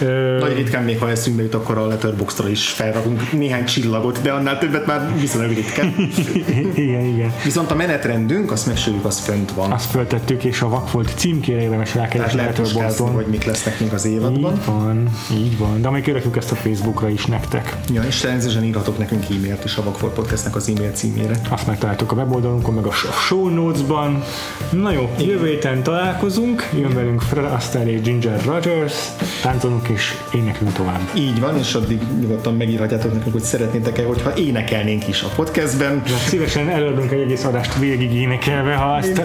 Ö, 0.00 0.38
Nagy 0.38 0.56
ritkán 0.56 0.82
még, 0.84 0.98
ha 0.98 1.10
eszünkbe 1.10 1.42
jut, 1.42 1.54
akkor 1.54 1.78
a 1.78 1.86
Letterboxdra 1.86 2.48
is 2.48 2.68
felrakunk 2.68 3.32
néhány 3.32 3.64
csillagot, 3.64 4.22
de 4.22 4.32
annál 4.32 4.58
többet 4.58 4.86
már 4.86 5.08
viszonylag 5.20 5.54
ritkán. 5.54 5.94
igen, 6.74 7.04
igen. 7.04 7.32
Viszont 7.44 7.70
a 7.70 7.74
menetrendünk, 7.74 8.50
azt 8.52 8.66
megsérjük, 8.66 9.04
az 9.04 9.18
fönt 9.18 9.52
van. 9.52 9.72
Azt 9.72 9.90
föltettük, 9.90 10.44
és 10.44 10.60
a 10.60 10.68
vakfolt 10.68 11.12
címkére 11.16 11.60
érdemes 11.60 11.94
rákeresni 11.94 12.40
Letterboxdon. 12.40 13.10
hogy 13.10 13.26
mik 13.26 13.44
lesznek 13.44 13.80
még 13.80 13.92
az 13.92 14.04
évadban. 14.04 14.52
Így 14.52 14.64
van, 14.66 15.08
így 15.32 15.58
van. 15.58 15.80
De 15.80 15.90
még 15.90 16.02
kirakjuk 16.02 16.36
ezt 16.36 16.52
a 16.52 16.54
Facebookra 16.54 17.08
is 17.08 17.26
nektek. 17.26 17.76
Ja, 17.92 18.02
és 18.02 18.16
természetesen 18.20 18.64
írhatok 18.64 18.98
nekünk 18.98 19.24
e-mailt 19.24 19.64
is 19.64 19.76
a 19.76 19.82
Vakfor 19.82 20.12
Podcastnek 20.12 20.56
az 20.56 20.68
e-mail 20.76 20.90
címére. 20.92 21.40
Azt 21.50 21.66
megtaláltuk 21.66 22.12
a 22.12 22.14
weboldalunkon, 22.14 22.74
meg 22.74 22.86
a 22.86 22.92
show 22.92 23.48
notes-ban. 23.48 24.22
Na 24.70 24.92
jó, 24.92 25.10
jövő 25.18 25.46
héten 25.46 25.82
találkozunk, 25.82 26.68
jön 26.78 26.94
velünk 26.94 27.20
Fred 27.20 27.44
Astaire 27.44 27.90
és 27.90 28.00
Ginger 28.00 28.44
Rogers, 28.44 28.94
táncolunk 29.42 29.82
és 29.90 30.14
éneklünk 30.34 30.72
tovább. 30.72 31.00
Így 31.14 31.40
van, 31.40 31.58
és 31.58 31.74
addig 31.74 32.00
nyugodtan 32.20 32.54
megírhatjátok 32.54 33.12
nekünk, 33.12 33.32
hogy 33.32 33.42
szeretnétek-e, 33.42 34.04
hogyha 34.04 34.36
énekelnénk 34.36 35.08
is 35.08 35.22
a 35.22 35.28
podcastben. 35.28 36.02
De 36.04 36.10
szívesen 36.10 36.68
előadunk 36.68 37.10
egy 37.10 37.20
egész 37.20 37.44
adást 37.44 37.78
végig 37.78 38.14
énekelve, 38.14 38.74
ha 38.74 38.92
azt 38.92 39.22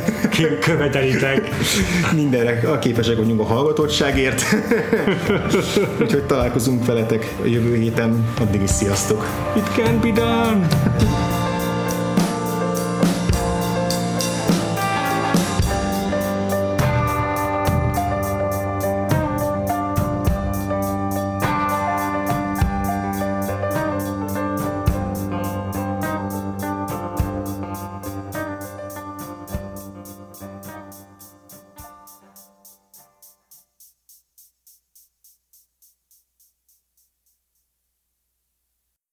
követelitek. 0.60 1.50
Mindenre 2.14 2.70
a 2.70 2.80
képesek 2.80 3.18
vagyunk 3.18 3.40
a 3.40 3.44
hallgatottságért. 3.44 4.44
Úgyhogy 6.02 6.24
találkozunk 6.24 6.86
veletek 6.86 7.36
a 7.44 7.48
jövő 7.48 7.76
héten. 7.76 8.28
Addig 8.42 8.62
is 8.62 8.70
sziasztok! 8.70 9.26
It 9.56 9.74
can 9.76 10.00
be 10.00 10.12
done! 10.12 11.35